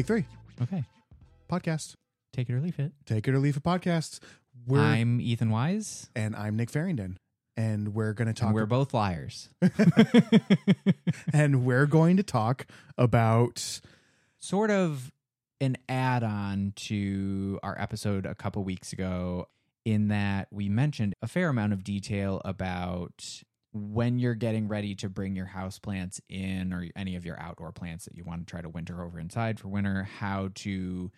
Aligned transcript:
Take 0.00 0.06
three. 0.06 0.24
Okay. 0.62 0.82
podcast. 1.46 1.92
Take 2.32 2.48
It 2.48 2.54
or 2.54 2.60
Leaf 2.62 2.78
It. 2.78 2.92
Take 3.04 3.28
It 3.28 3.34
or 3.34 3.38
Leaf 3.38 3.58
It 3.58 3.62
podcast. 3.62 4.18
We're 4.66 4.80
I'm 4.80 5.20
Ethan 5.20 5.50
Wise. 5.50 6.08
and 6.16 6.34
I'm 6.34 6.56
Nick 6.56 6.70
Farringdon, 6.70 7.18
and 7.54 7.92
we're 7.92 8.14
going 8.14 8.28
to 8.28 8.32
talk. 8.32 8.46
And 8.46 8.54
we're 8.54 8.64
both 8.64 8.94
liars. 8.94 9.50
and 11.34 11.66
we're 11.66 11.84
going 11.84 12.16
to 12.16 12.22
talk 12.22 12.66
about 12.96 13.82
sort 14.38 14.70
of 14.70 15.12
an 15.60 15.76
add 15.86 16.22
on 16.22 16.72
to 16.76 17.60
our 17.62 17.78
episode 17.78 18.24
a 18.24 18.34
couple 18.34 18.64
weeks 18.64 18.94
ago, 18.94 19.48
in 19.84 20.08
that 20.08 20.48
we 20.50 20.70
mentioned 20.70 21.12
a 21.20 21.28
fair 21.28 21.50
amount 21.50 21.74
of 21.74 21.84
detail 21.84 22.40
about 22.46 23.42
when 23.72 24.18
you're 24.18 24.34
getting 24.34 24.68
ready 24.68 24.94
to 24.96 25.08
bring 25.08 25.36
your 25.36 25.46
house 25.46 25.78
plants 25.78 26.20
in 26.28 26.72
or 26.72 26.88
any 26.96 27.16
of 27.16 27.24
your 27.24 27.38
outdoor 27.38 27.72
plants 27.72 28.04
that 28.04 28.16
you 28.16 28.24
want 28.24 28.46
to 28.46 28.50
try 28.50 28.60
to 28.60 28.68
winter 28.68 29.02
over 29.02 29.20
inside 29.20 29.60
for 29.60 29.68
winter, 29.68 30.08
how 30.18 30.50
to 30.56 31.10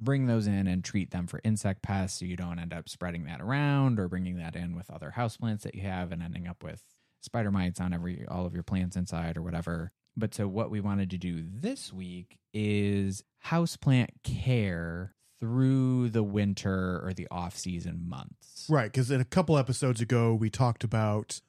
bring 0.00 0.26
those 0.26 0.46
in 0.46 0.66
and 0.66 0.82
treat 0.82 1.10
them 1.10 1.26
for 1.26 1.40
insect 1.44 1.82
pests 1.82 2.18
so 2.18 2.24
you 2.24 2.36
don't 2.36 2.58
end 2.58 2.72
up 2.72 2.88
spreading 2.88 3.24
that 3.24 3.40
around 3.40 4.00
or 4.00 4.08
bringing 4.08 4.38
that 4.38 4.56
in 4.56 4.74
with 4.74 4.90
other 4.90 5.12
houseplants 5.16 5.60
that 5.62 5.74
you 5.74 5.82
have 5.82 6.10
and 6.10 6.22
ending 6.22 6.48
up 6.48 6.64
with 6.64 6.82
spider 7.20 7.50
mites 7.50 7.80
on 7.80 7.92
every 7.92 8.24
all 8.26 8.46
of 8.46 8.54
your 8.54 8.62
plants 8.62 8.96
inside 8.96 9.36
or 9.36 9.42
whatever. 9.42 9.92
But 10.16 10.34
so 10.34 10.48
what 10.48 10.70
we 10.70 10.80
wanted 10.80 11.10
to 11.10 11.18
do 11.18 11.44
this 11.46 11.92
week 11.92 12.38
is 12.52 13.22
houseplant 13.46 14.08
care 14.24 15.14
through 15.38 16.10
the 16.10 16.22
winter 16.22 17.00
or 17.04 17.12
the 17.14 17.28
off-season 17.30 18.02
months. 18.06 18.66
right 18.68 18.90
because 18.90 19.10
in 19.10 19.20
a 19.20 19.24
couple 19.24 19.56
episodes 19.56 20.00
ago 20.00 20.34
we 20.34 20.50
talked 20.50 20.82
about 20.82 21.40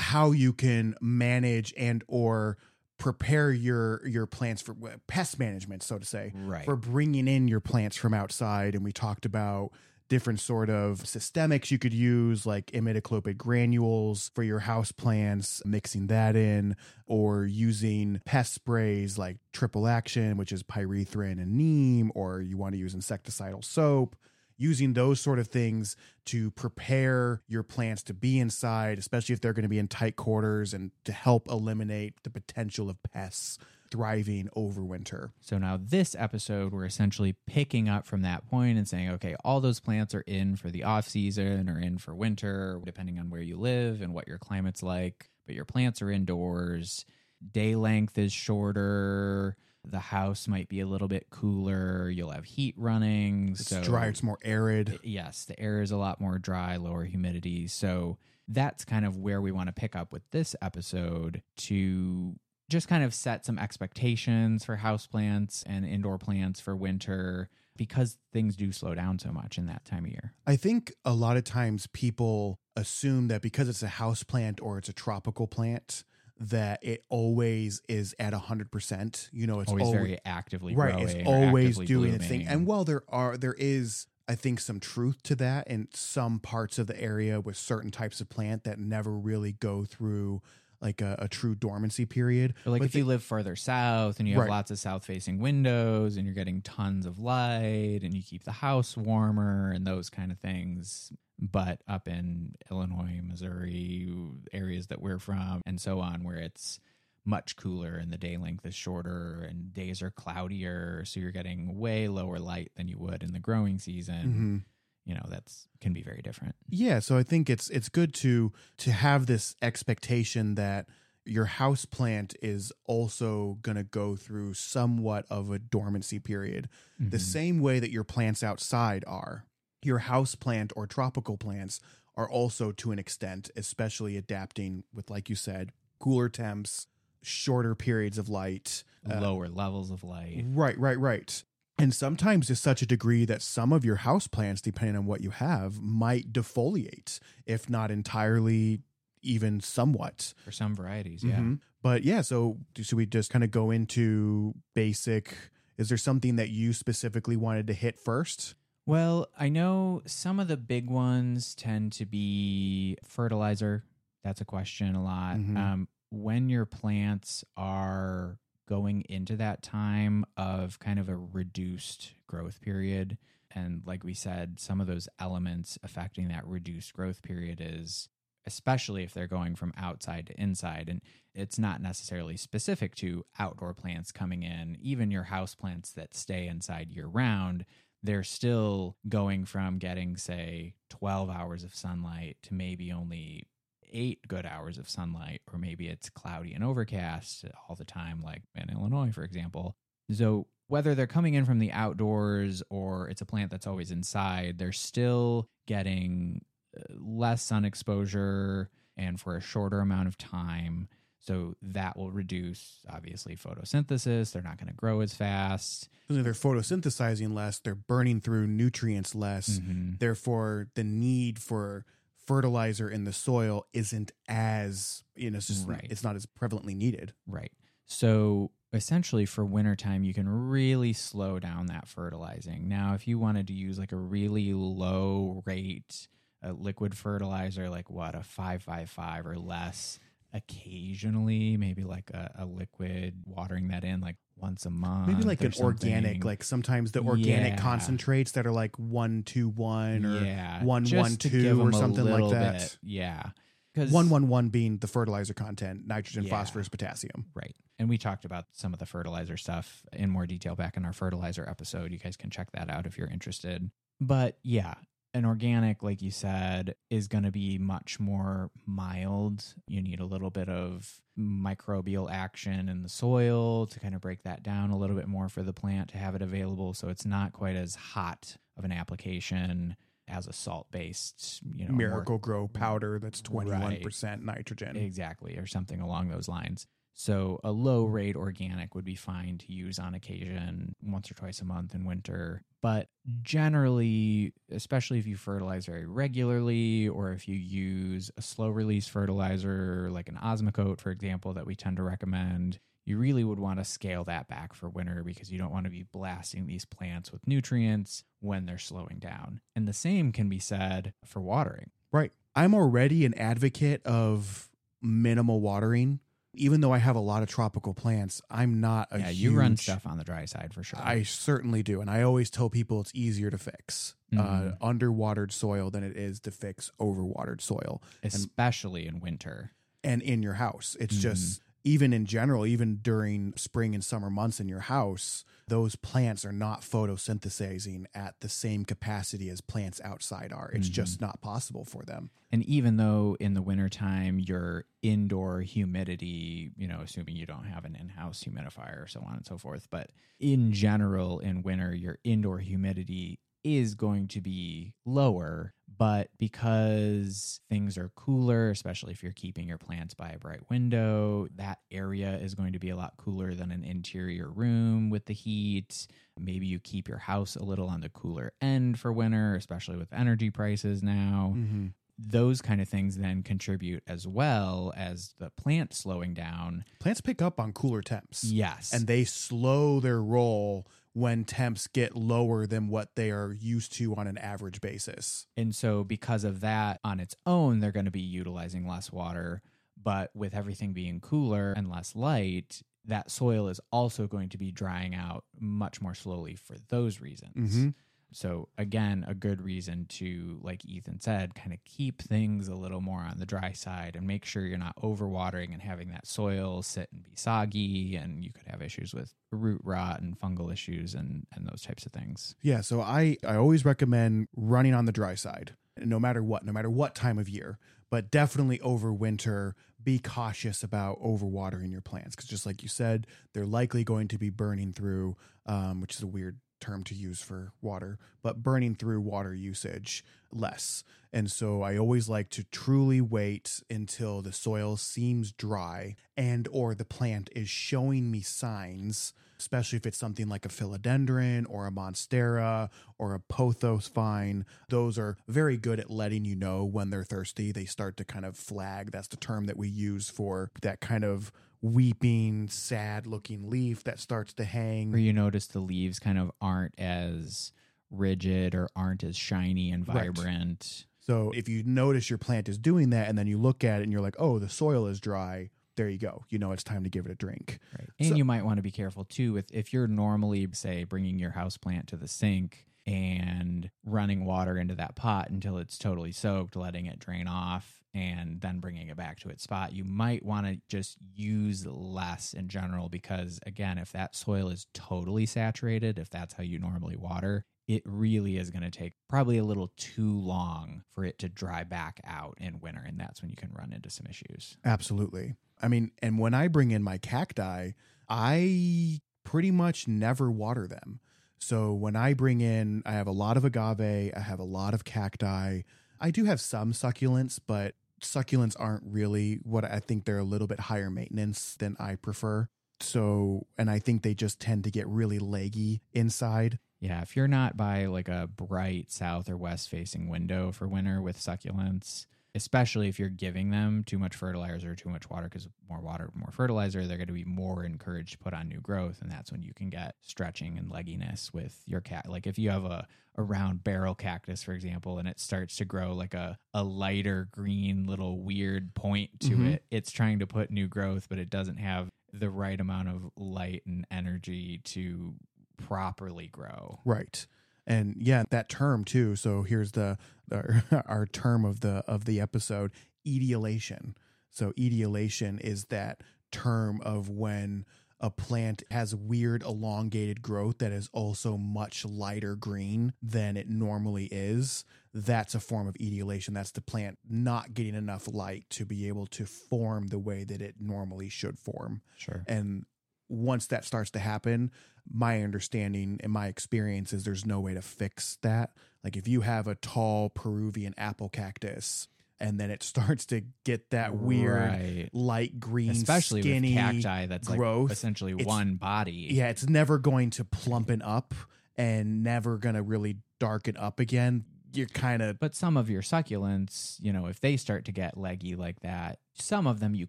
how 0.00 0.32
you 0.32 0.52
can 0.52 0.94
manage 1.00 1.72
and 1.76 2.02
or 2.08 2.56
prepare 2.98 3.50
your 3.50 4.06
your 4.06 4.26
plants 4.26 4.62
for 4.62 4.74
pest 5.06 5.38
management, 5.38 5.82
so 5.82 5.98
to 5.98 6.04
say. 6.04 6.32
Right. 6.34 6.64
for 6.64 6.76
bringing 6.76 7.28
in 7.28 7.48
your 7.48 7.60
plants 7.60 7.96
from 7.96 8.14
outside 8.14 8.74
and 8.74 8.84
we 8.84 8.92
talked 8.92 9.24
about 9.24 9.70
different 10.08 10.40
sort 10.40 10.68
of 10.68 10.98
systemics 11.04 11.70
you 11.70 11.78
could 11.78 11.94
use 11.94 12.44
like 12.44 12.66
imidacloprid 12.72 13.36
granules 13.36 14.32
for 14.34 14.42
your 14.42 14.58
house 14.58 14.90
plants 14.90 15.62
mixing 15.64 16.08
that 16.08 16.34
in 16.34 16.74
or 17.06 17.44
using 17.44 18.20
pest 18.24 18.52
sprays 18.52 19.16
like 19.16 19.36
triple 19.52 19.86
action 19.86 20.36
which 20.36 20.50
is 20.50 20.64
pyrethrin 20.64 21.40
and 21.40 21.56
neem 21.56 22.10
or 22.16 22.40
you 22.40 22.56
want 22.56 22.72
to 22.72 22.78
use 22.78 22.92
insecticidal 22.92 23.64
soap 23.64 24.16
using 24.60 24.92
those 24.92 25.20
sort 25.20 25.38
of 25.38 25.48
things 25.48 25.96
to 26.26 26.50
prepare 26.52 27.42
your 27.48 27.62
plants 27.62 28.02
to 28.04 28.14
be 28.14 28.38
inside 28.38 28.98
especially 28.98 29.32
if 29.32 29.40
they're 29.40 29.52
going 29.52 29.62
to 29.62 29.68
be 29.68 29.78
in 29.78 29.88
tight 29.88 30.16
quarters 30.16 30.72
and 30.74 30.90
to 31.04 31.12
help 31.12 31.48
eliminate 31.48 32.14
the 32.22 32.30
potential 32.30 32.88
of 32.88 33.02
pests 33.02 33.58
thriving 33.90 34.48
over 34.54 34.84
winter 34.84 35.32
So 35.40 35.58
now 35.58 35.78
this 35.80 36.14
episode, 36.18 36.72
we're 36.72 36.84
essentially 36.84 37.34
picking 37.46 37.88
up 37.88 38.06
from 38.06 38.22
that 38.22 38.48
point 38.48 38.78
and 38.78 38.86
saying, 38.86 39.10
okay, 39.10 39.34
all 39.44 39.60
those 39.60 39.80
plants 39.80 40.14
are 40.14 40.22
in 40.22 40.56
for 40.56 40.70
the 40.70 40.84
off 40.84 41.08
season 41.08 41.68
or 41.68 41.78
in 41.78 41.98
for 41.98 42.14
winter, 42.14 42.80
depending 42.84 43.18
on 43.18 43.30
where 43.30 43.40
you 43.40 43.58
live 43.58 44.00
and 44.00 44.14
what 44.14 44.28
your 44.28 44.38
climate's 44.38 44.82
like. 44.82 45.30
But 45.46 45.54
your 45.54 45.64
plants 45.64 46.00
are 46.02 46.10
indoors. 46.10 47.04
Day 47.52 47.74
length 47.74 48.18
is 48.18 48.32
shorter. 48.32 49.56
The 49.84 49.98
house 49.98 50.46
might 50.46 50.68
be 50.68 50.80
a 50.80 50.86
little 50.86 51.08
bit 51.08 51.30
cooler. 51.30 52.10
You'll 52.10 52.30
have 52.30 52.44
heat 52.44 52.74
running. 52.76 53.50
It's 53.50 53.66
so 53.66 53.82
dry, 53.82 54.06
it's 54.06 54.22
more 54.22 54.38
arid. 54.42 54.98
yes, 55.02 55.44
the 55.44 55.58
air 55.58 55.82
is 55.82 55.90
a 55.90 55.96
lot 55.96 56.20
more 56.20 56.38
dry, 56.38 56.76
lower 56.76 57.04
humidity. 57.04 57.66
So 57.68 58.18
that's 58.46 58.84
kind 58.84 59.04
of 59.04 59.16
where 59.16 59.40
we 59.40 59.52
want 59.52 59.68
to 59.68 59.72
pick 59.72 59.96
up 59.96 60.12
with 60.12 60.22
this 60.32 60.54
episode 60.60 61.42
to 61.56 62.34
just 62.68 62.88
kind 62.88 63.02
of 63.02 63.12
set 63.12 63.44
some 63.44 63.58
expectations 63.58 64.64
for 64.64 64.76
houseplants 64.76 65.62
and 65.66 65.84
indoor 65.84 66.18
plants 66.18 66.60
for 66.60 66.76
winter 66.76 67.48
because 67.76 68.18
things 68.32 68.56
do 68.56 68.72
slow 68.72 68.94
down 68.94 69.18
so 69.18 69.32
much 69.32 69.58
in 69.58 69.66
that 69.66 69.84
time 69.84 70.04
of 70.04 70.10
year. 70.10 70.34
I 70.46 70.56
think 70.56 70.92
a 71.04 71.12
lot 71.12 71.36
of 71.36 71.44
times 71.44 71.86
people 71.92 72.60
assume 72.76 73.28
that 73.28 73.42
because 73.42 73.68
it's 73.68 73.82
a 73.82 73.88
house 73.88 74.22
plant 74.22 74.60
or 74.62 74.78
it's 74.78 74.88
a 74.88 74.92
tropical 74.92 75.46
plant, 75.46 76.04
that 76.40 76.80
it 76.82 77.04
always 77.10 77.82
is 77.88 78.14
at 78.18 78.32
100%. 78.32 79.28
You 79.32 79.46
know, 79.46 79.60
it's 79.60 79.70
always, 79.70 79.86
always, 79.86 80.00
very 80.00 80.18
actively 80.24 80.74
right. 80.74 80.94
growing 80.94 81.08
It's 81.08 81.28
always 81.28 81.78
doing 81.78 82.14
its 82.14 82.26
thing. 82.26 82.46
And 82.46 82.66
while 82.66 82.84
there 82.84 83.02
are, 83.08 83.36
there 83.36 83.54
is, 83.58 84.06
I 84.26 84.34
think, 84.34 84.58
some 84.58 84.80
truth 84.80 85.22
to 85.24 85.34
that 85.36 85.68
in 85.68 85.88
some 85.92 86.40
parts 86.40 86.78
of 86.78 86.86
the 86.86 87.00
area 87.00 87.40
with 87.40 87.56
certain 87.56 87.90
types 87.90 88.20
of 88.20 88.30
plant 88.30 88.64
that 88.64 88.78
never 88.78 89.12
really 89.12 89.52
go 89.52 89.84
through 89.84 90.40
like 90.80 91.00
a, 91.02 91.16
a 91.18 91.28
true 91.28 91.54
dormancy 91.54 92.06
period. 92.06 92.54
But 92.64 92.70
like 92.70 92.80
But 92.80 92.86
if 92.86 92.94
you 92.94 93.04
live 93.04 93.22
further 93.22 93.54
south 93.56 94.18
and 94.18 94.26
you 94.28 94.34
have 94.34 94.42
Right. 94.42 94.50
lots 94.50 94.70
of 94.70 94.78
south 94.78 95.04
facing 95.04 95.38
windows 95.38 96.16
and 96.16 96.24
you're 96.24 96.34
getting 96.34 96.62
tons 96.62 97.04
of 97.06 97.18
light 97.18 98.00
and 98.02 98.14
you 98.14 98.22
keep 98.22 98.44
the 98.44 98.52
house 98.52 98.96
warmer 98.96 99.70
and 99.70 99.86
those 99.86 100.08
kind 100.10 100.32
of 100.32 100.38
things. 100.38 101.12
But 101.38 101.80
up 101.88 102.06
in 102.08 102.54
Illinois, 102.70 103.20
Missouri, 103.22 104.10
areas 104.52 104.88
that 104.88 105.00
we're 105.00 105.18
from, 105.18 105.62
and 105.66 105.80
so 105.80 106.00
on, 106.00 106.22
where 106.24 106.36
it's 106.36 106.80
much 107.24 107.56
cooler 107.56 107.94
and 107.96 108.10
the 108.12 108.18
day 108.18 108.36
length 108.38 108.64
is 108.66 108.74
shorter 108.74 109.46
and 109.48 109.72
days 109.74 110.00
are 110.02 110.10
cloudier. 110.10 111.02
So 111.06 111.20
you're 111.20 111.30
getting 111.30 111.78
way 111.78 112.08
lower 112.08 112.38
light 112.38 112.72
than 112.76 112.88
you 112.88 112.98
would 112.98 113.22
in 113.22 113.32
the 113.32 113.38
growing 113.38 113.78
season. 113.78 114.64
Mhm. 114.64 114.70
You 115.04 115.14
know, 115.14 115.26
that's 115.28 115.66
can 115.80 115.92
be 115.92 116.02
very 116.02 116.22
different. 116.22 116.54
Yeah, 116.68 116.98
so 117.00 117.16
I 117.16 117.22
think 117.22 117.48
it's 117.50 117.68
it's 117.70 117.88
good 117.88 118.14
to 118.14 118.52
to 118.78 118.92
have 118.92 119.26
this 119.26 119.56
expectation 119.62 120.54
that 120.56 120.86
your 121.24 121.46
house 121.46 121.84
plant 121.84 122.34
is 122.42 122.72
also 122.86 123.58
going 123.62 123.76
to 123.76 123.84
go 123.84 124.16
through 124.16 124.54
somewhat 124.54 125.26
of 125.30 125.50
a 125.50 125.58
dormancy 125.58 126.18
period. 126.18 126.68
The 126.98 127.18
Mhm. 127.18 127.20
same 127.20 127.58
way 127.60 127.78
that 127.78 127.90
your 127.90 128.04
plants 128.04 128.42
outside 128.42 129.04
are. 129.06 129.44
Your 129.82 129.98
house 130.00 130.34
plant 130.34 130.72
or 130.76 130.86
tropical 130.86 131.36
plants 131.36 131.80
are 132.16 132.28
also 132.28 132.72
to 132.72 132.90
an 132.92 132.98
extent 132.98 133.50
especially 133.56 134.16
adapting 134.16 134.84
with 134.92 135.08
like 135.10 135.28
you 135.30 135.36
said, 135.36 135.72
cooler 135.98 136.28
temps, 136.28 136.86
shorter 137.22 137.74
periods 137.74 138.18
of 138.18 138.28
light, 138.28 138.82
uh, 139.08 139.20
lower 139.20 139.48
levels 139.48 139.90
of 139.90 140.02
light. 140.04 140.44
Right, 140.48 140.78
right, 140.78 140.98
right. 140.98 141.44
And 141.82 141.94
sometimes 141.94 142.46
to 142.48 142.56
such 142.56 142.82
a 142.82 142.86
degree 142.86 143.24
that 143.24 143.42
some 143.42 143.72
of 143.72 143.84
your 143.84 143.96
house 143.96 144.26
plants, 144.28 144.60
depending 144.60 144.96
on 144.96 145.06
what 145.06 145.20
you 145.20 145.30
have, 145.30 145.80
might 145.80 146.32
defoliate, 146.32 147.18
if 147.46 147.70
not 147.70 147.90
entirely, 147.90 148.80
even 149.22 149.60
somewhat. 149.60 150.34
For 150.44 150.52
some 150.52 150.74
varieties, 150.74 151.22
yeah. 151.24 151.38
Mhm. 151.38 151.60
But 151.82 152.02
yeah, 152.04 152.20
so 152.20 152.58
should 152.76 152.96
we 152.96 153.06
just 153.06 153.30
kind 153.30 153.42
of 153.44 153.50
go 153.50 153.70
into 153.70 154.54
basic? 154.74 155.34
Is 155.78 155.88
there 155.88 155.98
something 155.98 156.36
that 156.36 156.50
you 156.50 156.72
specifically 156.72 157.36
wanted 157.36 157.66
to 157.68 157.72
hit 157.72 157.98
first? 157.98 158.54
Well, 158.86 159.28
I 159.38 159.48
know 159.48 160.02
some 160.06 160.40
of 160.40 160.48
the 160.48 160.56
big 160.56 160.90
ones 160.90 161.54
tend 161.54 161.92
to 161.94 162.06
be 162.06 162.96
fertilizer. 163.04 163.84
That's 164.24 164.40
a 164.40 164.44
question 164.44 164.94
a 164.94 165.02
lot. 165.02 165.36
Mhm. 165.38 165.56
Um, 165.56 165.88
when 166.10 166.48
your 166.48 166.66
plants 166.66 167.44
are 167.56 168.38
going 168.70 169.04
into 169.08 169.36
that 169.36 169.62
time 169.62 170.24
of 170.36 170.78
kind 170.78 170.98
of 170.98 171.08
a 171.10 171.16
reduced 171.16 172.14
growth 172.26 172.62
period, 172.62 173.18
and 173.54 173.82
like 173.84 174.04
we 174.04 174.14
said, 174.14 174.58
some 174.58 174.80
of 174.80 174.86
those 174.86 175.08
elements 175.18 175.78
affecting 175.82 176.28
that 176.28 176.46
reduced 176.46 176.94
growth 176.94 177.20
period 177.20 177.60
is 177.60 178.08
especially 178.46 179.02
if 179.02 179.12
they're 179.12 179.26
going 179.26 179.54
from 179.54 179.74
outside 179.76 180.26
to 180.26 180.40
inside. 180.40 180.88
And 180.88 181.02
it's 181.34 181.58
not 181.58 181.82
necessarily 181.82 182.38
specific 182.38 182.94
to 182.96 183.26
outdoor 183.38 183.74
plants 183.74 184.12
coming 184.12 184.42
in, 184.42 184.78
even 184.80 185.10
your 185.10 185.24
house 185.24 185.54
plants 185.54 185.92
that 185.92 186.14
stay 186.14 186.48
inside 186.48 186.90
year 186.90 187.06
round 187.06 187.66
they're 188.02 188.24
still 188.24 188.96
going 189.08 189.44
from 189.44 189.78
getting 189.78 190.16
say 190.16 190.74
12 190.88 191.30
hours 191.30 191.64
of 191.64 191.74
sunlight 191.74 192.36
to 192.42 192.54
maybe 192.54 192.92
only 192.92 193.46
eight 193.92 194.26
good 194.28 194.46
hours 194.46 194.78
of 194.78 194.88
sunlight 194.88 195.42
or 195.52 195.58
maybe 195.58 195.88
it's 195.88 196.08
cloudy 196.10 196.52
and 196.54 196.64
overcast 196.64 197.44
all 197.68 197.74
the 197.76 197.84
time 197.84 198.20
like 198.22 198.42
in 198.54 198.70
illinois 198.70 199.10
for 199.12 199.22
example. 199.22 199.76
So 200.12 200.46
whether 200.68 200.94
they're 200.94 201.06
coming 201.06 201.34
in 201.34 201.44
from 201.44 201.58
the 201.58 201.72
outdoors 201.72 202.62
or 202.70 203.08
it's 203.08 203.20
a 203.20 203.26
plant 203.26 203.50
that's 203.50 203.66
always 203.66 203.90
inside 203.90 204.58
they're 204.58 204.72
still 204.72 205.48
getting 205.66 206.42
uh, 206.76 206.82
less 206.98 207.42
sun 207.42 207.64
exposure 207.64 208.70
and 208.96 209.20
for 209.20 209.36
a 209.36 209.40
shorter 209.40 209.80
amount 209.80 210.08
of 210.08 210.16
time. 210.18 210.88
So 211.22 211.54
that 211.62 211.96
will 211.96 212.10
reduce 212.10 212.80
obviously 212.88 213.36
photosynthesis. 213.36 214.32
They're 214.32 214.42
not 214.42 214.56
going 214.58 214.68
to 214.68 214.74
grow 214.74 215.00
as 215.00 215.14
fast. 215.14 215.88
They're 216.08 216.32
photosynthesizing 216.32 217.32
less, 217.34 217.58
they're 217.60 217.74
burning 217.74 218.20
through 218.20 218.46
nutrients 218.48 219.14
less. 219.14 219.58
Mhm. 219.60 219.98
Therefore, 219.98 220.68
the 220.74 220.82
need 220.84 221.38
for 221.38 221.84
fertilizer 222.30 222.88
in 222.88 223.04
the 223.04 223.12
soil 223.12 223.66
isn't 223.72 224.12
as 224.28 225.02
you 225.16 225.30
know, 225.30 225.38
it's 225.38 225.48
just 225.48 225.66
Right. 225.66 225.86
it's 225.90 226.04
not 226.04 226.14
as 226.16 226.26
prevalently 226.26 226.76
needed. 226.76 227.12
Right. 227.26 227.52
So 227.86 228.52
essentially 228.72 229.26
for 229.26 229.44
wintertime, 229.44 230.04
you 230.04 230.14
can 230.14 230.28
really 230.28 230.92
slow 230.92 231.40
down 231.40 231.66
that 231.66 231.88
fertilizing. 231.88 232.68
Now, 232.68 232.94
if 232.94 233.08
you 233.08 233.18
wanted 233.18 233.48
to 233.48 233.52
use 233.52 233.78
like 233.80 233.90
a 233.92 233.96
really 233.96 234.52
low 234.54 235.42
rate 235.44 236.06
liquid 236.42 236.96
fertilizer, 236.96 237.68
like 237.68 237.90
what, 237.90 238.14
a 238.14 238.22
555 238.22 239.26
or 239.26 239.36
less, 239.36 239.98
occasionally, 240.32 241.56
maybe 241.56 241.84
like 241.84 242.10
a, 242.10 242.30
a 242.40 242.44
liquid 242.46 243.22
watering 243.24 243.68
that 243.68 243.84
in 243.84 244.00
like 244.00 244.16
once 244.36 244.64
a 244.66 244.70
month. 244.70 245.08
Maybe 245.08 245.22
like 245.24 245.42
or 245.42 245.46
an 245.46 245.52
organic, 245.60 246.24
like 246.24 246.42
sometimes 246.44 246.92
the 246.92 247.00
organic 247.00 247.54
Yeah. 247.54 247.62
concentrates 247.62 248.32
that 248.32 248.46
are 248.46 248.52
like 248.52 248.78
one 248.78 249.22
two 249.22 249.48
one 249.48 250.04
or 250.04 250.24
yeah, 250.24 250.62
one, 250.64 250.84
just 250.84 251.00
one, 251.00 251.16
to 251.18 251.30
two 251.30 251.42
give 251.42 251.60
'em 251.60 251.66
or 251.66 251.70
a 251.70 251.72
something 251.74 252.04
like 252.04 252.12
little 252.12 252.30
that. 252.30 252.52
bit. 252.60 252.78
Yeah, 252.82 253.30
because 253.74 253.92
one 253.92 254.08
one 254.10 254.28
one 254.28 254.48
being 254.48 254.78
the 254.78 254.86
fertilizer 254.86 255.34
content, 255.34 255.86
nitrogen, 255.86 256.24
Yeah. 256.24 256.30
phosphorus, 256.30 256.68
potassium. 256.68 257.26
Right. 257.34 257.54
And 257.78 257.88
we 257.88 257.96
talked 257.96 258.24
about 258.26 258.44
some 258.52 258.72
of 258.74 258.78
the 258.78 258.84
fertilizer 258.86 259.36
stuff 259.38 259.82
in 259.94 260.10
more 260.10 260.26
detail 260.26 260.54
back 260.54 260.76
in 260.76 260.84
our 260.84 260.92
fertilizer 260.92 261.48
episode. 261.48 261.92
You 261.92 261.98
guys 261.98 262.14
can 262.16 262.28
check 262.28 262.50
that 262.52 262.68
out 262.68 262.84
if 262.86 262.98
you're 262.98 263.08
interested. 263.08 263.70
But 264.00 264.38
yeah, 264.42 264.74
an 265.12 265.24
organic, 265.24 265.82
like 265.82 266.02
you 266.02 266.10
said, 266.10 266.74
is 266.88 267.08
going 267.08 267.24
to 267.24 267.30
be 267.32 267.58
much 267.58 267.98
more 267.98 268.50
mild. 268.66 269.44
You 269.66 269.82
need 269.82 270.00
a 270.00 270.04
little 270.04 270.30
bit 270.30 270.48
of 270.48 271.00
microbial 271.18 272.10
action 272.10 272.68
in 272.68 272.82
the 272.82 272.88
soil 272.88 273.66
to 273.66 273.80
kind 273.80 273.94
of 273.94 274.00
break 274.00 274.22
that 274.22 274.42
down 274.42 274.70
a 274.70 274.78
little 274.78 274.96
bit 274.96 275.08
more 275.08 275.28
for 275.28 275.42
the 275.42 275.52
plant 275.52 275.88
to 275.90 275.98
have 275.98 276.14
it 276.14 276.22
available. 276.22 276.74
So 276.74 276.88
it's 276.88 277.04
not 277.04 277.32
quite 277.32 277.56
as 277.56 277.74
hot 277.74 278.36
of 278.56 278.64
an 278.64 278.72
application 278.72 279.76
as 280.08 280.26
a 280.26 280.32
salt 280.32 280.70
based, 280.70 281.40
you 281.54 281.64
know, 281.64 281.70
more- 281.72 281.78
Miracle-Gro 281.78 282.48
powder 282.48 282.98
that's 282.98 283.20
twenty 283.20 283.50
one 283.50 283.78
percent 283.80 284.24
nitrogen. 284.24 284.76
Exactly, 284.76 285.36
or 285.36 285.46
something 285.46 285.80
along 285.80 286.08
those 286.08 286.28
lines. 286.28 286.66
So 286.94 287.40
a 287.42 287.50
low 287.50 287.84
rate 287.84 288.16
organic 288.16 288.74
would 288.74 288.84
be 288.84 288.94
fine 288.94 289.38
to 289.38 289.52
use 289.52 289.78
on 289.78 289.94
occasion 289.94 290.74
once 290.82 291.10
or 291.10 291.14
twice 291.14 291.40
a 291.40 291.44
month 291.44 291.74
in 291.74 291.84
winter. 291.84 292.42
But 292.60 292.88
generally, 293.22 294.34
especially 294.50 294.98
if 294.98 295.06
you 295.06 295.16
fertilize 295.16 295.66
very 295.66 295.86
regularly 295.86 296.88
or 296.88 297.12
if 297.12 297.26
you 297.26 297.36
use 297.36 298.10
a 298.18 298.22
slow 298.22 298.50
release 298.50 298.86
fertilizer 298.86 299.88
like 299.90 300.08
an 300.08 300.18
Osmocote, 300.22 300.78
for 300.80 300.90
example, 300.90 301.32
that 301.34 301.46
we 301.46 301.54
tend 301.54 301.78
to 301.78 301.82
recommend, 301.82 302.58
you 302.84 302.98
really 302.98 303.24
would 303.24 303.38
want 303.38 303.58
to 303.58 303.64
scale 303.64 304.04
that 304.04 304.28
back 304.28 304.52
for 304.52 304.68
winter 304.68 305.02
because 305.04 305.30
you 305.30 305.38
don't 305.38 305.52
want 305.52 305.64
to 305.64 305.70
be 305.70 305.84
blasting 305.92 306.46
these 306.46 306.64
plants 306.64 307.12
with 307.12 307.26
nutrients 307.26 308.04
when 308.20 308.46
they're 308.46 308.58
slowing 308.58 308.98
down. 308.98 309.40
And 309.54 309.66
the 309.66 309.72
same 309.72 310.12
can 310.12 310.28
be 310.28 310.38
said 310.38 310.92
for 311.04 311.20
watering. 311.20 311.70
Right. 311.92 312.12
I'm 312.34 312.54
already 312.54 313.04
an 313.04 313.14
advocate 313.14 313.84
of 313.86 314.48
minimal 314.82 315.40
watering. 315.40 316.00
Even 316.34 316.60
though 316.60 316.72
I 316.72 316.78
have 316.78 316.94
a 316.94 317.00
lot 317.00 317.22
of 317.24 317.28
tropical 317.28 317.74
plants, 317.74 318.22
I'm 318.30 318.60
not 318.60 318.86
a 318.92 319.00
yeah, 319.00 319.10
you 319.10 319.36
run 319.36 319.52
huge- 319.52 319.62
stuff 319.62 319.84
on 319.86 319.98
the 319.98 320.04
dry 320.04 320.26
side 320.26 320.54
for 320.54 320.62
sure. 320.62 320.78
I 320.80 321.02
certainly 321.02 321.62
do. 321.64 321.80
And 321.80 321.90
I 321.90 322.02
always 322.02 322.30
tell 322.30 322.48
people 322.48 322.80
it's 322.80 322.92
easier 322.94 323.30
to 323.30 323.38
fix 323.38 323.94
uh, 324.12 324.16
Mhm. 324.16 324.58
underwatered 324.58 325.30
soil 325.32 325.70
than 325.70 325.84
it 325.84 325.96
is 325.96 326.18
to 326.20 326.30
fix 326.32 326.70
overwatered 326.80 327.40
soil. 327.40 327.80
especially 328.02 328.86
in 328.86 328.98
winter. 329.00 329.52
And 329.84 330.02
in 330.02 330.22
your 330.22 330.34
house, 330.34 330.76
it's 330.80 330.96
Mhm. 330.96 331.00
just, 331.00 331.40
even 331.64 331.92
in 331.92 332.06
general, 332.06 332.46
even 332.46 332.76
during 332.76 333.34
spring 333.36 333.74
and 333.74 333.84
summer 333.84 334.08
months 334.10 334.40
in 334.40 334.48
your 334.48 334.60
house, 334.60 335.24
those 335.48 335.76
plants 335.76 336.24
are 336.24 336.32
not 336.32 336.62
photosynthesizing 336.62 337.84
at 337.94 338.20
the 338.20 338.28
same 338.28 338.64
capacity 338.64 339.28
as 339.28 339.40
plants 339.40 339.80
outside 339.84 340.32
are. 340.32 340.50
It's 340.52 340.68
Mhm. 340.68 340.72
just 340.72 341.00
not 341.00 341.20
possible 341.20 341.64
for 341.64 341.82
them. 341.84 342.10
And 342.32 342.44
even 342.44 342.76
though 342.76 343.16
in 343.18 343.34
the 343.34 343.42
wintertime 343.42 344.18
your 344.20 344.64
indoor 344.82 345.40
humidity, 345.40 346.52
you 346.56 346.68
know, 346.68 346.80
assuming 346.80 347.16
you 347.16 347.26
don't 347.26 347.44
have 347.46 347.64
an 347.64 347.74
in-house 347.74 348.22
humidifier, 348.22 348.88
so 348.88 349.00
on 349.00 349.16
and 349.16 349.26
so 349.26 349.36
forth, 349.36 349.68
but 349.70 349.90
in 350.20 350.52
general 350.52 351.18
in 351.18 351.42
winter 351.42 351.74
your 351.74 351.98
indoor 352.04 352.38
humidity 352.38 353.18
is 353.44 353.74
going 353.74 354.08
to 354.08 354.20
be 354.20 354.74
lower, 354.84 355.54
but 355.78 356.08
because 356.18 357.40
things 357.48 357.78
are 357.78 357.90
cooler, 357.94 358.50
especially 358.50 358.92
if 358.92 359.02
you're 359.02 359.12
keeping 359.12 359.48
your 359.48 359.58
plants 359.58 359.94
by 359.94 360.10
a 360.10 360.18
bright 360.18 360.48
window, 360.50 361.26
that 361.36 361.58
area 361.70 362.16
is 362.18 362.34
going 362.34 362.52
to 362.52 362.58
be 362.58 362.70
a 362.70 362.76
lot 362.76 362.94
cooler 362.96 363.34
than 363.34 363.50
an 363.50 363.64
interior 363.64 364.28
room 364.30 364.90
with 364.90 365.06
the 365.06 365.14
heat. 365.14 365.86
Maybe 366.18 366.46
you 366.46 366.58
keep 366.60 366.86
your 366.88 366.98
house 366.98 367.36
a 367.36 367.44
little 367.44 367.68
on 367.68 367.80
the 367.80 367.88
cooler 367.88 368.32
end 368.42 368.78
for 368.78 368.92
winter, 368.92 369.34
especially 369.36 369.76
with 369.76 369.92
energy 369.92 370.30
prices 370.30 370.82
now 370.82 371.32
Mm-hmm. 371.36 371.66
those 371.98 372.40
kind 372.40 372.60
of 372.62 372.68
things 372.68 372.96
then 372.96 373.22
contribute 373.22 373.82
as 373.86 374.06
well 374.06 374.72
as 374.76 375.14
the 375.18 375.30
plant 375.30 375.74
slowing 375.74 376.14
down. 376.14 376.64
Plants 376.78 377.00
pick 377.02 377.20
up 377.20 377.38
on 377.38 377.52
cooler 377.52 377.82
temps. 377.82 378.24
Yes. 378.24 378.72
and 378.72 378.86
they 378.86 379.04
slow 379.04 379.80
their 379.80 380.02
roll 380.02 380.66
when 380.92 381.24
temps 381.24 381.66
get 381.68 381.94
lower 381.96 382.46
than 382.46 382.68
what 382.68 382.96
they 382.96 383.10
are 383.10 383.32
used 383.32 383.72
to 383.74 383.94
on 383.94 384.06
an 384.06 384.18
average 384.18 384.60
basis. 384.60 385.26
and 385.36 385.54
so 385.54 385.84
because 385.84 386.24
of 386.24 386.40
that 386.40 386.80
on 386.82 386.98
its 387.00 387.14
own 387.26 387.60
they're 387.60 387.70
going 387.72 387.84
to 387.84 387.90
be 387.92 388.00
utilizing 388.00 388.66
less 388.66 388.90
water, 388.92 389.40
but 389.80 390.10
with 390.14 390.34
everything 390.34 390.72
being 390.72 391.00
cooler 391.00 391.52
and 391.52 391.70
less 391.70 391.94
light, 391.94 392.62
that 392.84 393.10
soil 393.10 393.48
is 393.48 393.60
also 393.70 394.06
going 394.06 394.28
to 394.28 394.38
be 394.38 394.50
drying 394.50 394.94
out 394.94 395.24
much 395.38 395.80
more 395.80 395.94
slowly 395.94 396.34
for 396.34 396.56
those 396.68 397.00
reasons. 397.00 397.56
Mhm. 397.56 397.74
So 398.12 398.48
again, 398.58 399.04
a 399.06 399.14
good 399.14 399.40
reason 399.40 399.86
to, 399.90 400.38
like 400.42 400.64
Ethan 400.64 401.00
said, 401.00 401.34
kind 401.34 401.52
of 401.52 401.58
keep 401.64 402.02
things 402.02 402.48
a 402.48 402.54
little 402.54 402.80
more 402.80 403.00
on 403.00 403.18
the 403.18 403.26
dry 403.26 403.52
side 403.52 403.96
and 403.96 404.06
make 404.06 404.24
sure 404.24 404.44
you're 404.44 404.58
not 404.58 404.76
overwatering 404.82 405.52
and 405.52 405.62
having 405.62 405.90
that 405.90 406.06
soil 406.06 406.62
sit 406.62 406.88
and 406.92 407.02
be 407.02 407.12
soggy, 407.14 407.96
and 407.96 408.24
you 408.24 408.32
could 408.32 408.46
have 408.48 408.62
issues 408.62 408.92
with 408.94 409.14
root 409.32 409.60
rot 409.64 410.00
and 410.00 410.18
fungal 410.18 410.52
issues 410.52 410.94
and 410.94 411.26
and 411.34 411.46
those 411.46 411.62
types 411.62 411.86
of 411.86 411.92
things. 411.92 412.34
Yeah, 412.42 412.60
so 412.60 412.80
I 412.80 413.16
I 413.26 413.36
always 413.36 413.64
recommend 413.64 414.28
running 414.36 414.74
on 414.74 414.86
the 414.86 414.92
dry 414.92 415.14
side, 415.14 415.54
no 415.78 415.98
matter 415.98 416.22
what, 416.22 416.44
no 416.44 416.52
matter 416.52 416.70
what 416.70 416.94
time 416.94 417.18
of 417.18 417.28
year. 417.28 417.58
But 417.90 418.12
definitely 418.12 418.60
over 418.60 418.92
winter, 418.92 419.56
be 419.82 419.98
cautious 419.98 420.62
about 420.62 421.02
overwatering 421.02 421.72
your 421.72 421.80
plants 421.80 422.14
because, 422.14 422.28
just 422.28 422.46
like 422.46 422.62
you 422.62 422.68
said, 422.68 423.06
they're 423.34 423.46
likely 423.46 423.82
going 423.82 424.06
to 424.08 424.18
be 424.18 424.30
burning 424.30 424.72
through, 424.72 425.16
um, 425.46 425.80
which 425.80 425.96
is 425.96 426.02
a 426.02 426.06
weird 426.06 426.38
term 426.60 426.84
to 426.84 426.94
use 426.94 427.22
for 427.22 427.52
water, 427.60 427.98
but 428.22 428.42
burning 428.42 428.74
through 428.74 429.00
water 429.00 429.34
usage 429.34 430.04
less. 430.32 430.84
And 431.12 431.30
so 431.30 431.62
I 431.62 431.76
always 431.76 432.08
like 432.08 432.30
to 432.30 432.44
truly 432.44 433.00
wait 433.00 433.62
until 433.68 434.22
the 434.22 434.32
soil 434.32 434.76
seems 434.76 435.32
dry 435.32 435.96
and 436.16 436.46
or 436.52 436.74
the 436.74 436.84
plant 436.84 437.30
is 437.34 437.48
showing 437.48 438.10
me 438.12 438.20
signs, 438.20 439.12
especially 439.38 439.76
if 439.76 439.86
it's 439.86 439.98
something 439.98 440.28
like 440.28 440.46
a 440.46 440.50
philodendron 440.50 441.46
or 441.48 441.66
a 441.66 441.72
monstera 441.72 442.70
or 442.96 443.14
a 443.14 443.20
pothos 443.20 443.88
vine. 443.88 444.46
Those 444.68 444.98
are 444.98 445.16
very 445.26 445.56
good 445.56 445.80
at 445.80 445.90
letting 445.90 446.24
you 446.24 446.36
know 446.36 446.64
when 446.64 446.90
they're 446.90 447.02
thirsty. 447.02 447.50
They 447.50 447.64
start 447.64 447.96
to 447.96 448.04
kind 448.04 448.24
of 448.24 448.36
flag. 448.36 448.92
That's 448.92 449.08
the 449.08 449.16
term 449.16 449.46
that 449.46 449.56
we 449.56 449.68
use 449.68 450.10
for 450.10 450.52
that 450.62 450.78
kind 450.78 451.04
of 451.04 451.32
weeping, 451.62 452.48
sad 452.48 453.06
looking 453.06 453.48
leaf 453.50 453.84
that 453.84 453.98
starts 453.98 454.32
to 454.34 454.44
hang. 454.44 454.90
Where 454.92 455.00
you 455.00 455.12
notice 455.12 455.46
the 455.46 455.60
leaves 455.60 455.98
kind 455.98 456.18
of 456.18 456.30
aren't 456.40 456.78
as 456.78 457.52
rigid 457.90 458.54
or 458.54 458.68
aren't 458.76 459.02
as 459.04 459.16
shiny 459.16 459.70
and 459.70 459.86
Right. 459.86 460.06
vibrant. 460.14 460.86
So 461.00 461.32
if 461.34 461.48
you 461.48 461.62
notice 461.64 462.08
your 462.08 462.18
plant 462.18 462.48
is 462.48 462.56
doing 462.58 462.90
that 462.90 463.08
and 463.08 463.18
then 463.18 463.26
you 463.26 463.38
look 463.38 463.64
at 463.64 463.80
it 463.80 463.84
and 463.84 463.92
you're 463.92 464.00
like, 464.00 464.16
oh, 464.18 464.38
the 464.38 464.48
soil 464.48 464.86
is 464.86 465.00
dry, 465.00 465.50
there 465.76 465.88
you 465.88 465.98
go. 465.98 466.24
You 466.28 466.38
know 466.38 466.52
it's 466.52 466.62
time 466.62 466.84
to 466.84 466.90
give 466.90 467.06
it 467.06 467.12
a 467.12 467.14
drink. 467.14 467.58
Right. 467.78 467.88
And 467.98 468.08
So- 468.10 468.14
you 468.14 468.24
might 468.24 468.44
want 468.44 468.58
to 468.58 468.62
be 468.62 468.70
careful 468.70 469.04
too 469.04 469.32
with 469.32 469.52
if 469.52 469.72
you're 469.72 469.88
normally 469.88 470.46
say 470.52 470.84
bringing 470.84 471.18
your 471.18 471.30
house 471.30 471.56
plant 471.56 471.88
to 471.88 471.96
the 471.96 472.06
sink 472.08 472.66
and 472.86 473.70
running 473.84 474.24
water 474.24 474.56
into 474.56 474.74
that 474.76 474.94
pot 474.94 475.30
until 475.30 475.58
it's 475.58 475.78
totally 475.78 476.12
soaked, 476.12 476.56
letting 476.56 476.86
it 476.86 476.98
drain 476.98 477.26
off 477.26 477.79
and 477.92 478.40
then 478.40 478.60
bringing 478.60 478.88
it 478.88 478.96
back 478.96 479.18
to 479.20 479.28
its 479.28 479.42
spot. 479.42 479.72
You 479.72 479.84
might 479.84 480.24
want 480.24 480.46
to 480.46 480.60
just 480.68 480.96
use 481.14 481.66
less 481.66 482.32
in 482.32 482.48
general 482.48 482.88
because 482.88 483.40
again, 483.46 483.78
if 483.78 483.92
that 483.92 484.14
soil 484.14 484.48
is 484.48 484.66
totally 484.74 485.26
saturated, 485.26 485.98
if 485.98 486.08
that's 486.08 486.34
how 486.34 486.42
you 486.42 486.58
normally 486.58 486.96
water, 486.96 487.44
it 487.66 487.82
really 487.84 488.36
is 488.36 488.50
going 488.50 488.62
to 488.62 488.70
take 488.70 488.94
probably 489.08 489.38
a 489.38 489.44
little 489.44 489.72
too 489.76 490.18
long 490.18 490.82
for 490.92 491.04
it 491.04 491.18
to 491.18 491.28
dry 491.28 491.64
back 491.64 492.00
out 492.04 492.34
in 492.40 492.60
winter 492.60 492.82
and 492.84 492.98
that's 492.98 493.22
when 493.22 493.30
you 493.30 493.36
can 493.36 493.52
run 493.52 493.72
into 493.72 493.90
some 493.90 494.06
issues. 494.08 494.56
Absolutely. 494.64 495.34
I 495.62 495.68
mean, 495.68 495.90
and 496.00 496.18
when 496.18 496.34
I 496.34 496.48
bring 496.48 496.70
in 496.70 496.82
my 496.82 496.98
cacti, 496.98 497.72
I 498.08 499.00
pretty 499.24 499.50
much 499.50 499.86
never 499.86 500.30
water 500.30 500.66
them. 500.66 501.00
So 501.38 501.72
when 501.72 501.96
I 501.96 502.14
bring 502.14 502.40
in, 502.40 502.82
I 502.84 502.92
have 502.92 503.06
a 503.06 503.12
lot 503.12 503.36
of 503.36 503.44
agave, 503.44 504.12
I 504.14 504.20
have 504.20 504.38
a 504.38 504.44
lot 504.44 504.74
of 504.74 504.84
cacti. 504.84 505.62
I 506.00 506.10
do 506.10 506.24
have 506.24 506.40
some 506.40 506.72
succulents, 506.72 507.38
but 507.46 507.74
succulents 508.00 508.56
aren't 508.58 508.84
really 508.84 509.40
what 509.42 509.64
I 509.64 509.80
think 509.80 510.04
they're 510.04 510.18
a 510.18 510.24
little 510.24 510.46
bit 510.46 510.60
higher 510.60 510.90
maintenance 510.90 511.54
than 511.58 511.76
I 511.78 511.96
prefer. 511.96 512.48
So, 512.80 513.46
and 513.58 513.70
I 513.70 513.78
think 513.78 514.02
they 514.02 514.14
just 514.14 514.40
tend 514.40 514.64
to 514.64 514.70
get 514.70 514.88
really 514.88 515.18
leggy 515.18 515.82
inside. 515.92 516.58
Yeah, 516.80 517.02
if 517.02 517.14
you're 517.14 517.28
not 517.28 517.56
by 517.56 517.86
like 517.86 518.08
a 518.08 518.26
bright 518.26 518.90
south 518.90 519.28
or 519.28 519.36
west 519.36 519.68
facing 519.68 520.08
window 520.08 520.50
for 520.50 520.66
winter 520.66 521.02
with 521.02 521.18
succulents, 521.18 522.06
especially 522.34 522.88
if 522.88 522.98
you're 522.98 523.08
giving 523.08 523.50
them 523.50 523.82
too 523.84 523.98
much 523.98 524.14
fertilizer 524.14 524.72
or 524.72 524.74
too 524.74 524.88
much 524.88 525.08
water, 525.10 525.28
because 525.28 525.48
more 525.68 525.80
water, 525.80 526.10
more 526.14 526.30
fertilizer, 526.32 526.86
they're 526.86 526.96
going 526.96 527.06
to 527.08 527.12
be 527.12 527.24
more 527.24 527.64
encouraged 527.64 528.12
to 528.12 528.18
put 528.18 528.34
on 528.34 528.48
new 528.48 528.60
growth. 528.60 529.00
And 529.02 529.10
that's 529.10 529.32
when 529.32 529.42
you 529.42 529.52
can 529.54 529.70
get 529.70 529.96
stretching 530.02 530.58
and 530.58 530.70
legginess 530.70 531.32
with 531.32 531.60
your 531.66 531.80
cat. 531.80 532.08
Like 532.08 532.26
if 532.26 532.38
you 532.38 532.50
have 532.50 532.64
a, 532.64 532.86
a 533.16 533.22
round 533.22 533.64
barrel 533.64 533.94
cactus, 533.94 534.42
for 534.42 534.52
example, 534.52 534.98
and 534.98 535.08
it 535.08 535.18
starts 535.18 535.56
to 535.56 535.64
grow 535.64 535.92
like 535.94 536.14
a, 536.14 536.38
a 536.54 536.62
lighter 536.62 537.28
green 537.32 537.84
little 537.86 538.20
weird 538.20 538.74
point 538.74 539.20
to 539.20 539.36
Mhm. 539.36 539.54
it, 539.54 539.64
it's 539.70 539.90
trying 539.90 540.20
to 540.20 540.26
put 540.26 540.50
new 540.50 540.68
growth, 540.68 541.08
but 541.08 541.18
it 541.18 541.30
doesn't 541.30 541.56
have 541.58 541.88
the 542.12 542.30
right 542.30 542.60
amount 542.60 542.88
of 542.88 543.10
light 543.16 543.62
and 543.66 543.86
energy 543.90 544.58
to 544.64 545.14
properly 545.56 546.26
grow. 546.28 546.80
Right. 546.84 547.26
And 547.66 547.96
yeah, 547.98 548.24
that 548.30 548.48
term 548.48 548.84
too. 548.84 549.16
So 549.16 549.42
here's 549.42 549.72
the, 549.72 549.98
the 550.28 550.84
our 550.86 551.06
term 551.06 551.44
of 551.44 551.60
the 551.60 551.84
of 551.86 552.04
the 552.04 552.20
episode, 552.20 552.72
etiolation. 553.06 553.94
So 554.30 554.52
etiolation 554.52 555.40
is 555.40 555.66
that 555.66 556.02
term 556.30 556.80
of 556.82 557.08
when 557.08 557.64
a 558.00 558.10
plant 558.10 558.62
has 558.70 558.94
weird 558.94 559.42
elongated 559.42 560.22
growth 560.22 560.58
that 560.58 560.72
is 560.72 560.88
also 560.92 561.36
much 561.36 561.84
lighter 561.84 562.34
green 562.34 562.94
than 563.02 563.36
it 563.36 563.48
normally 563.48 564.06
is. 564.06 564.64
That's 564.94 565.34
a 565.34 565.40
form 565.40 565.68
of 565.68 565.74
etiolation. 565.74 566.30
That's 566.30 566.50
the 566.50 566.62
plant 566.62 566.98
not 567.08 567.52
getting 567.52 567.74
enough 567.74 568.08
light 568.08 568.46
to 568.50 568.64
be 568.64 568.88
able 568.88 569.06
to 569.08 569.26
form 569.26 569.88
the 569.88 569.98
way 569.98 570.24
that 570.24 570.40
it 570.40 570.54
normally 570.58 571.10
should 571.10 571.38
form. 571.38 571.82
Sure. 571.96 572.24
And 572.26 572.64
once 573.10 573.46
that 573.48 573.64
starts 573.64 573.90
to 573.90 573.98
happen, 573.98 574.50
my 574.92 575.22
understanding 575.22 575.98
and 576.02 576.12
my 576.12 576.26
experience 576.28 576.92
is 576.92 577.04
there's 577.04 577.26
no 577.26 577.40
way 577.40 577.54
to 577.54 577.62
fix 577.62 578.18
that. 578.22 578.50
Like 578.84 578.96
if 578.96 579.06
you 579.08 579.20
have 579.22 579.46
a 579.46 579.54
tall 579.56 580.08
Peruvian 580.10 580.74
apple 580.78 581.08
cactus 581.08 581.88
and 582.18 582.38
then 582.40 582.50
it 582.50 582.62
starts 582.72 583.06
to 583.06 583.22
get 583.44 583.70
that 583.70 583.94
weird 583.96 584.48
Right. 584.50 584.88
light 584.92 585.40
green, 585.40 585.70
Especially 585.70 586.22
skinny 586.22 586.54
with 586.54 586.58
cacti 586.82 587.06
that's 587.06 587.28
growth, 587.28 587.70
like 587.70 587.72
essentially 587.72 588.12
it's- 588.12 588.26
one 588.26 588.56
body. 588.56 589.08
Yeah, 589.10 589.28
it's 589.28 589.48
never 589.48 589.78
going 589.78 590.10
to 590.10 590.24
plumpen 590.24 590.82
up 590.82 591.14
and 591.56 592.02
never 592.02 592.38
going 592.38 592.54
to 592.54 592.62
really 592.62 592.96
darken 593.18 593.56
up 593.56 593.80
again. 593.80 594.24
You're 594.52 594.66
kind 594.66 595.02
of 595.02 595.18
But 595.20 595.34
some 595.34 595.56
of 595.56 595.70
your 595.70 595.82
succulents, 595.82 596.76
you 596.80 596.92
know, 596.92 597.06
if 597.06 597.20
they 597.20 597.36
start 597.36 597.64
to 597.66 597.72
get 597.72 597.96
leggy 597.96 598.34
like 598.36 598.60
that, 598.60 598.98
some 599.14 599.46
of 599.46 599.60
them 599.60 599.74
you 599.74 599.86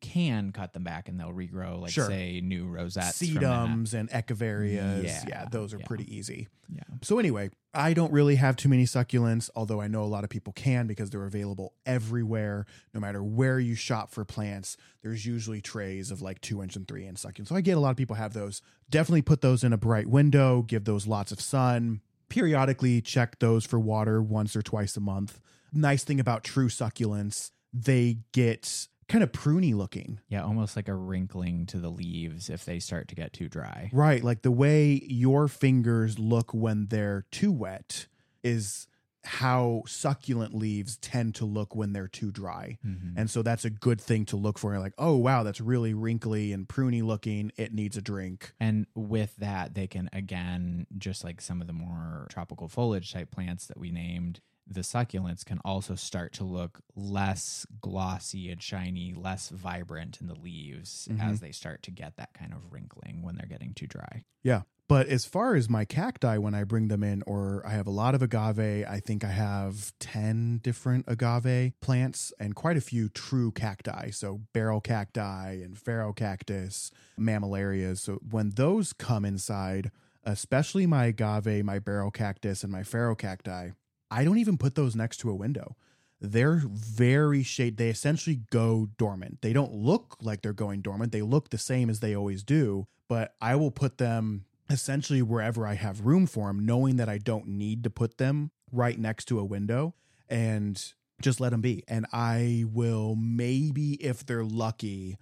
can 0.00 0.52
cut 0.52 0.72
them 0.72 0.84
back 0.84 1.08
and 1.08 1.18
they'll 1.18 1.32
regrow, 1.32 1.80
like 1.80 1.90
Sure. 1.90 2.06
say 2.06 2.40
new 2.42 2.66
rosettes. 2.66 3.20
sedums 3.20 3.92
and 3.92 4.08
echeverias. 4.10 5.04
Yeah, 5.04 5.24
Yeah, 5.28 5.44
those 5.50 5.74
are 5.74 5.78
yeah. 5.78 5.86
pretty 5.86 6.14
easy. 6.14 6.48
Yeah. 6.72 6.82
So 7.02 7.18
anyway, 7.18 7.50
I 7.74 7.92
don't 7.92 8.12
really 8.12 8.36
have 8.36 8.56
too 8.56 8.68
many 8.68 8.84
succulents, 8.84 9.50
although 9.54 9.80
I 9.80 9.88
know 9.88 10.02
a 10.02 10.06
lot 10.06 10.24
of 10.24 10.30
people 10.30 10.52
can 10.52 10.86
because 10.86 11.10
they're 11.10 11.26
available 11.26 11.74
everywhere. 11.84 12.66
No 12.94 13.00
matter 13.00 13.22
where 13.22 13.58
you 13.60 13.74
shop 13.74 14.10
for 14.10 14.24
plants, 14.24 14.76
there's 15.02 15.26
usually 15.26 15.60
trays 15.60 16.10
of 16.10 16.22
like 16.22 16.40
two 16.40 16.62
inch 16.62 16.76
and 16.76 16.86
three 16.88 17.06
inch 17.06 17.18
succulents. 17.18 17.48
So 17.48 17.56
I 17.56 17.60
get 17.60 17.76
a 17.76 17.80
lot 17.80 17.90
of 17.90 17.96
people 17.96 18.16
have 18.16 18.32
those. 18.32 18.62
Definitely 18.90 19.22
put 19.22 19.40
those 19.42 19.62
in 19.64 19.72
a 19.72 19.76
bright 19.78 20.06
window, 20.06 20.62
give 20.62 20.84
those 20.84 21.06
lots 21.06 21.32
of 21.32 21.40
sun. 21.40 22.00
Periodically 22.28 23.00
check 23.00 23.38
those 23.38 23.64
for 23.64 23.78
water 23.78 24.22
once 24.22 24.56
or 24.56 24.62
twice 24.62 24.96
a 24.96 25.00
month. 25.00 25.40
Nice 25.72 26.04
thing 26.04 26.20
about 26.20 26.44
true 26.44 26.68
succulents, 26.68 27.50
they 27.72 28.18
get 28.32 28.88
kind 29.08 29.22
of 29.22 29.32
pruny 29.32 29.74
looking. 29.74 30.20
Yeah, 30.28 30.42
almost 30.42 30.76
like 30.76 30.88
a 30.88 30.94
wrinkling 30.94 31.66
to 31.66 31.78
the 31.78 31.90
leaves 31.90 32.50
if 32.50 32.64
they 32.64 32.78
start 32.78 33.08
to 33.08 33.14
get 33.14 33.32
too 33.32 33.48
dry. 33.48 33.90
Right. 33.92 34.22
Like 34.22 34.42
the 34.42 34.50
way 34.50 35.02
your 35.06 35.48
fingers 35.48 36.18
look 36.18 36.52
when 36.52 36.86
they're 36.86 37.26
too 37.30 37.52
wet 37.52 38.06
is 38.42 38.86
how 39.26 39.82
succulent 39.86 40.54
leaves 40.54 40.96
tend 40.98 41.34
to 41.36 41.44
look 41.44 41.74
when 41.74 41.92
they're 41.92 42.08
too 42.08 42.30
dry. 42.32 42.78
Mhm. 42.84 43.14
And 43.16 43.30
so 43.30 43.42
that's 43.42 43.64
a 43.64 43.70
good 43.70 44.00
thing 44.00 44.24
to 44.26 44.36
look 44.36 44.58
for. 44.58 44.72
You're 44.72 44.80
like, 44.80 44.94
oh, 44.98 45.16
wow, 45.16 45.42
that's 45.42 45.60
really 45.60 45.92
wrinkly 45.94 46.52
and 46.52 46.66
pruny 46.68 47.02
looking. 47.02 47.52
It 47.56 47.72
needs 47.74 47.96
a 47.96 48.02
drink. 48.02 48.52
And 48.60 48.86
with 48.94 49.36
that, 49.36 49.74
they 49.74 49.86
can, 49.86 50.08
again, 50.12 50.86
just 50.96 51.24
like 51.24 51.40
some 51.40 51.60
of 51.60 51.66
the 51.66 51.72
more 51.72 52.26
tropical 52.30 52.68
foliage 52.68 53.12
type 53.12 53.30
plants 53.30 53.66
that 53.66 53.78
we 53.78 53.90
named, 53.90 54.40
the 54.68 54.80
succulents 54.80 55.44
can 55.44 55.60
also 55.64 55.94
start 55.94 56.32
to 56.32 56.44
look 56.44 56.80
less 56.96 57.66
glossy 57.80 58.50
and 58.50 58.60
shiny, 58.60 59.14
less 59.14 59.48
vibrant 59.50 60.20
in 60.20 60.26
the 60.26 60.34
leaves 60.34 61.08
Mhm. 61.10 61.20
as 61.20 61.38
they 61.40 61.52
start 61.52 61.82
to 61.84 61.92
get 61.92 62.16
that 62.16 62.34
kind 62.34 62.52
of 62.52 62.72
wrinkling 62.72 63.22
when 63.22 63.36
they're 63.36 63.46
getting 63.46 63.74
too 63.74 63.86
dry. 63.86 64.24
Yeah. 64.42 64.62
But 64.88 65.08
as 65.08 65.24
far 65.24 65.56
as 65.56 65.68
my 65.68 65.84
cacti, 65.84 66.38
when 66.38 66.54
I 66.54 66.62
bring 66.62 66.86
them 66.86 67.02
in, 67.02 67.24
or 67.26 67.64
I 67.66 67.70
have 67.70 67.88
a 67.88 67.90
lot 67.90 68.14
of 68.14 68.22
agave, 68.22 68.86
I 68.86 69.00
think 69.04 69.24
I 69.24 69.30
have 69.30 69.92
10 69.98 70.60
different 70.62 71.06
agave 71.08 71.72
plants 71.80 72.32
and 72.38 72.54
quite 72.54 72.76
a 72.76 72.80
few 72.80 73.08
true 73.08 73.50
cacti. 73.50 74.10
So 74.10 74.42
barrel 74.52 74.80
cacti 74.80 75.54
and 75.54 75.76
pharaoh 75.76 76.12
cactus, 76.12 76.92
mammillarias. 77.18 77.98
So 77.98 78.20
when 78.30 78.50
those 78.50 78.92
come 78.92 79.24
inside, 79.24 79.90
especially 80.22 80.86
my 80.86 81.06
agave, 81.06 81.64
my 81.64 81.80
barrel 81.80 82.12
cactus, 82.12 82.62
and 82.62 82.70
my 82.70 82.84
pharaoh 82.84 83.16
cacti, 83.16 83.70
I 84.08 84.24
don't 84.24 84.38
even 84.38 84.56
put 84.56 84.76
those 84.76 84.94
next 84.94 85.16
to 85.18 85.30
a 85.30 85.34
window. 85.34 85.74
They're 86.20 86.62
very 86.64 87.42
shade. 87.42 87.76
They 87.76 87.88
essentially 87.88 88.42
go 88.50 88.88
dormant. 88.98 89.42
They 89.42 89.52
don't 89.52 89.74
look 89.74 90.16
like 90.22 90.42
they're 90.42 90.52
going 90.52 90.80
dormant. 90.80 91.10
They 91.10 91.22
look 91.22 91.50
the 91.50 91.58
same 91.58 91.90
as 91.90 91.98
they 91.98 92.14
always 92.14 92.44
do, 92.44 92.86
but 93.08 93.34
I 93.40 93.56
will 93.56 93.72
put 93.72 93.98
them 93.98 94.44
essentially 94.70 95.22
wherever 95.22 95.66
I 95.66 95.74
have 95.74 96.00
room 96.06 96.26
for 96.26 96.48
them, 96.48 96.64
knowing 96.66 96.96
that 96.96 97.08
I 97.08 97.18
don't 97.18 97.46
need 97.48 97.84
to 97.84 97.90
put 97.90 98.18
them 98.18 98.50
right 98.72 98.98
next 98.98 99.26
to 99.26 99.38
a 99.38 99.44
window 99.44 99.94
and 100.28 100.82
just 101.22 101.40
let 101.40 101.50
them 101.50 101.60
be. 101.60 101.84
And 101.88 102.06
I 102.12 102.64
will 102.70 103.14
maybe, 103.16 103.94
if 103.94 104.26
they're 104.26 104.44
lucky, 104.44 105.16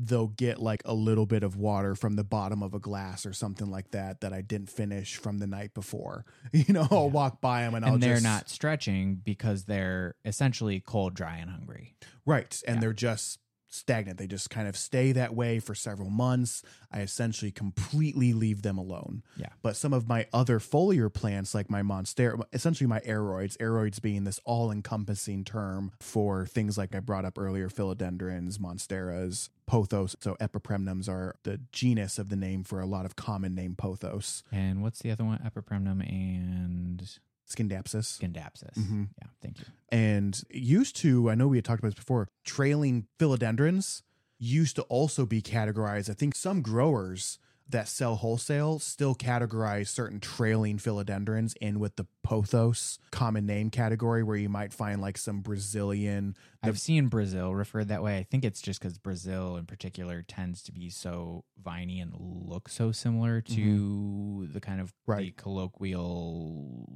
they'll 0.00 0.28
get 0.28 0.60
like 0.60 0.82
a 0.84 0.94
little 0.94 1.26
bit 1.26 1.42
of 1.42 1.56
water 1.56 1.94
from 1.96 2.14
the 2.16 2.22
bottom 2.22 2.62
of 2.62 2.72
a 2.74 2.78
glass 2.78 3.26
or 3.26 3.32
something 3.32 3.68
like 3.70 3.90
that 3.90 4.20
that 4.20 4.32
I 4.32 4.42
didn't 4.42 4.70
finish 4.70 5.16
from 5.16 5.38
the 5.38 5.46
night 5.46 5.74
before. 5.74 6.24
You 6.52 6.72
know, 6.74 6.86
I'll 6.90 7.10
walk 7.10 7.40
by 7.40 7.62
them 7.62 7.74
and, 7.74 7.84
I'll 7.84 7.94
and 7.94 8.02
they're 8.02 8.14
just 8.14 8.24
not 8.24 8.48
stretching 8.48 9.16
because 9.16 9.64
they're 9.64 10.14
essentially 10.24 10.80
cold, 10.80 11.14
dry, 11.14 11.36
and 11.38 11.50
hungry. 11.50 11.96
Right. 12.26 12.60
And 12.66 12.76
Yeah. 12.76 12.80
they're 12.80 12.92
just 12.92 13.38
stagnant. 13.68 14.18
They 14.18 14.26
just 14.26 14.50
kind 14.50 14.68
of 14.68 14.76
stay 14.76 15.12
that 15.12 15.34
way 15.34 15.58
for 15.58 15.74
several 15.74 16.10
months. 16.10 16.62
I 16.92 17.00
essentially 17.00 17.50
completely 17.50 18.32
leave 18.32 18.62
them 18.62 18.78
alone. 18.78 19.22
Yeah. 19.36 19.48
But 19.62 19.76
some 19.76 19.92
of 19.92 20.08
my 20.08 20.26
other 20.32 20.58
foliar 20.58 21.12
plants, 21.12 21.54
like 21.54 21.70
my 21.70 21.82
monstera, 21.82 22.42
essentially 22.52 22.88
my 22.88 23.00
aroids, 23.00 23.56
aroids 23.58 24.00
being 24.00 24.24
this 24.24 24.40
all 24.44 24.70
encompassing 24.70 25.44
term 25.44 25.92
for 26.00 26.46
things 26.46 26.78
like 26.78 26.94
I 26.94 27.00
brought 27.00 27.24
up 27.24 27.38
earlier 27.38 27.68
philodendrons, 27.68 28.58
monsteras, 28.58 29.50
pothos. 29.68 30.16
So 30.20 30.36
epipremnums 30.40 31.08
are 31.08 31.36
the 31.42 31.60
genus 31.72 32.18
of 32.18 32.30
the 32.30 32.36
name 32.36 32.64
for 32.64 32.80
a 32.80 32.86
lot 32.86 33.04
of 33.04 33.16
common 33.16 33.54
name 33.54 33.76
pothos, 33.76 34.42
And 34.50 34.82
what's 34.82 35.00
the 35.00 35.10
other 35.10 35.24
one? 35.24 35.38
Epipremnum 35.38 36.00
and 36.08 37.18
scindapsus. 37.48 38.18
Scindapsus. 38.20 38.74
Mhm. 38.78 39.08
Yeah, 39.20 39.28
thank 39.42 39.58
you. 39.58 39.64
and 39.90 40.42
used 40.50 40.96
to 40.96 41.30
i 41.30 41.34
know 41.34 41.48
we 41.48 41.56
had 41.56 41.64
talked 41.64 41.80
about 41.80 41.88
this 41.94 42.04
before 42.04 42.28
trailing 42.44 43.06
philodendrons 43.18 44.02
used 44.38 44.76
to 44.76 44.82
also 44.82 45.24
be 45.26 45.40
categorized 45.42 46.10
i 46.10 46.14
think 46.14 46.34
some 46.34 46.60
growers 46.62 47.38
that 47.70 47.86
sell 47.86 48.16
wholesale 48.16 48.78
still 48.78 49.14
categorize 49.14 49.88
certain 49.88 50.20
trailing 50.20 50.78
philodendrons 50.78 51.54
in 51.60 51.78
with 51.80 51.96
the 51.96 52.06
pothos 52.22 52.98
common 53.10 53.44
name 53.46 53.68
category 53.70 54.22
where 54.22 54.36
you 54.38 54.48
might 54.48 54.72
find 54.72 55.00
like 55.02 55.16
some 55.18 55.40
brazilian 55.40 56.34
I've 56.62 56.80
seen 56.80 57.06
Brazil 57.06 57.54
referred 57.54 57.86
that 57.88 58.02
way. 58.02 58.18
I 58.18 58.24
think 58.24 58.44
it's 58.44 58.60
just 58.60 58.80
because 58.80 58.98
Brazil 58.98 59.56
in 59.56 59.64
particular 59.64 60.22
tends 60.26 60.60
to 60.64 60.72
be 60.72 60.90
so 60.90 61.44
viney 61.62 62.00
and 62.00 62.12
look 62.18 62.68
so 62.68 62.90
similar 62.90 63.40
to 63.42 64.48
the 64.52 64.60
kind 64.60 64.80
of 64.80 64.88
the 64.88 65.12
Mm-hmm. 65.12 65.12
Right. 65.12 65.36
colloquial 65.36 66.88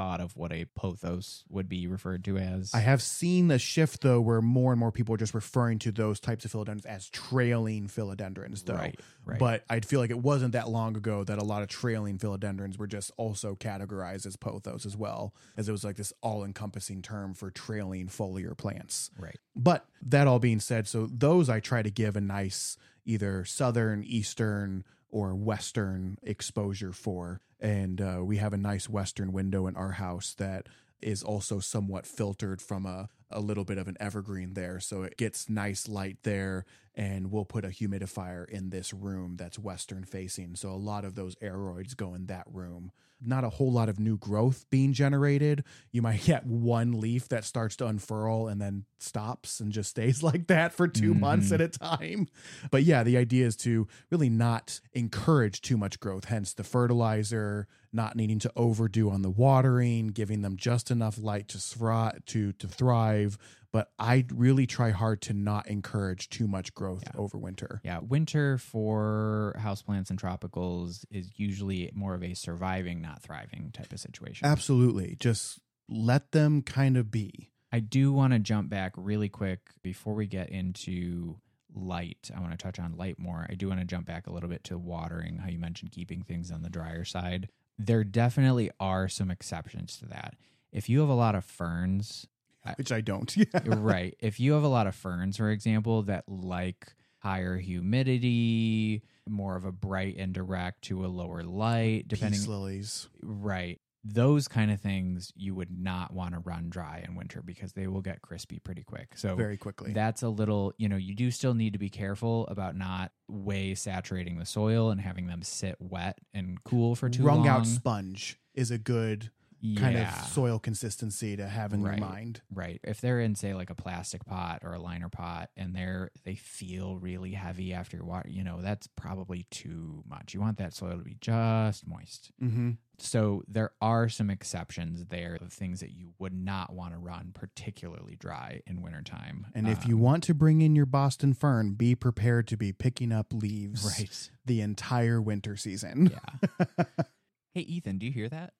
thought 0.00 0.20
of 0.20 0.36
what 0.36 0.52
a 0.52 0.64
pothos 0.78 1.44
would 1.48 1.68
be 1.68 1.86
referred 1.86 2.24
to 2.24 2.38
as. 2.38 2.72
i 2.74 2.78
have 2.78 3.02
seen 3.02 3.50
a 3.50 3.58
shift 3.58 4.00
though 4.00 4.20
where 4.20 4.40
more 4.40 4.72
and 4.72 4.80
more 4.80 4.90
people 4.92 5.14
are 5.14 5.18
just 5.18 5.34
referring 5.34 5.78
to 5.78 5.92
those 5.92 6.20
types 6.20 6.44
of 6.44 6.52
philodendrons 6.52 6.86
as 6.86 7.08
trailing 7.10 7.86
philodendrons 7.86 8.64
though 8.64 8.74
right, 8.74 8.98
right. 9.24 9.38
But 9.38 9.64
I'd 9.68 9.86
feel 9.86 10.00
like 10.00 10.10
it 10.10 10.18
wasn't 10.18 10.52
that 10.52 10.68
long 10.68 10.96
ago 10.96 11.24
that 11.24 11.38
a 11.38 11.44
lot 11.44 11.62
of 11.62 11.68
trailing 11.68 12.18
philodendrons 12.18 12.78
were 12.78 12.86
just 12.86 13.10
also 13.16 13.54
categorized 13.54 14.26
as 14.26 14.36
pothos 14.36 14.86
as 14.86 14.96
well, 14.96 15.34
as 15.56 15.68
it 15.68 15.72
was 15.72 15.84
like 15.84 15.96
this 15.96 16.12
all 16.20 16.44
encompassing 16.44 17.02
term 17.02 17.34
for 17.34 17.50
trailing 17.50 18.08
foliar 18.08 18.56
plants. 18.56 19.10
right. 19.18 19.38
But 19.56 19.86
that 20.02 20.26
all 20.26 20.38
being 20.38 20.60
said, 20.60 20.88
so 20.88 21.08
those 21.10 21.48
I 21.48 21.60
try 21.60 21.82
to 21.82 21.90
give 21.90 22.16
a 22.16 22.20
nice 22.20 22.76
either 23.04 23.44
southern, 23.44 24.04
eastern, 24.04 24.84
or 25.10 25.34
western 25.34 26.18
exposure 26.22 26.92
for. 26.92 27.40
And 27.60 28.00
uh, 28.00 28.20
we 28.22 28.38
have 28.38 28.52
a 28.52 28.58
nice 28.58 28.88
western 28.88 29.32
window 29.32 29.66
in 29.66 29.76
our 29.76 29.92
house 29.92 30.34
that 30.34 30.68
is 31.02 31.22
also 31.22 31.60
somewhat 31.60 32.06
filtered 32.06 32.60
from 32.62 32.86
a, 32.86 33.08
a 33.30 33.40
little 33.40 33.64
bit 33.64 33.78
of 33.78 33.88
an 33.88 33.96
evergreen 34.00 34.54
there. 34.54 34.80
So 34.80 35.02
it 35.02 35.16
gets 35.16 35.48
nice 35.48 35.88
light 35.88 36.18
there. 36.22 36.64
And 36.94 37.30
we'll 37.30 37.44
put 37.44 37.64
a 37.64 37.68
humidifier 37.68 38.48
in 38.48 38.70
this 38.70 38.92
room 38.92 39.36
that's 39.36 39.58
western 39.58 40.04
facing. 40.04 40.56
So 40.56 40.70
a 40.70 40.74
lot 40.76 41.04
of 41.04 41.14
those 41.14 41.36
aroids 41.36 41.96
go 41.96 42.14
in 42.14 42.26
that 42.26 42.46
room. 42.52 42.90
Not 43.22 43.44
a 43.44 43.50
whole 43.50 43.70
lot 43.70 43.88
of 43.90 44.00
new 44.00 44.16
growth 44.16 44.64
being 44.70 44.92
generated. 44.92 45.62
You 45.92 46.02
might 46.02 46.22
get 46.24 46.46
one 46.46 46.98
leaf 47.00 47.28
that 47.28 47.44
starts 47.44 47.76
to 47.76 47.86
unfurl 47.86 48.48
and 48.48 48.60
then 48.60 48.86
stops 48.98 49.60
and 49.60 49.70
just 49.72 49.90
stays 49.90 50.22
like 50.30 50.48
that 50.48 50.72
for 50.72 50.88
2 50.88 51.14
months 51.14 51.50
Mhm. 51.50 51.52
at 51.54 51.60
a 51.60 51.68
time. 51.68 52.26
But 52.70 52.82
yeah, 52.82 53.02
the 53.04 53.16
idea 53.18 53.46
is 53.46 53.56
to 53.58 53.86
really 54.10 54.30
not 54.30 54.80
encourage 54.92 55.60
too 55.60 55.76
much 55.76 56.00
growth, 56.00 56.24
hence 56.24 56.52
the 56.54 56.64
fertilizer, 56.64 57.68
not 57.92 58.16
needing 58.16 58.38
to 58.40 58.52
overdo 58.56 59.10
on 59.10 59.22
the 59.22 59.30
watering, 59.30 60.08
giving 60.08 60.42
them 60.42 60.56
just 60.56 60.90
enough 60.90 61.18
light 61.18 61.48
to 61.48 61.58
thrive, 61.58 62.24
to, 62.26 62.52
to 62.54 62.66
thrive 62.68 63.19
thrive. 63.22 63.38
But 63.72 63.92
I 64.00 64.26
really 64.34 64.66
try 64.66 64.90
hard 64.90 65.20
to 65.22 65.32
not 65.32 65.68
encourage 65.68 66.28
too 66.28 66.48
much 66.48 66.74
growth 66.74 67.04
Yeah. 67.06 67.12
over 67.20 67.38
winter. 67.38 67.80
Yeah, 67.84 68.00
winter 68.00 68.58
for 68.58 69.54
houseplants 69.60 70.10
and 70.10 70.20
tropicals 70.20 71.04
is 71.10 71.38
usually 71.38 71.90
more 71.94 72.14
of 72.14 72.22
a 72.24 72.34
surviving, 72.34 73.00
not 73.00 73.22
thriving 73.22 73.70
type 73.72 73.92
of 73.92 74.00
situation. 74.00 74.46
Absolutely. 74.46 75.16
Just 75.20 75.60
let 75.88 76.32
them 76.32 76.62
kind 76.62 76.96
of 76.96 77.10
be. 77.12 77.50
I 77.72 77.78
do 77.78 78.12
want 78.12 78.32
to 78.32 78.40
jump 78.40 78.70
back 78.70 78.92
really 78.96 79.28
quick 79.28 79.70
before 79.82 80.14
we 80.14 80.26
get 80.26 80.48
into 80.48 81.36
light. 81.72 82.28
I 82.36 82.40
want 82.40 82.50
to 82.50 82.58
touch 82.58 82.80
on 82.80 82.96
light 82.96 83.20
more. 83.20 83.46
I 83.48 83.54
do 83.54 83.68
want 83.68 83.78
to 83.78 83.86
jump 83.86 84.04
back 84.06 84.26
a 84.26 84.32
little 84.32 84.48
bit 84.48 84.64
to 84.64 84.78
watering, 84.78 85.36
how 85.38 85.48
you 85.48 85.60
mentioned 85.60 85.92
keeping 85.92 86.22
things 86.22 86.50
on 86.50 86.62
the 86.62 86.70
drier 86.70 87.04
side. 87.04 87.48
There 87.78 88.02
definitely 88.02 88.72
are 88.80 89.08
some 89.08 89.30
exceptions 89.30 89.96
to 89.98 90.06
that. 90.06 90.34
If 90.72 90.88
you 90.88 90.98
have 91.00 91.08
a 91.08 91.14
lot 91.14 91.36
of 91.36 91.44
ferns, 91.44 92.26
Which 92.76 92.92
I 92.92 93.00
don't. 93.00 93.34
Yeah. 93.36 93.44
right. 93.66 94.14
If 94.20 94.38
you 94.40 94.52
have 94.52 94.62
a 94.62 94.68
lot 94.68 94.86
of 94.86 94.94
ferns, 94.94 95.36
for 95.36 95.50
example, 95.50 96.02
that 96.04 96.24
like 96.28 96.94
higher 97.18 97.56
humidity, 97.58 99.02
more 99.28 99.56
of 99.56 99.64
a 99.64 99.72
bright 99.72 100.16
and 100.18 100.32
direct 100.32 100.82
to 100.82 101.04
a 101.04 101.08
lower 101.08 101.42
light, 101.42 102.08
depending 102.08 102.40
Peace 102.40 102.48
lilies. 102.48 103.08
right. 103.22 103.80
Those 104.02 104.48
kind 104.48 104.70
of 104.70 104.80
things 104.80 105.30
you 105.36 105.54
would 105.54 105.70
not 105.70 106.14
want 106.14 106.32
to 106.32 106.40
run 106.40 106.70
dry 106.70 107.04
in 107.06 107.16
winter 107.16 107.42
because 107.44 107.74
they 107.74 107.86
will 107.86 108.00
get 108.00 108.22
crispy 108.22 108.58
pretty 108.58 108.82
quick. 108.82 109.08
So 109.16 109.36
Very 109.36 109.58
quickly. 109.58 109.92
that's 109.92 110.22
a 110.22 110.28
little, 110.30 110.72
you 110.78 110.88
know, 110.88 110.96
you 110.96 111.14
do 111.14 111.30
still 111.30 111.52
need 111.52 111.74
to 111.74 111.78
be 111.78 111.90
careful 111.90 112.46
about 112.46 112.74
not 112.76 113.12
way 113.28 113.74
saturating 113.74 114.38
the 114.38 114.46
soil 114.46 114.88
and 114.90 114.98
having 115.02 115.26
them 115.26 115.42
sit 115.42 115.76
wet 115.80 116.16
and 116.32 116.64
cool 116.64 116.94
for 116.94 117.10
too 117.10 117.22
Wrung 117.24 117.40
long. 117.40 117.48
out 117.48 117.66
sponge 117.66 118.38
is 118.54 118.70
a 118.70 118.78
good 118.78 119.30
kind 119.76 119.94
Yeah. 119.94 120.20
of 120.22 120.28
soil 120.28 120.58
consistency 120.58 121.36
to 121.36 121.46
have 121.48 121.72
in 121.72 121.82
Right. 121.82 121.98
your 121.98 122.08
mind. 122.08 122.40
Right. 122.50 122.80
If 122.82 123.00
they're 123.00 123.20
in 123.20 123.34
say 123.34 123.54
like 123.54 123.70
a 123.70 123.74
plastic 123.74 124.24
pot 124.24 124.60
or 124.62 124.72
a 124.72 124.78
liner 124.80 125.08
pot 125.08 125.50
and 125.56 125.74
they're 125.74 126.10
they 126.24 126.34
feel 126.34 126.98
really 126.98 127.32
heavy 127.32 127.72
after 127.74 128.02
water, 128.04 128.28
you 128.30 128.42
know, 128.42 128.62
that's 128.62 128.86
probably 128.86 129.46
too 129.50 130.02
much. 130.08 130.32
You 130.34 130.40
want 130.40 130.58
that 130.58 130.72
soil 130.72 130.96
to 130.98 131.04
be 131.04 131.16
just 131.20 131.86
moist. 131.86 132.32
Mm-hmm. 132.42 132.70
So 133.02 133.42
there 133.48 133.72
are 133.80 134.08
some 134.10 134.28
exceptions 134.28 135.06
there 135.06 135.36
of 135.40 135.52
things 135.52 135.80
that 135.80 135.90
you 135.90 136.12
would 136.18 136.34
not 136.34 136.74
want 136.74 136.92
to 136.92 136.98
run 136.98 137.30
particularly 137.32 138.14
dry 138.16 138.60
in 138.66 138.82
wintertime. 138.82 139.46
And 139.54 139.66
if 139.68 139.84
Um, 139.84 139.90
you 139.90 139.96
want 139.96 140.22
to 140.24 140.34
bring 140.34 140.60
in 140.60 140.74
your 140.76 140.84
Boston 140.86 141.32
fern, 141.32 141.72
be 141.74 141.94
prepared 141.94 142.46
to 142.48 142.56
be 142.58 142.72
picking 142.72 143.10
up 143.10 143.32
leaves 143.32 143.84
Right. 143.86 144.30
the 144.44 144.60
entire 144.60 145.20
winter 145.20 145.56
season. 145.56 146.10
Yeah. 146.58 146.84
hey 147.54 147.62
Ethan, 147.62 147.98
do 147.98 148.06
you 148.06 148.12
hear 148.12 148.28
that? 148.28 148.52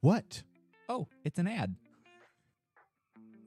What? 0.00 0.42
Oh, 0.88 1.08
it's 1.24 1.38
an 1.38 1.48
ad. 1.48 1.74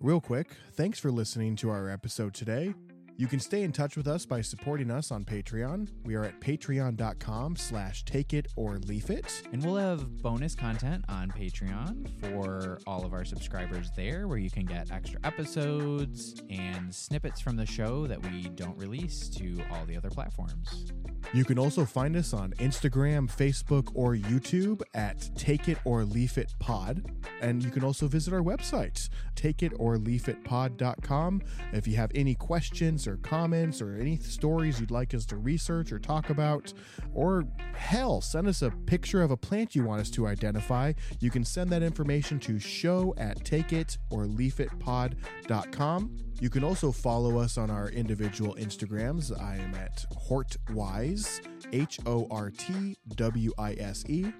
Real 0.01 0.19
quick, 0.19 0.49
thanks 0.73 0.99
for 0.99 1.11
listening 1.11 1.55
to 1.57 1.69
our 1.69 1.89
episode 1.89 2.33
today. 2.33 2.73
You 3.21 3.27
can 3.27 3.39
stay 3.39 3.61
in 3.61 3.71
touch 3.71 3.97
with 3.97 4.07
us 4.07 4.25
by 4.25 4.41
supporting 4.41 4.89
us 4.89 5.11
on 5.11 5.25
Patreon. 5.25 5.87
We 6.05 6.15
are 6.15 6.23
at 6.23 6.41
patreon.com 6.41 7.55
slash 7.55 8.03
take 8.03 8.33
it 8.33 8.47
or 8.55 8.79
leaf 8.79 9.11
it. 9.11 9.43
And 9.53 9.63
we'll 9.63 9.75
have 9.75 10.23
bonus 10.23 10.55
content 10.55 11.05
on 11.07 11.29
Patreon 11.29 12.09
for 12.19 12.79
all 12.87 13.05
of 13.05 13.13
our 13.13 13.23
subscribers 13.23 13.91
there, 13.95 14.27
where 14.27 14.39
you 14.39 14.49
can 14.49 14.65
get 14.65 14.91
extra 14.91 15.19
episodes 15.23 16.41
and 16.49 16.91
snippets 16.91 17.39
from 17.39 17.57
the 17.57 17.65
show 17.67 18.07
that 18.07 18.25
we 18.25 18.49
don't 18.55 18.75
release 18.75 19.29
to 19.29 19.61
all 19.71 19.85
the 19.85 19.95
other 19.95 20.09
platforms. 20.09 20.91
You 21.31 21.45
can 21.45 21.59
also 21.59 21.85
find 21.85 22.17
us 22.17 22.33
on 22.33 22.53
Instagram, 22.53 23.31
Facebook, 23.31 23.91
or 23.93 24.15
YouTube 24.15 24.81
at 24.93 25.29
Take 25.35 25.67
It 25.69 25.77
or 25.85 26.03
Leaf 26.03 26.39
It 26.39 26.53
Pod. 26.59 27.09
And 27.39 27.63
you 27.63 27.71
can 27.71 27.83
also 27.83 28.07
visit 28.07 28.33
our 28.33 28.41
website, 28.41 29.09
takeitorleafitpod.com. 29.35 31.41
If 31.71 31.87
you 31.87 31.95
have 31.95 32.11
any 32.13 32.35
questions 32.35 33.07
or 33.07 33.10
comments 33.17 33.81
or 33.81 33.95
any 33.95 34.17
stories 34.17 34.79
you'd 34.79 34.91
like 34.91 35.13
us 35.13 35.25
to 35.27 35.37
research 35.37 35.91
or 35.91 35.99
talk 35.99 36.29
about, 36.29 36.73
or 37.13 37.43
hell, 37.73 38.21
send 38.21 38.47
us 38.47 38.61
a 38.61 38.71
picture 38.85 39.21
of 39.21 39.31
a 39.31 39.37
plant 39.37 39.75
you 39.75 39.83
want 39.83 39.99
us 40.01 40.09
to 40.11 40.27
identify, 40.27 40.93
you 41.19 41.29
can 41.29 41.43
send 41.43 41.69
that 41.69 41.83
information 41.83 42.39
to 42.39 42.57
show 42.59 43.13
at 43.17 43.43
takeitorleafitpod.com. 43.43 46.17
You 46.39 46.49
can 46.49 46.63
also 46.63 46.91
follow 46.91 47.37
us 47.37 47.57
on 47.57 47.69
our 47.69 47.89
individual 47.89 48.55
Instagrams. 48.55 49.37
I 49.39 49.57
am 49.57 49.75
at 49.75 50.05
Hortwise, 50.27 51.41
H 51.71 51.99
O 52.05 52.27
R 52.31 52.49
T 52.49 52.95
W 53.15 53.51
I 53.57 53.73
S 53.73 54.03
E. 54.07 54.31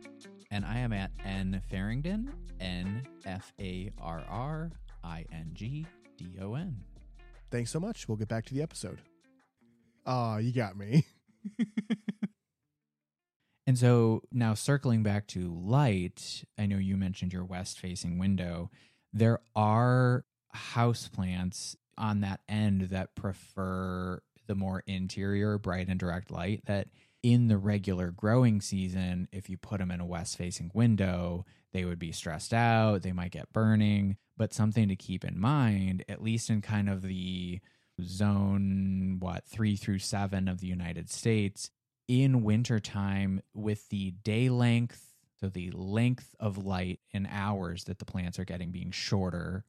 And 0.50 0.66
I 0.66 0.80
am 0.80 0.94
at 0.94 1.12
N 1.24 1.62
Farringdon, 1.70 2.34
N 2.60 3.04
F 3.26 3.54
A 3.60 3.92
R 4.00 4.24
R 4.28 4.72
I 5.04 5.26
N 5.32 5.52
G 5.54 5.86
D 6.18 6.38
O 6.42 6.56
N. 6.56 6.78
Thanks 7.52 7.70
so 7.70 7.80
much. 7.80 8.08
We'll 8.08 8.18
get 8.18 8.30
back 8.30 8.46
to 8.46 8.54
the 8.54 8.62
episode. 8.62 9.00
Ah, 10.06 10.38
you 10.38 10.52
got 10.52 10.78
me. 10.78 11.06
And 13.68 13.78
so 13.78 14.24
now 14.32 14.54
circling 14.54 15.04
back 15.04 15.28
to 15.28 15.54
light, 15.54 16.44
I 16.58 16.66
know 16.66 16.78
you 16.78 16.98
mentioned 16.98 17.32
your 17.32 17.46
west 17.46 17.80
facing 17.80 18.18
window. 18.18 18.70
There 19.14 19.40
are 19.56 20.26
houseplants 20.54 21.76
on 21.98 22.22
that 22.22 22.42
end 22.50 22.90
that 22.90 23.16
prefer 23.16 24.22
the 24.48 24.56
more 24.56 24.84
interior, 24.88 25.58
bright 25.58 25.88
and 25.88 26.00
direct 26.00 26.32
light 26.32 26.64
that 26.66 26.88
in 27.24 27.48
the 27.48 27.58
regular 27.58 28.12
growing 28.12 28.62
season, 28.62 29.28
if 29.32 29.50
you 29.50 29.58
put 29.58 29.80
them 29.80 29.92
in 29.92 30.00
a 30.00 30.06
west 30.06 30.38
facing 30.38 30.72
window, 30.74 31.46
they 31.72 31.86
would 31.86 32.00
be 32.00 32.12
stressed 32.12 32.54
out, 32.54 33.02
they 33.02 33.12
might 33.12 33.32
get 33.32 33.54
burning. 33.54 34.18
But 34.38 34.54
something 34.54 34.88
to 34.88 34.96
keep 34.96 35.24
in 35.24 35.40
mind, 35.40 36.04
at 36.10 36.24
least 36.24 36.50
in 36.50 36.62
kind 36.62 36.90
of 36.90 37.04
the 37.04 37.60
zone, 38.02 39.18
what, 39.20 39.46
three 39.46 39.76
through 39.76 40.00
seven 40.00 40.48
of 40.48 40.60
the 40.60 40.68
United 40.68 41.10
States, 41.10 41.70
in 42.08 42.44
wintertime 42.44 43.42
with 43.54 43.90
the 43.90 44.12
day 44.24 44.50
length, 44.50 45.14
so 45.40 45.48
the 45.48 45.72
length 45.72 46.36
of 46.40 46.58
light 46.58 47.00
in 47.12 47.28
hours 47.28 47.84
that 47.86 48.00
the 48.00 48.06
plants 48.06 48.40
are 48.40 48.46
getting 48.46 48.72
being 48.72 48.92
shorter, 48.92 49.64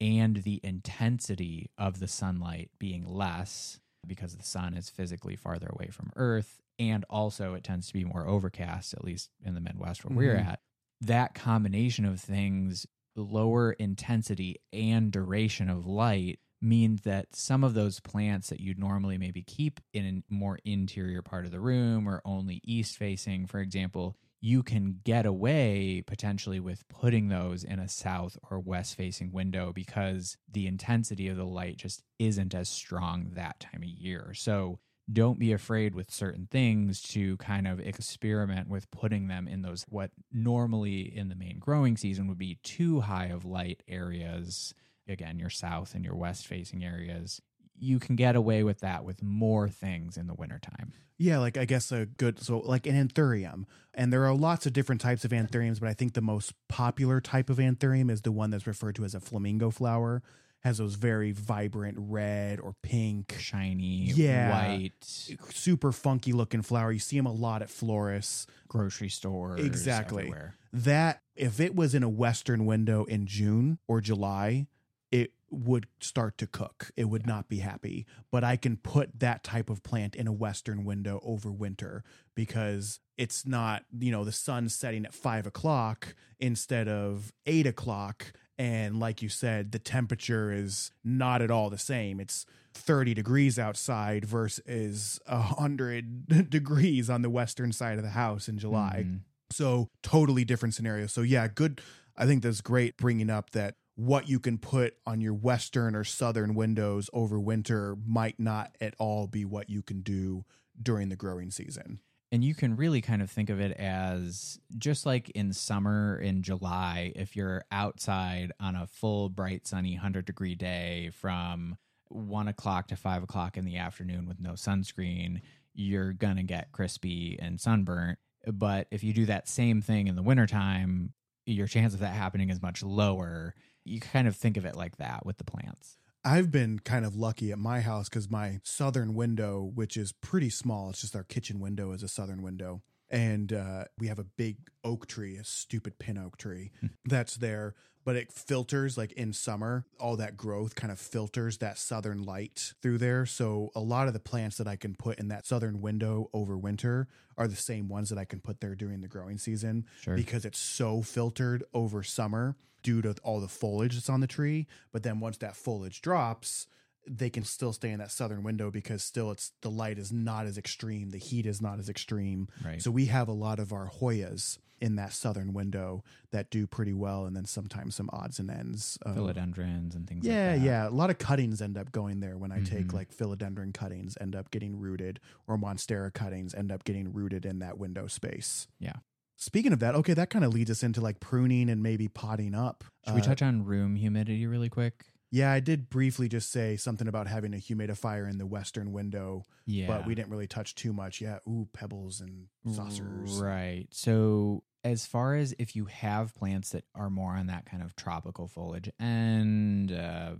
and 0.00 0.36
the 0.36 0.60
intensity 0.62 1.70
of 1.76 2.00
the 2.00 2.08
sunlight 2.08 2.70
being 2.78 3.06
less 3.06 3.80
because 4.06 4.36
the 4.36 4.44
sun 4.44 4.74
is 4.74 4.88
physically 4.88 5.36
farther 5.36 5.68
away 5.70 5.88
from 5.88 6.10
Earth. 6.16 6.60
And 6.80 7.04
also, 7.10 7.54
it 7.54 7.62
tends 7.64 7.86
to 7.88 7.92
be 7.92 8.04
more 8.04 8.26
overcast, 8.26 8.94
at 8.94 9.04
least 9.04 9.30
in 9.44 9.54
the 9.54 9.60
Midwest 9.60 10.04
where 10.04 10.16
we're 10.16 10.34
Mhm. 10.34 10.38
at. 10.38 10.60
That 11.02 11.34
combination 11.34 12.04
of 12.06 12.20
things, 12.20 12.86
lower 13.14 13.72
intensity 13.72 14.56
and 14.72 15.12
duration 15.12 15.70
of 15.70 15.86
light, 15.86 16.40
means 16.62 17.02
that 17.02 17.34
some 17.36 17.64
of 17.64 17.74
those 17.74 18.00
plants 18.00 18.48
that 18.50 18.60
you'd 18.60 18.78
normally 18.78 19.18
maybe 19.18 19.42
keep 19.42 19.80
in 19.94 20.24
a 20.28 20.34
more 20.34 20.58
interior 20.64 21.22
part 21.22 21.46
of 21.46 21.50
the 21.52 21.60
room 21.60 22.08
or 22.08 22.20
only 22.24 22.60
east 22.64 22.96
facing, 22.98 23.46
for 23.46 23.60
example, 23.60 24.16
you 24.42 24.62
can 24.62 25.00
get 25.04 25.26
away 25.26 26.02
potentially 26.06 26.60
with 26.60 26.88
putting 26.88 27.28
those 27.28 27.64
in 27.64 27.78
a 27.78 27.88
south 27.88 28.38
or 28.50 28.58
west 28.60 28.94
facing 28.94 29.32
window 29.32 29.72
because 29.72 30.36
the 30.50 30.66
intensity 30.66 31.28
of 31.28 31.36
the 31.36 31.46
light 31.46 31.76
just 31.78 32.02
isn't 32.18 32.54
as 32.54 32.68
strong 32.68 33.30
that 33.34 33.60
time 33.60 33.82
of 33.82 33.88
year. 33.88 34.32
So 34.34 34.80
don't 35.12 35.38
be 35.38 35.52
afraid 35.52 35.94
with 35.94 36.10
certain 36.10 36.46
things 36.50 37.00
to 37.02 37.36
kind 37.38 37.66
of 37.66 37.80
experiment 37.80 38.68
with 38.68 38.90
putting 38.90 39.28
them 39.28 39.48
in 39.48 39.62
those 39.62 39.84
what 39.88 40.10
normally 40.32 41.00
in 41.00 41.28
the 41.28 41.34
main 41.34 41.58
growing 41.58 41.96
season 41.96 42.28
would 42.28 42.38
be 42.38 42.58
too 42.62 43.00
high 43.00 43.26
of 43.26 43.44
light 43.44 43.82
areas 43.88 44.74
again 45.08 45.38
your 45.38 45.50
south 45.50 45.94
and 45.94 46.04
your 46.04 46.14
west 46.14 46.46
facing 46.46 46.84
areas 46.84 47.40
you 47.82 47.98
can 47.98 48.14
get 48.14 48.36
away 48.36 48.62
with 48.62 48.80
that 48.80 49.04
with 49.04 49.22
more 49.22 49.68
things 49.68 50.16
in 50.16 50.26
the 50.26 50.34
wintertime 50.34 50.92
Yeah, 51.18 51.38
like 51.38 51.58
I 51.58 51.66
guess 51.66 51.92
a 51.92 52.06
good 52.06 52.38
so 52.40 52.58
like 52.60 52.86
an 52.86 52.94
anthurium. 53.08 53.64
And 53.92 54.10
there 54.10 54.24
are 54.24 54.34
lots 54.34 54.64
of 54.64 54.72
different 54.72 55.02
types 55.02 55.22
of 55.24 55.32
anthuriums, 55.32 55.78
but 55.78 55.88
I 55.88 55.92
think 55.92 56.14
the 56.14 56.22
most 56.22 56.54
popular 56.68 57.20
type 57.20 57.50
of 57.50 57.58
anthurium 57.58 58.10
is 58.10 58.22
the 58.22 58.32
one 58.32 58.50
that's 58.50 58.66
referred 58.66 58.94
to 58.94 59.04
as 59.04 59.14
a 59.14 59.20
flamingo 59.20 59.70
flower. 59.70 60.22
Has 60.60 60.76
those 60.78 60.94
very 60.96 61.32
vibrant 61.32 61.96
red 61.98 62.60
or 62.60 62.74
pink, 62.82 63.34
shiny 63.38 64.12
Yeah. 64.12 64.50
white 64.50 64.92
super 65.02 65.90
funky 65.90 66.32
looking 66.32 66.60
flower. 66.62 66.92
You 66.92 66.98
see 66.98 67.16
them 67.16 67.26
a 67.26 67.32
lot 67.32 67.62
at 67.62 67.70
florists. 67.70 68.46
grocery 68.68 69.08
stores 69.08 69.64
Exactly. 69.64 70.24
everywhere. 70.24 70.54
That 70.72 71.22
if 71.34 71.58
it 71.60 71.74
was 71.74 71.94
in 71.94 72.02
a 72.02 72.08
western 72.08 72.66
window 72.66 73.04
in 73.04 73.26
June 73.26 73.78
or 73.88 74.00
July, 74.00 74.68
it 75.10 75.32
would 75.50 75.86
start 75.98 76.38
to 76.38 76.46
cook. 76.46 76.92
It 76.96 77.06
would 77.06 77.26
not 77.26 77.48
be 77.48 77.58
happy. 77.58 78.06
But 78.30 78.44
I 78.44 78.56
can 78.56 78.76
put 78.76 79.18
that 79.18 79.42
type 79.42 79.68
of 79.70 79.82
plant 79.82 80.14
in 80.14 80.28
a 80.28 80.32
western 80.32 80.84
window 80.84 81.18
over 81.24 81.50
winter 81.50 82.04
because 82.36 83.00
it's 83.16 83.44
not, 83.44 83.84
you 83.98 84.12
know, 84.12 84.22
the 84.24 84.30
sun 84.30 84.68
setting 84.68 85.04
at 85.04 85.12
five 85.12 85.46
o'clock 85.46 86.14
instead 86.38 86.86
of 86.86 87.32
eight 87.46 87.66
o'clock. 87.66 88.32
And 88.60 89.00
like 89.00 89.22
you 89.22 89.30
said, 89.30 89.72
the 89.72 89.78
temperature 89.78 90.52
is 90.52 90.92
not 91.02 91.40
at 91.40 91.50
all 91.50 91.70
the 91.70 91.78
same. 91.78 92.20
It's 92.20 92.44
30 92.74 93.14
degrees 93.14 93.58
outside 93.58 94.26
versus 94.26 95.18
100 95.26 96.50
degrees 96.50 97.08
on 97.08 97.22
the 97.22 97.30
western 97.30 97.72
side 97.72 97.96
of 97.96 98.04
the 98.04 98.10
house 98.10 98.50
in 98.50 98.58
July. 98.58 99.06
Mhm. 99.08 99.20
So 99.50 99.88
totally 100.02 100.44
different 100.44 100.74
scenario. 100.74 101.06
So 101.06 101.22
yeah, 101.22 101.48
good. 101.48 101.80
I 102.18 102.26
think 102.26 102.42
that's 102.42 102.60
great 102.60 102.98
bringing 102.98 103.30
up 103.30 103.48
that 103.52 103.76
what 103.94 104.28
you 104.28 104.38
can 104.38 104.58
put 104.58 104.94
on 105.06 105.22
your 105.22 105.32
western 105.32 105.96
or 105.96 106.04
southern 106.04 106.54
windows 106.54 107.08
over 107.14 107.40
winter 107.40 107.96
might 108.06 108.38
not 108.38 108.76
at 108.78 108.94
all 108.98 109.26
be 109.26 109.46
what 109.46 109.70
you 109.70 109.80
can 109.80 110.02
do 110.02 110.44
during 110.82 111.08
the 111.08 111.16
growing 111.16 111.50
season. 111.50 112.00
And 112.32 112.44
you 112.44 112.54
can 112.54 112.76
really 112.76 113.00
kind 113.00 113.22
of 113.22 113.30
think 113.30 113.50
of 113.50 113.60
it 113.60 113.72
as 113.72 114.60
just 114.78 115.04
like 115.04 115.30
in 115.30 115.52
summer 115.52 116.16
in 116.18 116.42
July, 116.42 117.12
if 117.16 117.34
you're 117.34 117.64
outside 117.72 118.52
on 118.60 118.76
a 118.76 118.86
full, 118.86 119.28
bright, 119.28 119.66
sunny 119.66 119.94
100 119.94 120.24
degree 120.26 120.54
day 120.54 121.10
from 121.12 121.76
one 122.08 122.46
o'clock 122.46 122.88
to 122.88 122.96
five 122.96 123.22
o'clock 123.22 123.56
in 123.56 123.64
the 123.64 123.78
afternoon 123.78 124.26
with 124.26 124.40
no 124.40 124.52
sunscreen, 124.52 125.40
you're 125.74 126.12
going 126.12 126.36
to 126.36 126.42
get 126.44 126.72
crispy 126.72 127.36
and 127.40 127.60
sunburnt. 127.60 128.18
But 128.46 128.86
if 128.90 129.02
you 129.02 129.12
do 129.12 129.26
that 129.26 129.48
same 129.48 129.82
thing 129.82 130.06
in 130.06 130.14
the 130.14 130.22
wintertime, 130.22 131.12
your 131.46 131.66
chance 131.66 131.94
of 131.94 132.00
that 132.00 132.14
happening 132.14 132.50
is 132.50 132.62
much 132.62 132.82
lower 132.82 133.54
you 133.84 134.00
kind 134.00 134.28
of 134.28 134.36
think 134.36 134.56
of 134.56 134.64
it 134.64 134.76
like 134.76 134.96
that 134.98 135.24
with 135.24 135.38
the 135.38 135.44
plants. 135.44 135.96
I've 136.24 136.50
been 136.50 136.80
kind 136.80 137.04
of 137.04 137.16
lucky 137.16 137.50
at 137.50 137.58
my 137.58 137.80
house 137.80 138.08
because 138.08 138.30
my 138.30 138.60
southern 138.62 139.14
window, 139.14 139.70
which 139.74 139.96
is 139.96 140.12
pretty 140.12 140.50
small, 140.50 140.90
it's 140.90 141.00
just 141.00 141.16
our 141.16 141.24
kitchen 141.24 141.60
window 141.60 141.92
is 141.92 142.02
a 142.02 142.08
southern 142.08 142.42
window. 142.42 142.82
And 143.08 143.52
uh, 143.52 143.84
we 143.98 144.06
have 144.06 144.18
a 144.18 144.24
big 144.24 144.58
oak 144.84 145.06
tree, 145.06 145.36
a 145.36 145.44
stupid 145.44 145.98
pin 145.98 146.16
oak 146.16 146.36
tree 146.36 146.70
hmm. 146.80 146.88
that's 147.04 147.36
there, 147.36 147.74
but 148.04 148.16
it 148.16 148.32
filters 148.32 148.96
like 148.96 149.12
in 149.12 149.32
summer, 149.32 149.84
all 149.98 150.16
that 150.16 150.36
growth 150.36 150.74
kind 150.74 150.92
of 150.92 151.00
filters 151.00 151.58
that 151.58 151.78
southern 151.78 152.22
light 152.22 152.74
through 152.82 152.98
there. 152.98 153.26
So 153.26 153.70
a 153.74 153.80
lot 153.80 154.06
of 154.06 154.12
the 154.12 154.20
plants 154.20 154.58
that 154.58 154.68
I 154.68 154.76
can 154.76 154.94
put 154.94 155.18
in 155.18 155.28
that 155.28 155.46
southern 155.46 155.80
window 155.80 156.30
over 156.32 156.56
winter 156.56 157.08
are 157.36 157.48
the 157.48 157.56
same 157.56 157.88
ones 157.88 158.10
that 158.10 158.18
I 158.18 158.24
can 158.24 158.40
put 158.40 158.60
there 158.60 158.74
during 158.74 159.00
the 159.00 159.08
growing 159.08 159.38
season 159.38 159.86
sure. 160.02 160.14
because 160.14 160.44
it's 160.44 160.58
so 160.58 161.02
filtered 161.02 161.64
over 161.74 162.02
summer 162.02 162.56
due 162.82 163.02
to 163.02 163.14
all 163.22 163.40
the 163.40 163.48
foliage 163.48 163.94
that's 163.94 164.08
on 164.08 164.20
the 164.20 164.26
tree. 164.26 164.66
But 164.92 165.02
then 165.02 165.20
once 165.20 165.38
that 165.38 165.56
foliage 165.56 166.00
drops, 166.00 166.66
they 167.06 167.30
can 167.30 167.44
still 167.44 167.72
stay 167.72 167.90
in 167.90 167.98
that 167.98 168.10
southern 168.10 168.42
window 168.42 168.70
because 168.70 169.02
still 169.02 169.30
it's 169.30 169.52
the 169.62 169.70
light 169.70 169.98
is 169.98 170.12
not 170.12 170.46
as 170.46 170.58
extreme, 170.58 171.10
the 171.10 171.18
heat 171.18 171.46
is 171.46 171.60
not 171.60 171.78
as 171.78 171.88
extreme. 171.88 172.48
Right. 172.64 172.80
So 172.80 172.90
we 172.90 173.06
have 173.06 173.28
a 173.28 173.32
lot 173.32 173.58
of 173.58 173.72
our 173.72 173.88
Hoyas 173.88 174.58
in 174.80 174.96
that 174.96 175.12
southern 175.12 175.52
window 175.52 176.02
that 176.30 176.50
do 176.50 176.66
pretty 176.66 176.94
well, 176.94 177.26
and 177.26 177.36
then 177.36 177.44
sometimes 177.44 177.94
some 177.94 178.08
odds 178.12 178.38
and 178.38 178.50
ends, 178.50 178.98
of, 179.02 179.14
philodendrons 179.16 179.94
and 179.94 180.08
things. 180.08 180.26
Yeah, 180.26 180.52
like 180.52 180.62
yeah. 180.62 180.88
A 180.88 180.90
lot 180.90 181.10
of 181.10 181.18
cuttings 181.18 181.60
end 181.60 181.76
up 181.76 181.92
going 181.92 182.20
there 182.20 182.38
when 182.38 182.50
I 182.50 182.58
mm-hmm. 182.58 182.76
take 182.76 182.92
like 182.92 183.14
philodendron 183.14 183.74
cuttings 183.74 184.16
end 184.20 184.34
up 184.34 184.50
getting 184.50 184.78
rooted, 184.78 185.20
or 185.46 185.58
monstera 185.58 186.12
cuttings 186.12 186.54
end 186.54 186.72
up 186.72 186.84
getting 186.84 187.12
rooted 187.12 187.44
in 187.44 187.58
that 187.58 187.78
window 187.78 188.06
space. 188.06 188.68
Yeah. 188.78 188.96
Speaking 189.40 189.72
of 189.72 189.78
that, 189.78 189.94
okay, 189.94 190.12
that 190.12 190.28
kind 190.28 190.44
of 190.44 190.52
leads 190.52 190.70
us 190.70 190.82
into 190.82 191.00
like 191.00 191.18
pruning 191.18 191.70
and 191.70 191.82
maybe 191.82 192.08
potting 192.08 192.54
up. 192.54 192.84
Should 193.06 193.12
uh, 193.12 193.14
we 193.14 193.22
touch 193.22 193.40
on 193.40 193.64
room 193.64 193.96
humidity 193.96 194.46
really 194.46 194.68
quick? 194.68 195.06
Yeah, 195.30 195.50
I 195.50 195.60
did 195.60 195.88
briefly 195.88 196.28
just 196.28 196.52
say 196.52 196.76
something 196.76 197.08
about 197.08 197.26
having 197.26 197.54
a 197.54 197.56
humidifier 197.56 198.28
in 198.28 198.36
the 198.36 198.44
western 198.44 198.92
window. 198.92 199.44
Yeah. 199.64 199.86
But 199.86 200.06
we 200.06 200.14
didn't 200.14 200.30
really 200.30 200.46
touch 200.46 200.74
too 200.74 200.92
much. 200.92 201.22
Yeah. 201.22 201.38
Ooh, 201.48 201.66
pebbles 201.72 202.20
and 202.20 202.48
saucers. 202.74 203.40
Right. 203.40 203.86
So, 203.92 204.62
as 204.84 205.06
far 205.06 205.36
as 205.36 205.54
if 205.58 205.74
you 205.74 205.86
have 205.86 206.34
plants 206.34 206.70
that 206.70 206.84
are 206.94 207.08
more 207.08 207.32
on 207.32 207.46
that 207.46 207.64
kind 207.64 207.82
of 207.82 207.96
tropical 207.96 208.46
foliage 208.46 208.90
and 208.98 209.90
uh, 209.90 210.32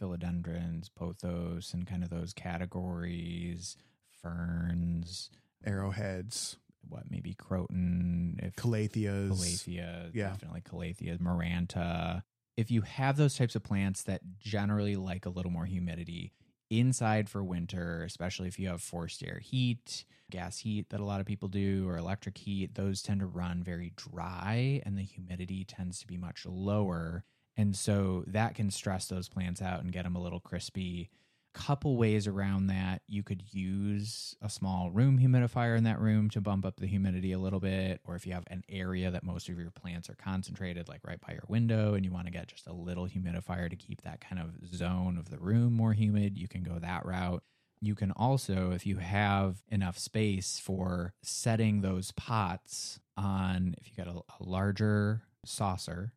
philodendrons, 0.00 0.90
pothos, 0.96 1.74
and 1.74 1.88
kind 1.88 2.04
of 2.04 2.10
those 2.10 2.32
categories, 2.32 3.76
ferns, 4.22 5.30
arrowheads, 5.66 6.56
what 6.88 7.10
maybe 7.10 7.34
croton, 7.34 8.38
if 8.42 8.54
calatheas, 8.56 9.30
calathea, 9.30 10.10
yeah. 10.12 10.28
definitely 10.28 10.62
calathea, 10.62 11.18
maranta. 11.18 12.22
If 12.56 12.70
you 12.70 12.82
have 12.82 13.16
those 13.16 13.36
types 13.36 13.56
of 13.56 13.62
plants 13.62 14.02
that 14.04 14.20
generally 14.38 14.96
like 14.96 15.26
a 15.26 15.30
little 15.30 15.50
more 15.50 15.66
humidity 15.66 16.32
inside 16.70 17.28
for 17.28 17.42
winter, 17.42 18.02
especially 18.04 18.48
if 18.48 18.58
you 18.58 18.68
have 18.68 18.80
forced 18.80 19.22
air 19.24 19.38
heat, 19.38 20.04
gas 20.30 20.58
heat 20.58 20.90
that 20.90 21.00
a 21.00 21.04
lot 21.04 21.20
of 21.20 21.26
people 21.26 21.48
do, 21.48 21.88
or 21.88 21.96
electric 21.96 22.38
heat, 22.38 22.74
those 22.74 23.02
tend 23.02 23.20
to 23.20 23.26
run 23.26 23.62
very 23.62 23.92
dry 23.96 24.80
and 24.84 24.96
the 24.96 25.02
humidity 25.02 25.64
tends 25.64 25.98
to 26.00 26.06
be 26.06 26.16
much 26.16 26.46
lower. 26.46 27.24
And 27.56 27.76
so 27.76 28.24
that 28.26 28.54
can 28.54 28.70
stress 28.70 29.06
those 29.06 29.28
plants 29.28 29.62
out 29.62 29.80
and 29.82 29.92
get 29.92 30.04
them 30.04 30.16
a 30.16 30.22
little 30.22 30.40
crispy 30.40 31.10
couple 31.54 31.96
ways 31.96 32.26
around 32.26 32.66
that. 32.66 33.02
You 33.06 33.22
could 33.22 33.42
use 33.52 34.36
a 34.42 34.50
small 34.50 34.90
room 34.90 35.18
humidifier 35.18 35.78
in 35.78 35.84
that 35.84 36.00
room 36.00 36.28
to 36.30 36.40
bump 36.40 36.66
up 36.66 36.80
the 36.80 36.86
humidity 36.86 37.32
a 37.32 37.38
little 37.38 37.60
bit, 37.60 38.00
or 38.04 38.16
if 38.16 38.26
you 38.26 38.32
have 38.32 38.44
an 38.48 38.64
area 38.68 39.10
that 39.10 39.24
most 39.24 39.48
of 39.48 39.58
your 39.58 39.70
plants 39.70 40.10
are 40.10 40.16
concentrated, 40.16 40.88
like 40.88 41.00
right 41.06 41.20
by 41.20 41.32
your 41.32 41.44
window, 41.48 41.94
and 41.94 42.04
you 42.04 42.10
want 42.10 42.26
to 42.26 42.32
get 42.32 42.48
just 42.48 42.66
a 42.66 42.72
little 42.72 43.06
humidifier 43.06 43.70
to 43.70 43.76
keep 43.76 44.02
that 44.02 44.20
kind 44.20 44.42
of 44.42 44.68
zone 44.74 45.16
of 45.16 45.30
the 45.30 45.38
room 45.38 45.72
more 45.72 45.92
humid, 45.92 46.36
you 46.36 46.48
can 46.48 46.62
go 46.62 46.78
that 46.78 47.06
route. 47.06 47.42
You 47.80 47.94
can 47.94 48.10
also, 48.12 48.70
if 48.72 48.86
you 48.86 48.96
have 48.96 49.62
enough 49.68 49.98
space 49.98 50.58
for 50.58 51.14
setting 51.22 51.80
those 51.82 52.12
pots 52.12 52.98
on, 53.16 53.74
if 53.80 53.88
you 53.88 54.04
got 54.04 54.12
a, 54.12 54.18
a 54.18 54.42
larger 54.44 55.22
saucer 55.44 56.12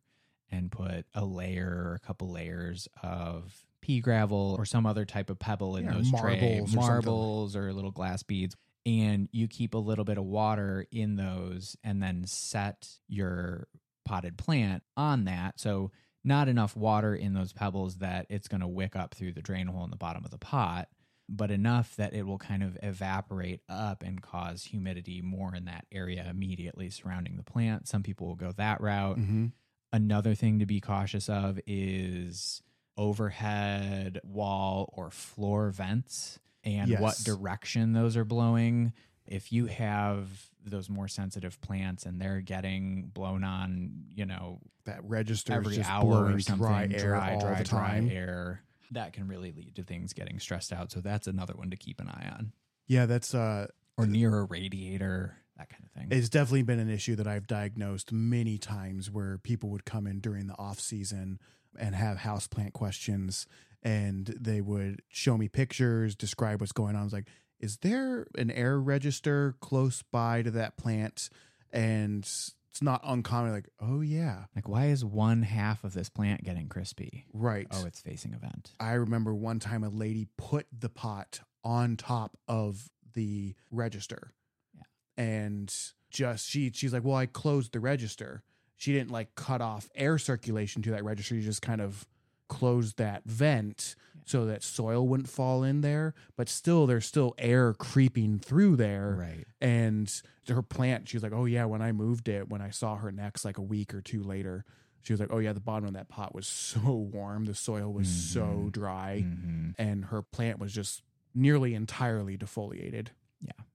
and 0.50 0.72
put 0.72 1.04
a 1.14 1.24
layer 1.24 1.84
or 1.86 1.94
a 1.94 2.06
couple 2.06 2.30
layers 2.30 2.88
of 3.02 3.54
pea 3.88 4.00
gravel 4.00 4.54
or 4.58 4.66
some 4.66 4.84
other 4.84 5.06
type 5.06 5.30
of 5.30 5.38
pebble 5.38 5.76
in 5.76 5.86
yeah, 5.86 5.94
those 5.94 6.12
marbles, 6.12 6.38
tray, 6.38 6.60
or 6.60 6.66
marbles 6.66 7.56
or 7.56 7.72
little 7.72 7.90
glass 7.90 8.22
beads, 8.22 8.54
and 8.84 9.30
you 9.32 9.48
keep 9.48 9.72
a 9.72 9.78
little 9.78 10.04
bit 10.04 10.18
of 10.18 10.24
water 10.24 10.86
in 10.92 11.16
those, 11.16 11.74
and 11.82 12.02
then 12.02 12.24
set 12.26 12.86
your 13.08 13.66
potted 14.04 14.36
plant 14.36 14.82
on 14.94 15.24
that. 15.24 15.58
So 15.58 15.90
not 16.22 16.48
enough 16.48 16.76
water 16.76 17.14
in 17.14 17.32
those 17.32 17.54
pebbles 17.54 17.96
that 17.96 18.26
it's 18.28 18.46
going 18.46 18.60
to 18.60 18.68
wick 18.68 18.94
up 18.94 19.14
through 19.14 19.32
the 19.32 19.40
drain 19.40 19.68
hole 19.68 19.84
in 19.84 19.90
the 19.90 19.96
bottom 19.96 20.22
of 20.22 20.30
the 20.30 20.36
pot, 20.36 20.88
but 21.26 21.50
enough 21.50 21.96
that 21.96 22.12
it 22.12 22.26
will 22.26 22.38
kind 22.38 22.62
of 22.62 22.76
evaporate 22.82 23.62
up 23.70 24.02
and 24.02 24.20
cause 24.20 24.64
humidity 24.64 25.22
more 25.22 25.54
in 25.54 25.64
that 25.64 25.86
area 25.90 26.26
immediately 26.28 26.90
surrounding 26.90 27.36
the 27.38 27.42
plant. 27.42 27.88
Some 27.88 28.02
people 28.02 28.26
will 28.26 28.34
go 28.34 28.52
that 28.52 28.82
route. 28.82 29.18
Mm-hmm. 29.18 29.46
Another 29.94 30.34
thing 30.34 30.58
to 30.58 30.66
be 30.66 30.82
cautious 30.82 31.30
of 31.30 31.58
is 31.66 32.60
overhead 32.98 34.20
wall 34.24 34.92
or 34.94 35.10
floor 35.10 35.70
vents 35.70 36.38
and 36.64 36.90
yes. 36.90 37.00
what 37.00 37.16
direction 37.24 37.92
those 37.92 38.16
are 38.16 38.24
blowing. 38.24 38.92
If 39.24 39.52
you 39.52 39.66
have 39.66 40.28
those 40.64 40.90
more 40.90 41.08
sensitive 41.08 41.60
plants 41.60 42.04
and 42.04 42.20
they're 42.20 42.40
getting 42.40 43.10
blown 43.14 43.44
on, 43.44 44.04
you 44.14 44.26
know, 44.26 44.60
that 44.84 45.02
register 45.04 45.52
every 45.52 45.82
hour 45.82 46.32
or 46.32 46.40
something, 46.40 46.66
dry 46.66 46.88
air 46.90 47.10
dry, 47.10 47.34
all 47.34 47.40
dry, 47.40 47.58
the 47.58 47.64
time. 47.64 48.08
dry 48.08 48.14
air, 48.14 48.62
that 48.90 49.12
can 49.12 49.28
really 49.28 49.52
lead 49.52 49.76
to 49.76 49.82
things 49.82 50.12
getting 50.12 50.40
stressed 50.40 50.72
out. 50.72 50.90
So 50.90 51.00
that's 51.00 51.26
another 51.26 51.54
one 51.54 51.70
to 51.70 51.76
keep 51.76 52.00
an 52.00 52.08
eye 52.08 52.30
on. 52.32 52.52
Yeah, 52.86 53.06
that's 53.06 53.34
uh 53.34 53.68
or 53.96 54.06
near 54.06 54.36
a 54.36 54.44
radiator, 54.44 55.36
that 55.56 55.68
kind 55.68 55.84
of 55.84 55.90
thing. 55.92 56.08
It's 56.10 56.28
definitely 56.28 56.62
been 56.62 56.78
an 56.78 56.90
issue 56.90 57.16
that 57.16 57.26
I've 57.26 57.46
diagnosed 57.46 58.12
many 58.12 58.58
times 58.58 59.10
where 59.10 59.38
people 59.38 59.70
would 59.70 59.84
come 59.84 60.06
in 60.06 60.20
during 60.20 60.46
the 60.46 60.58
off 60.58 60.80
season 60.80 61.38
and 61.78 61.94
have 61.94 62.18
houseplant 62.18 62.72
questions 62.72 63.46
and 63.82 64.34
they 64.38 64.60
would 64.60 65.02
show 65.08 65.36
me 65.36 65.48
pictures, 65.48 66.14
describe 66.14 66.60
what's 66.60 66.72
going 66.72 66.94
on. 66.96 67.02
I 67.02 67.04
was 67.04 67.12
like, 67.12 67.28
is 67.60 67.78
there 67.78 68.26
an 68.36 68.50
air 68.50 68.78
register 68.78 69.54
close 69.60 70.02
by 70.02 70.42
to 70.42 70.50
that 70.52 70.76
plant? 70.76 71.30
And 71.72 72.22
it's 72.22 72.82
not 72.82 73.00
uncommon, 73.04 73.52
like, 73.52 73.68
oh 73.80 74.00
yeah. 74.00 74.44
Like, 74.54 74.68
why 74.68 74.86
is 74.86 75.04
one 75.04 75.42
half 75.42 75.84
of 75.84 75.94
this 75.94 76.08
plant 76.08 76.44
getting 76.44 76.68
crispy? 76.68 77.26
Right. 77.32 77.66
Oh, 77.70 77.84
it's 77.86 78.00
facing 78.00 78.34
a 78.34 78.38
vent. 78.38 78.72
I 78.78 78.92
remember 78.92 79.34
one 79.34 79.58
time 79.58 79.84
a 79.84 79.88
lady 79.88 80.28
put 80.36 80.66
the 80.76 80.88
pot 80.88 81.40
on 81.64 81.96
top 81.96 82.36
of 82.46 82.88
the 83.14 83.54
register. 83.70 84.32
Yeah. 84.74 84.82
And 85.16 85.74
just 86.10 86.48
she 86.48 86.70
she's 86.72 86.92
like, 86.92 87.04
Well, 87.04 87.16
I 87.16 87.26
closed 87.26 87.72
the 87.72 87.80
register 87.80 88.42
she 88.78 88.92
didn't 88.92 89.10
like 89.10 89.34
cut 89.34 89.60
off 89.60 89.90
air 89.94 90.16
circulation 90.16 90.80
to 90.82 90.92
that 90.92 91.04
register. 91.04 91.34
She 91.34 91.42
just 91.42 91.60
kind 91.60 91.80
of 91.80 92.06
closed 92.48 92.96
that 92.96 93.24
vent 93.26 93.96
so 94.24 94.46
that 94.46 94.62
soil 94.62 95.06
wouldn't 95.06 95.28
fall 95.28 95.64
in 95.64 95.80
there. 95.80 96.14
But 96.36 96.48
still, 96.48 96.86
there's 96.86 97.04
still 97.04 97.34
air 97.38 97.74
creeping 97.74 98.38
through 98.38 98.76
there. 98.76 99.16
Right. 99.18 99.44
And 99.60 100.10
her 100.46 100.62
plant, 100.62 101.08
she 101.08 101.16
was 101.16 101.24
like, 101.24 101.32
oh, 101.32 101.44
yeah, 101.44 101.64
when 101.64 101.82
I 101.82 101.90
moved 101.90 102.28
it, 102.28 102.48
when 102.48 102.62
I 102.62 102.70
saw 102.70 102.96
her 102.96 103.10
next, 103.10 103.44
like 103.44 103.58
a 103.58 103.62
week 103.62 103.92
or 103.92 104.00
two 104.00 104.22
later, 104.22 104.64
she 105.02 105.12
was 105.12 105.18
like, 105.18 105.30
oh, 105.32 105.38
yeah, 105.38 105.52
the 105.52 105.60
bottom 105.60 105.88
of 105.88 105.94
that 105.94 106.08
pot 106.08 106.32
was 106.32 106.46
so 106.46 106.78
warm. 106.78 107.46
The 107.46 107.54
soil 107.54 107.92
was 107.92 108.06
mm-hmm. 108.06 108.64
so 108.64 108.70
dry. 108.70 109.24
Mm-hmm. 109.26 109.70
And 109.76 110.06
her 110.06 110.22
plant 110.22 110.60
was 110.60 110.72
just 110.72 111.02
nearly 111.34 111.74
entirely 111.74 112.38
defoliated. 112.38 113.08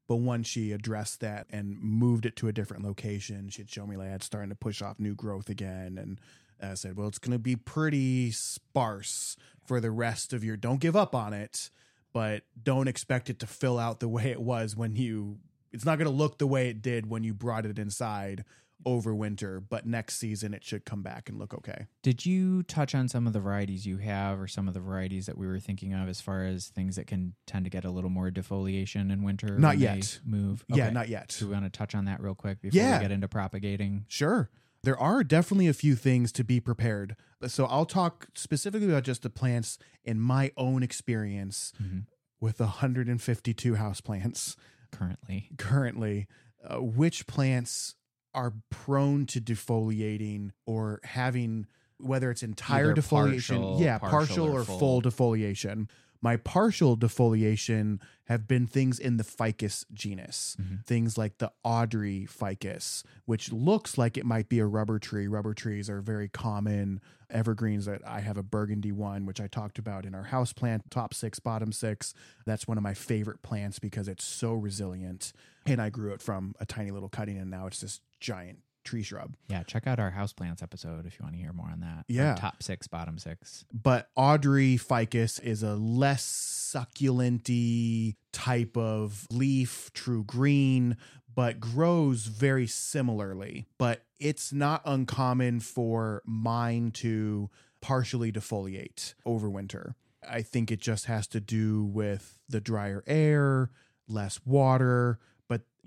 But 0.08 0.18
once 0.18 0.48
she 0.48 0.72
addressed 0.72 1.22
that 1.22 1.48
and 1.50 1.80
moved 1.82 2.26
it 2.26 2.36
to 2.38 2.48
a 2.48 2.54
different 2.54 2.84
location, 2.84 3.50
she'd 3.50 3.70
show 3.70 3.88
me 3.88 3.96
like 3.96 4.10
it's 4.10 4.26
starting 4.26 4.50
to 4.50 4.56
push 4.56 4.82
off 4.82 5.00
new 5.00 5.16
growth 5.16 5.50
again. 5.50 5.98
And 5.98 6.20
I 6.62 6.74
said, 6.76 6.98
well, 6.98 7.08
it's 7.08 7.20
going 7.20 7.32
to 7.32 7.40
be 7.40 7.56
pretty 7.56 8.32
sparse 8.32 9.38
for 9.66 9.80
the 9.80 9.92
rest 9.92 10.34
of 10.34 10.44
your. 10.44 10.58
Don't 10.58 10.82
give 10.82 10.96
up 10.96 11.16
on 11.16 11.34
it, 11.34 11.70
but 12.12 12.44
don't 12.62 12.88
expect 12.88 13.30
it 13.30 13.40
to 13.40 13.48
fill 13.48 13.80
out 13.80 14.00
the 14.00 14.10
way 14.10 14.26
it 14.26 14.42
was 14.42 14.76
when 14.76 14.96
you. 14.96 15.40
It's 15.72 15.86
not 15.86 15.98
going 15.98 16.10
to 16.10 16.16
look 16.16 16.38
the 16.38 16.48
way 16.48 16.70
it 16.70 16.82
did 16.82 17.10
when 17.10 17.24
you 17.24 17.34
brought 17.34 17.66
it 17.66 17.80
inside 17.80 18.46
over 18.86 19.14
winter, 19.16 19.60
but 19.60 19.86
next 19.86 20.18
season 20.20 20.54
it 20.54 20.64
should 20.64 20.86
come 20.86 21.02
back 21.02 21.30
and 21.30 21.38
look 21.40 21.54
okay. 21.54 21.86
Did 22.02 22.26
you 22.26 22.64
touch 22.64 22.94
on 22.96 23.08
some 23.10 23.28
of 23.28 23.34
the 23.34 23.40
varieties 23.40 23.86
you 23.86 23.98
have 23.98 24.40
or 24.40 24.48
some 24.48 24.68
of 24.68 24.74
the 24.74 24.80
varieties 24.80 25.26
that 25.26 25.38
we 25.38 25.48
were 25.48 25.60
thinking 25.60 25.94
of 25.94 26.08
as 26.10 26.22
far 26.22 26.44
as 26.44 26.68
things 26.70 26.96
that 26.96 27.08
can 27.08 27.34
tend 27.48 27.66
to 27.66 27.70
get 27.70 27.86
a 27.86 27.90
little 27.92 28.10
more 28.10 28.30
defoliation 28.32 29.12
in 29.12 29.24
winter? 29.24 29.58
Not 29.58 29.78
yet. 29.78 30.20
Move? 30.26 30.64
Yeah, 30.68 30.90
not 30.90 31.10
yet. 31.10 31.36
Do 31.40 31.48
we 31.48 31.54
want 31.54 31.66
to 31.66 31.70
touch 31.78 31.96
on 31.96 32.06
that 32.06 32.22
real 32.22 32.36
quick 32.36 32.62
before 32.62 32.78
Yeah. 32.80 32.98
we 33.00 33.04
get 33.04 33.12
into 33.12 33.28
propagating? 33.28 34.06
Sure. 34.08 34.50
There 34.84 34.98
are 35.00 35.24
definitely 35.24 35.68
a 35.70 35.74
few 35.74 35.96
things 35.96 36.32
to 36.34 36.44
be 36.44 36.60
prepared. 36.60 37.16
So 37.48 37.66
I'll 37.66 37.86
talk 37.86 38.28
specifically 38.36 38.90
about 38.90 39.04
just 39.04 39.22
the 39.22 39.30
plants 39.30 39.78
in 40.04 40.20
my 40.20 40.52
own 40.58 40.84
experience 40.84 41.72
Mhm. 41.82 42.06
with 42.42 42.60
152 42.60 43.74
houseplants 43.76 44.56
Currently. 44.92 45.50
currently. 45.58 46.28
Uh, 46.64 46.82
which 46.82 47.28
plants 47.28 47.96
are 48.34 48.54
prone 48.70 49.26
to 49.28 49.40
defoliating 49.42 50.52
or 50.66 51.00
having 51.04 51.66
whether 52.00 52.32
it's 52.32 52.44
entire 52.44 52.92
Either 52.92 53.02
defoliation, 53.02 53.58
partial- 53.60 53.78
yeah, 53.82 53.98
partial 53.98 54.18
partial, 54.20 54.50
or 54.50 54.60
or 54.62 54.64
full. 54.66 54.80
full 54.80 55.02
defoliation. 55.02 55.88
My 56.24 56.38
partial 56.38 56.96
defoliation 56.96 58.00
have 58.28 58.48
been 58.48 58.66
things 58.66 58.98
in 58.98 59.18
the 59.18 59.26
ficus 59.26 59.86
genus, 59.94 60.56
Mhm. 60.60 60.86
things 60.86 61.18
like 61.18 61.40
the 61.40 61.52
Audrey 61.64 62.26
ficus, 62.26 63.04
which 63.26 63.52
looks 63.52 63.98
like 63.98 64.18
it 64.18 64.26
might 64.26 64.48
be 64.48 64.60
a 64.60 64.66
rubber 64.66 65.00
tree. 65.00 65.28
Rubber 65.28 65.54
trees 65.54 65.90
are 65.90 66.00
very 66.02 66.30
common 66.30 67.02
evergreens. 67.30 67.84
That 67.86 68.08
I 68.08 68.22
have 68.22 68.38
a 68.38 68.44
burgundy 68.44 68.94
one, 68.94 69.26
which 69.26 69.42
I 69.42 69.48
talked 69.48 69.78
about 69.78 70.06
in 70.06 70.16
our 70.16 70.24
house 70.24 70.54
plant 70.54 70.90
top 70.90 71.14
six, 71.14 71.40
bottom 71.40 71.74
six. 71.74 72.14
That's 72.46 72.70
one 72.70 72.78
of 72.78 72.84
my 72.84 72.94
favorite 72.94 73.42
plants 73.42 73.80
because 73.80 74.08
it's 74.08 74.24
so 74.24 74.54
resilient. 74.54 75.34
And 75.66 75.82
I 75.82 75.90
grew 75.90 76.14
it 76.14 76.22
from 76.22 76.56
a 76.60 76.66
tiny 76.66 76.92
little 76.92 77.10
cutting, 77.10 77.38
and 77.38 77.52
now 77.52 77.68
it's 77.68 77.82
this 77.82 78.00
giant 78.22 78.60
tree 78.84 79.04
shrub. 79.04 79.36
Yeah, 79.50 79.64
check 79.64 79.88
out 79.88 80.00
our 80.00 80.12
houseplants 80.12 80.62
episode 80.62 81.06
if 81.06 81.18
you 81.20 81.24
want 81.24 81.36
to 81.36 81.42
hear 81.42 81.54
more 81.54 81.70
on 81.70 81.80
that. 81.82 81.98
Our 82.00 82.04
Yeah. 82.08 82.36
top 82.36 82.62
six, 82.64 82.88
bottom 82.88 83.18
six. 83.18 83.66
but 83.74 84.10
Audrey 84.16 84.78
ficus 84.78 85.40
is 85.40 85.64
a 85.64 85.76
less 85.76 86.24
succulenty 87.04 88.16
type 88.32 88.78
of 88.78 89.28
leaf, 89.32 89.92
true 89.94 90.24
green, 90.24 90.98
but 91.34 91.60
grows 91.60 92.26
very 92.28 92.68
similarly. 92.68 93.68
But 93.78 94.06
it's 94.20 94.54
not 94.54 94.82
uncommon 94.86 95.60
for 95.60 96.22
mine 96.26 96.92
to 96.92 97.50
partially 97.82 98.32
defoliate 98.32 99.14
over 99.26 99.50
winter. 99.50 99.96
I 100.28 100.42
think 100.42 100.72
it 100.72 100.80
just 100.80 101.06
has 101.06 101.28
to 101.28 101.42
do 101.42 101.84
with 101.84 102.40
the 102.48 102.62
drier 102.62 103.04
air, 103.08 103.72
less 104.08 104.40
water, 104.46 105.20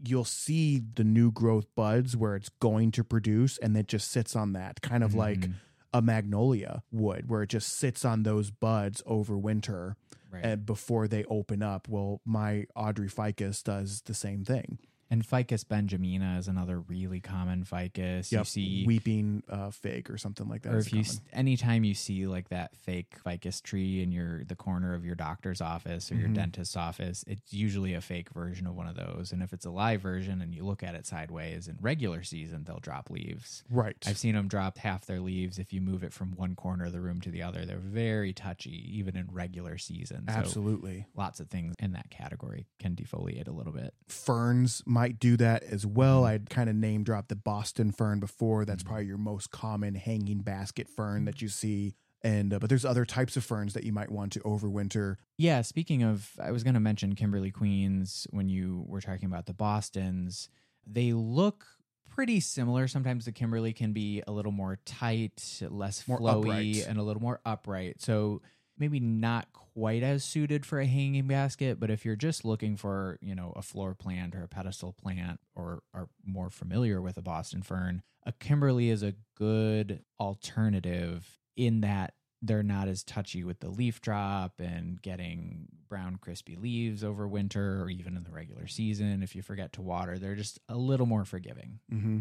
you'll 0.05 0.25
see 0.25 0.83
the 0.95 1.05
new 1.05 1.31
growth 1.33 1.67
buds 1.75 2.17
where 2.17 2.37
it's 2.37 2.51
going 2.61 2.91
to 2.93 3.03
produce 3.05 3.57
and 3.59 3.77
it 3.77 3.89
just 3.89 4.11
sits 4.11 4.37
on 4.37 4.53
that 4.53 4.81
kind 4.83 5.03
of 5.03 5.15
like 5.15 5.41
Mhm. 5.41 5.55
a 5.95 6.03
magnolia 6.03 6.83
would, 6.93 7.29
where 7.31 7.43
it 7.43 7.49
just 7.51 7.69
sits 7.73 8.05
on 8.05 8.23
those 8.23 8.51
buds 8.51 9.03
over 9.07 9.39
winter 9.39 9.97
right. 10.31 10.45
and 10.45 10.67
before 10.67 11.09
they 11.09 11.25
open 11.25 11.63
up. 11.63 11.89
Well, 11.89 12.21
my 12.25 12.67
Audrey 12.75 13.09
ficus 13.09 13.63
does 13.63 14.03
the 14.03 14.15
same 14.15 14.45
thing. 14.45 14.79
And 15.09 15.25
Ficus 15.25 15.63
benjamina 15.65 16.37
is 16.39 16.49
another 16.49 16.81
really 16.81 17.21
common 17.21 17.63
ficus. 17.65 18.33
You 18.33 18.43
see, 18.45 18.85
weeping 18.87 19.45
uh, 19.49 19.71
fig 19.71 20.11
or 20.11 20.19
something 20.19 20.49
like 20.49 20.63
that. 20.63 20.75
or 20.75 20.79
if 20.79 20.93
you, 20.93 21.01
s- 21.01 21.21
anytime 21.33 21.85
you 21.85 21.95
see 21.95 22.27
like 22.27 22.49
that 22.49 22.75
fake 22.77 23.15
ficus 23.25 23.61
tree 23.61 24.03
in 24.03 24.11
your 24.11 24.43
the 24.45 24.57
corner 24.57 24.95
of 24.95 25.05
your 25.05 25.15
doctor's 25.15 25.61
office 25.61 26.11
or 26.11 26.17
your 26.17 26.29
Mhm. 26.29 26.35
dentist's 26.35 26.77
office, 26.77 27.25
it's 27.29 27.53
usually 27.53 27.95
a 27.95 28.01
fake 28.01 28.31
version 28.31 28.67
of 28.67 28.75
one 28.75 28.89
of 28.89 28.97
those. 28.97 29.31
And 29.31 29.43
if 29.45 29.53
it's 29.53 29.65
a 29.65 29.71
live 29.71 30.01
version 30.03 30.43
and 30.43 30.53
you 30.53 30.65
look 30.65 30.83
at 30.83 30.97
it 30.97 31.07
sideways 31.07 31.69
in 31.69 31.79
regular 31.81 32.25
season, 32.25 32.65
they'll 32.65 32.81
drop 32.81 33.09
leaves. 33.09 33.63
right, 33.71 33.97
I've 34.07 34.19
seen 34.19 34.35
them 34.35 34.49
drop 34.49 34.79
half 34.79 35.07
their 35.07 35.21
leaves 35.21 35.59
if 35.61 35.73
you 35.73 35.81
move 35.81 36.03
it 36.03 36.13
from 36.13 36.35
one 36.35 36.57
corner 36.57 36.87
of 36.87 36.93
the 36.93 37.01
room 37.01 37.21
to 37.21 37.31
the 37.31 37.43
other. 37.43 37.65
They're 37.65 37.79
very 37.79 38.33
touchy, 38.33 38.99
even 38.99 39.17
in 39.17 39.29
regular 39.31 39.79
season. 39.79 40.25
So 40.29 40.35
absolutely. 40.35 41.07
lots 41.15 41.39
of 41.39 41.49
things 41.49 41.75
in 41.79 41.93
that 41.93 42.11
category 42.11 42.67
can 42.81 42.97
defoliate 42.97 43.47
a 43.47 43.53
little 43.53 43.73
bit. 43.73 43.95
Ferns 44.09 44.83
might 44.97 45.19
do 45.19 45.37
that 45.37 45.63
as 45.63 45.85
well. 45.87 46.23
Mhm. 46.23 46.29
I'd 46.29 46.51
kind 46.51 46.71
of 46.71 46.77
name 46.77 47.05
dropped 47.05 47.29
the 47.29 47.37
Boston 47.37 47.93
fern 47.93 48.19
before. 48.19 48.65
That's 48.65 48.83
Mhm. 48.83 48.87
probably 48.87 49.07
your 49.07 49.19
most 49.19 49.51
common 49.51 49.95
hanging 49.95 50.39
basket 50.41 50.89
fern 50.89 51.27
that 51.27 51.43
you 51.43 51.49
see. 51.49 51.95
And 52.23 52.55
uh, 52.55 52.59
but 52.59 52.69
there's 52.71 52.85
other 52.87 53.05
types 53.05 53.37
of 53.37 53.45
ferns 53.45 53.75
that 53.75 53.85
you 53.85 53.93
might 53.93 54.11
want 54.11 54.33
to 54.33 54.41
overwinter. 54.41 55.17
Yeah, 55.37 55.61
speaking 55.63 56.03
of, 56.03 56.33
I 56.43 56.51
was 56.51 56.65
going 56.65 56.75
to 56.75 56.81
mention 56.81 57.15
Kimberly 57.15 57.51
Queens 57.51 58.27
when 58.31 58.49
you 58.49 58.85
were 58.89 59.03
talking 59.03 59.27
about 59.27 59.45
the 59.47 59.53
Bostons. 59.55 60.49
They 60.87 61.13
look 61.13 61.67
pretty 62.09 62.41
similar. 62.41 62.89
Sometimes 62.89 63.27
the 63.27 63.33
Kimberly 63.33 63.73
can 63.75 63.93
be 63.93 64.23
a 64.27 64.33
little 64.33 64.51
more 64.53 64.77
tight, 64.87 65.61
less 65.69 66.09
More 66.09 66.19
flowy, 66.19 66.41
upright. 66.41 66.87
and 66.89 66.99
a 66.99 67.03
little 67.03 67.21
more 67.23 67.41
upright. 67.45 68.01
So 68.01 68.41
maybe 68.79 68.99
not 68.99 69.47
quite 69.77 70.03
as 70.03 70.25
suited 70.25 70.65
for 70.65 70.81
a 70.81 70.87
hanging 70.87 71.27
basket, 71.27 71.79
but 71.79 71.91
if 71.91 72.05
you're 72.05 72.17
just 72.17 72.47
looking 72.47 72.77
for, 72.77 73.19
you 73.21 73.35
know, 73.35 73.53
a 73.57 73.63
floor 73.63 73.95
plant 73.95 74.35
or 74.35 74.43
a 74.43 74.49
pedestal 74.49 74.93
plant 74.93 75.39
or 75.55 75.83
are 75.93 76.09
more 76.25 76.49
familiar 76.49 77.03
with 77.03 77.19
a 77.19 77.23
Boston 77.23 77.61
fern, 77.61 78.03
a 78.25 78.33
Kimberly 78.33 78.89
is 78.89 79.03
a 79.03 79.15
good 79.37 80.03
alternative 80.19 81.39
in 81.57 81.83
that 81.83 82.15
they're 82.41 82.63
not 82.63 82.89
as 82.89 83.03
touchy 83.03 83.45
with 83.45 83.61
the 83.61 83.69
leaf 83.69 84.01
drop 84.01 84.61
and 84.61 85.03
getting 85.03 85.67
brown 85.89 86.17
crispy 86.17 86.57
leaves 86.57 87.05
over 87.05 87.29
winter 87.29 87.83
or 87.83 87.91
even 87.91 88.17
in 88.17 88.25
the 88.25 88.31
regular 88.31 88.67
season 88.67 89.23
if 89.23 89.35
you 89.35 89.41
forget 89.41 89.73
to 89.73 89.81
water 89.81 90.19
they're 90.19 90.35
just 90.35 90.59
a 90.69 90.77
little 90.77 91.07
more 91.07 91.25
forgiving 91.25 91.79
hmm 91.89 92.19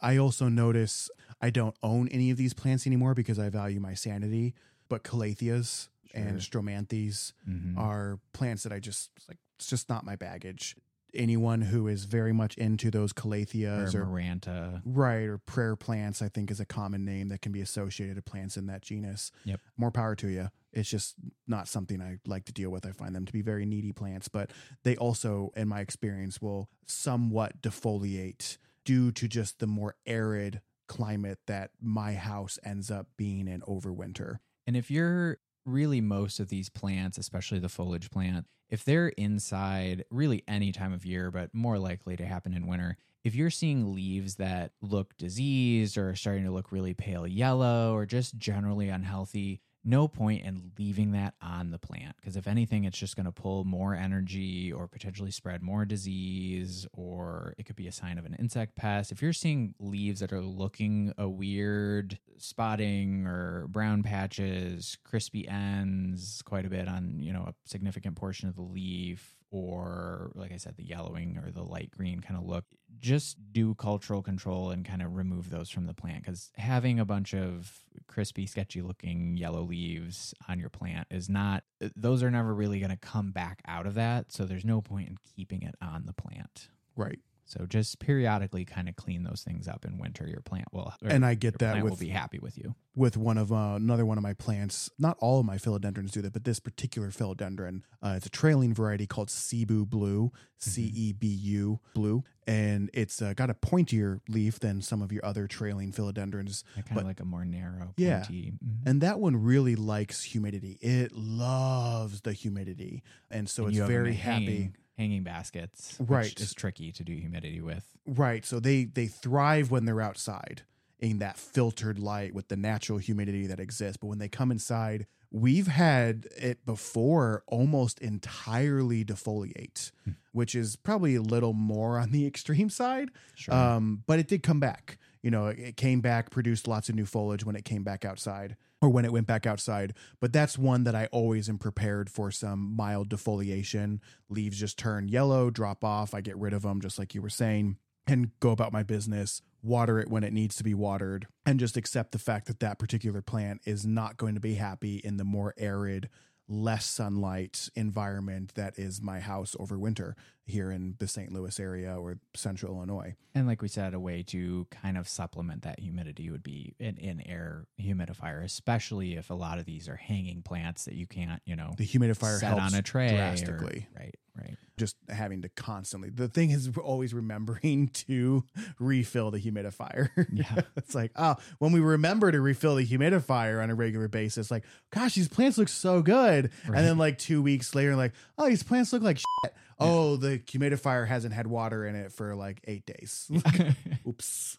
I 0.00 0.16
also 0.16 0.48
notice 0.48 1.10
I 1.40 1.50
don't 1.50 1.74
own 1.82 2.08
any 2.08 2.30
of 2.30 2.36
these 2.36 2.54
plants 2.54 2.86
anymore 2.86 3.14
because 3.14 3.38
I 3.38 3.48
value 3.48 3.80
my 3.80 3.94
sanity. 3.94 4.54
But 4.88 5.02
calatheas 5.02 5.88
and 6.14 6.38
stromanthes 6.40 7.32
Mhm. 7.48 7.76
are 7.76 8.18
plants 8.32 8.62
that 8.62 8.72
I 8.72 8.80
just 8.80 9.10
like. 9.28 9.38
It's 9.56 9.68
just 9.68 9.88
not 9.88 10.04
my 10.04 10.14
baggage. 10.16 10.76
Anyone 11.14 11.62
who 11.62 11.88
is 11.88 12.04
very 12.04 12.32
much 12.34 12.56
into 12.58 12.90
those 12.90 13.12
calatheas 13.14 13.94
or 13.94 14.02
or, 14.02 14.06
maranta 14.06 14.82
right 14.84 15.24
or 15.26 15.38
prayer 15.38 15.74
plants, 15.74 16.20
I 16.20 16.28
think 16.28 16.50
is 16.50 16.60
a 16.60 16.66
common 16.66 17.04
name 17.04 17.28
that 17.28 17.40
can 17.40 17.50
be 17.50 17.62
associated 17.62 18.16
to 18.16 18.22
plants 18.22 18.56
in 18.58 18.66
that 18.66 18.82
genus. 18.82 19.32
Yep. 19.44 19.60
More 19.78 19.90
power 19.90 20.14
to 20.16 20.28
you. 20.28 20.50
It's 20.72 20.90
just 20.90 21.14
not 21.46 21.66
something 21.66 22.02
I 22.02 22.18
like 22.26 22.44
to 22.44 22.52
deal 22.52 22.68
with. 22.70 22.84
I 22.84 22.92
find 22.92 23.16
them 23.16 23.24
to 23.24 23.32
be 23.32 23.40
very 23.40 23.64
needy 23.64 23.90
plants, 23.90 24.28
but 24.28 24.52
they 24.82 24.96
also, 24.96 25.50
in 25.56 25.66
my 25.66 25.80
experience, 25.80 26.42
will 26.42 26.68
somewhat 26.86 27.62
defoliate 27.62 28.58
due 28.84 29.10
to 29.12 29.26
just 29.28 29.60
the 29.60 29.66
more 29.66 29.96
arid 30.06 30.60
climate 30.86 31.38
that 31.46 31.70
my 31.80 32.12
house 32.14 32.58
ends 32.64 32.90
up 32.90 33.08
being 33.16 33.48
in 33.48 33.62
over 33.66 33.92
winter. 33.92 34.40
And 34.66 34.76
if 34.76 34.90
you're 34.90 35.38
really 35.68 36.00
most 36.00 36.40
of 36.40 36.48
these 36.48 36.68
plants, 36.68 37.18
especially 37.18 37.58
the 37.58 37.68
foliage 37.68 38.10
plant, 38.10 38.46
if 38.70 38.84
they're 38.84 39.08
inside 39.08 40.04
really 40.10 40.42
any 40.48 40.72
time 40.72 40.92
of 40.92 41.06
year, 41.06 41.30
but 41.30 41.54
more 41.54 41.78
likely 41.78 42.16
to 42.16 42.26
happen 42.26 42.52
in 42.52 42.66
winter, 42.66 42.96
if 43.24 43.34
you're 43.34 43.50
seeing 43.50 43.94
leaves 43.94 44.36
that 44.36 44.72
look 44.80 45.16
diseased 45.16 45.98
or 45.98 46.14
starting 46.14 46.44
to 46.44 46.50
look 46.50 46.72
really 46.72 46.94
pale 46.94 47.26
yellow 47.26 47.94
or 47.94 48.06
just 48.06 48.36
generally 48.38 48.88
unhealthy, 48.88 49.60
no 49.88 50.06
point 50.06 50.44
in 50.44 50.70
leaving 50.78 51.12
that 51.12 51.34
on 51.40 51.70
the 51.70 51.78
plant 51.78 52.14
because 52.16 52.36
if 52.36 52.46
anything 52.46 52.84
it's 52.84 52.98
just 52.98 53.16
going 53.16 53.24
to 53.24 53.32
pull 53.32 53.64
more 53.64 53.94
energy 53.94 54.70
or 54.70 54.86
potentially 54.86 55.30
spread 55.30 55.62
more 55.62 55.86
disease 55.86 56.86
or 56.92 57.54
it 57.56 57.64
could 57.64 57.76
be 57.76 57.88
a 57.88 57.92
sign 57.92 58.18
of 58.18 58.26
an 58.26 58.34
insect 58.38 58.76
pest. 58.76 59.10
If 59.10 59.22
you're 59.22 59.32
seeing 59.32 59.74
leaves 59.78 60.20
that 60.20 60.32
are 60.32 60.42
looking 60.42 61.14
a 61.16 61.28
weird 61.28 62.18
spotting 62.36 63.26
or 63.26 63.66
brown 63.68 64.02
patches 64.02 64.98
crispy 65.04 65.48
ends 65.48 66.42
quite 66.42 66.66
a 66.66 66.70
bit 66.70 66.86
on 66.86 67.16
you 67.18 67.32
know 67.32 67.46
a 67.48 67.54
significant 67.64 68.16
portion 68.16 68.48
of 68.48 68.56
the 68.56 68.62
leaf 68.62 69.37
or 69.50 70.30
like 70.34 70.52
i 70.52 70.56
said 70.56 70.76
the 70.76 70.84
yellowing 70.84 71.38
or 71.42 71.50
the 71.50 71.62
light 71.62 71.90
green 71.90 72.20
kind 72.20 72.38
of 72.38 72.46
look 72.46 72.64
just 72.98 73.36
do 73.52 73.74
cultural 73.74 74.22
control 74.22 74.70
and 74.70 74.84
kind 74.84 75.02
of 75.02 75.14
remove 75.14 75.50
those 75.50 75.70
from 75.70 75.86
the 75.86 75.94
plant 75.94 76.22
because 76.24 76.50
having 76.56 76.98
a 76.98 77.04
bunch 77.04 77.34
of 77.34 77.80
crispy 78.06 78.46
sketchy 78.46 78.82
looking 78.82 79.36
yellow 79.36 79.62
leaves 79.62 80.34
on 80.48 80.58
your 80.58 80.70
plant 80.70 81.06
is 81.10 81.28
not 81.28 81.64
those 81.96 82.22
are 82.22 82.30
never 82.30 82.52
really 82.54 82.80
going 82.80 82.90
to 82.90 82.96
come 82.96 83.30
back 83.30 83.62
out 83.66 83.86
of 83.86 83.94
that 83.94 84.32
so 84.32 84.44
there's 84.44 84.64
no 84.64 84.80
point 84.80 85.08
in 85.08 85.16
keeping 85.36 85.62
it 85.62 85.74
on 85.80 86.04
the 86.06 86.12
plant 86.12 86.68
Right. 86.98 87.20
So 87.48 87.66
just 87.66 87.98
periodically 87.98 88.64
kind 88.64 88.88
of 88.88 88.94
clean 88.96 89.22
those 89.24 89.42
things 89.42 89.66
up 89.66 89.84
in 89.84 89.98
winter 89.98 90.26
your 90.28 90.40
plant 90.42 90.68
will 90.72 90.92
And 91.02 91.24
I 91.26 91.34
get 91.34 91.58
that 91.58 91.82
with 91.82 91.90
will 91.90 91.96
be 91.98 92.08
happy 92.08 92.38
with 92.38 92.56
you 92.58 92.74
with 92.94 93.16
one 93.16 93.38
of 93.38 93.52
uh, 93.52 93.74
another 93.76 94.04
one 94.04 94.18
of 94.18 94.22
my 94.22 94.34
plants. 94.34 94.90
Not 94.98 95.16
all 95.20 95.40
of 95.40 95.46
my 95.46 95.56
philodendrons 95.56 96.10
do 96.10 96.20
that, 96.22 96.32
but 96.32 96.44
this 96.44 96.58
particular 96.60 97.08
philodendron, 97.10 97.82
uh, 98.02 98.14
it's 98.16 98.26
a 98.26 98.30
trailing 98.30 98.74
variety 98.74 99.06
called 99.06 99.30
Cebu 99.30 99.86
Blue, 99.86 100.30
C 100.58 100.90
E 100.94 101.12
B 101.12 101.26
U 101.28 101.80
Blue, 101.94 102.24
and 102.46 102.90
it's 102.92 103.22
uh, 103.22 103.32
got 103.34 103.50
a 103.50 103.54
pointier 103.54 104.20
leaf 104.28 104.58
than 104.58 104.82
some 104.82 105.00
of 105.00 105.12
your 105.12 105.24
other 105.24 105.46
trailing 105.46 105.92
philodendrons. 105.92 106.64
kind 106.86 107.00
of 107.00 107.06
like 107.06 107.20
a 107.20 107.24
more 107.24 107.44
narrow 107.44 107.94
Yeah. 107.96 108.20
pointy 108.24 108.52
mhm. 108.62 108.82
And 108.84 109.00
that 109.00 109.20
one 109.20 109.36
really 109.36 109.76
likes 109.76 110.24
humidity. 110.24 110.78
It 110.80 111.12
loves 111.12 112.20
the 112.22 112.32
humidity, 112.32 113.02
and 113.30 113.48
so 113.48 113.62
And 113.64 113.68
it's 113.70 113.76
you 113.76 113.82
have 113.82 113.90
'em 113.90 113.94
very 113.94 114.14
happy. 114.14 114.72
Hanging- 114.98 115.22
baskets, 115.22 115.98
which 115.98 116.08
Right. 116.10 116.40
is 116.40 116.52
tricky 116.54 116.92
to 116.92 117.04
do 117.04 117.14
humidity 117.14 117.60
with. 117.60 117.84
Right. 118.06 118.44
So 118.44 118.60
they 118.60 118.84
they 118.84 119.06
thrive 119.06 119.70
when 119.70 119.84
they're 119.84 120.00
outside 120.02 120.62
in 120.98 121.18
that 121.20 121.38
filtered 121.38 121.98
light 121.98 122.34
with 122.34 122.48
the 122.48 122.56
natural 122.56 122.98
humidity 122.98 123.46
that 123.46 123.60
exists. 123.60 123.96
But 123.96 124.08
when 124.08 124.18
they 124.18 124.28
come 124.28 124.50
inside, 124.50 125.06
we've 125.30 125.68
had 125.68 126.26
it 126.36 126.64
before 126.66 127.44
almost 127.46 128.00
entirely 128.00 129.04
defoliate, 129.04 129.92
Hmm. 130.04 130.12
which 130.32 130.54
is 130.56 130.74
probably 130.76 131.14
a 131.14 131.22
little 131.22 131.52
more 131.52 131.98
on 131.98 132.10
the 132.10 132.26
extreme 132.32 132.68
side. 132.70 133.10
Sure. 133.36 133.54
Um, 133.54 134.02
but 134.06 134.18
it 134.18 134.26
did 134.26 134.42
come 134.42 134.58
back. 134.60 134.98
You 135.22 135.30
know, 135.30 135.46
it, 135.48 135.58
it 135.58 135.76
came 135.76 136.00
back, 136.00 136.30
produced 136.30 136.66
lots 136.66 136.88
of 136.88 136.94
new 136.94 137.06
foliage 137.06 137.44
when 137.44 137.54
it 137.56 137.64
came 137.64 137.84
back 137.84 138.04
outside 138.04 138.56
or 138.80 138.88
when 138.88 139.04
it 139.04 139.12
went 139.12 139.26
back 139.26 139.46
outside. 139.46 139.94
But 140.20 140.32
that's 140.32 140.58
one 140.58 140.84
that 140.84 140.94
I 140.94 141.06
always 141.06 141.48
am 141.48 141.58
prepared 141.58 142.10
for 142.10 142.30
some 142.30 142.74
mild 142.76 143.08
defoliation. 143.08 144.00
Leaves 144.28 144.58
just 144.58 144.78
turn 144.78 145.08
yellow, 145.08 145.50
drop 145.50 145.84
off. 145.84 146.14
I 146.14 146.20
get 146.20 146.36
rid 146.36 146.52
of 146.52 146.62
them, 146.62 146.80
just 146.80 146.98
like 146.98 147.14
you 147.14 147.22
were 147.22 147.28
saying, 147.28 147.76
and 148.06 148.30
go 148.40 148.50
about 148.50 148.72
my 148.72 148.82
business. 148.82 149.42
Water 149.60 149.98
it 149.98 150.08
when 150.08 150.22
it 150.22 150.32
needs 150.32 150.54
to 150.56 150.64
be 150.64 150.74
watered, 150.74 151.26
and 151.44 151.58
just 151.58 151.76
accept 151.76 152.12
the 152.12 152.18
fact 152.18 152.46
that 152.46 152.60
that 152.60 152.78
particular 152.78 153.20
plant 153.20 153.60
is 153.64 153.84
not 153.84 154.16
going 154.16 154.34
to 154.34 154.40
be 154.40 154.54
happy 154.54 154.98
in 154.98 155.16
the 155.16 155.24
more 155.24 155.52
arid, 155.58 156.08
less 156.48 156.86
sunlight 156.86 157.68
environment 157.74 158.54
that 158.54 158.78
is 158.78 159.02
my 159.02 159.18
house 159.18 159.56
over 159.58 159.76
winter 159.76 160.14
here 160.48 160.70
in 160.72 160.94
the 160.98 161.06
St. 161.06 161.32
Louis 161.32 161.60
area 161.60 161.94
or 161.96 162.18
central 162.34 162.74
Illinois. 162.76 163.14
And 163.34 163.46
like 163.46 163.62
we 163.62 163.68
said, 163.68 163.94
a 163.94 164.00
way 164.00 164.22
to 164.24 164.66
kind 164.70 164.98
of 164.98 165.06
supplement 165.08 165.62
that 165.62 165.78
humidity 165.78 166.30
would 166.30 166.42
be 166.42 166.74
an 166.80 166.96
in 166.96 167.20
air 167.28 167.66
humidifier, 167.80 168.42
especially 168.42 169.14
if 169.14 169.30
a 169.30 169.34
lot 169.34 169.58
of 169.58 169.66
these 169.66 169.88
are 169.88 169.96
hanging 169.96 170.42
plants 170.42 170.86
that 170.86 170.94
you 170.94 171.06
can't, 171.06 171.40
you 171.44 171.54
know, 171.54 171.74
The 171.76 171.86
humidifier 171.86 172.40
set 172.40 172.48
helps 172.48 172.72
on 172.72 172.78
a 172.78 172.82
tray 172.82 173.08
or- 173.10 173.16
drastically. 173.16 173.86
right, 173.96 174.14
right. 174.36 174.56
just 174.76 174.96
having 175.08 175.42
to 175.42 175.48
constantly 175.50 176.08
the 176.10 176.28
thing 176.28 176.50
is 176.50 176.70
always 176.82 177.12
remembering 177.14 177.88
to 178.08 178.42
refill 178.78 179.30
the 179.30 179.38
humidifier 179.40 180.08
Yeah. 180.32 180.62
it's 180.76 180.94
like 180.94 181.12
oh 181.16 181.36
when 181.58 181.72
we 181.72 181.80
remember 181.80 182.30
to 182.32 182.40
refill 182.40 182.76
the 182.76 182.86
humidifier 182.86 183.62
on 183.62 183.70
a 183.70 183.74
regular 183.74 184.08
basis 184.08 184.50
like 184.50 184.64
gosh 184.92 185.14
these 185.14 185.28
plants 185.28 185.58
look 185.58 185.68
so 185.68 186.00
good 186.02 186.50
Right. 186.66 186.78
and 186.78 186.86
then 186.86 186.98
like 186.98 187.18
two 187.18 187.42
weeks 187.42 187.74
later 187.74 187.96
like 187.96 188.12
oh 188.38 188.48
these 188.48 188.62
plants 188.62 188.92
look 188.92 189.02
like 189.02 189.18
shit 189.18 189.54
oh 189.80 190.16
the 190.16 190.38
humidifier 190.38 191.06
hasn't 191.06 191.34
had 191.34 191.46
water 191.46 191.86
in 191.86 191.94
it 191.94 192.12
for 192.12 192.34
like 192.34 192.60
eight 192.66 192.84
days 192.86 193.30
oops 194.06 194.58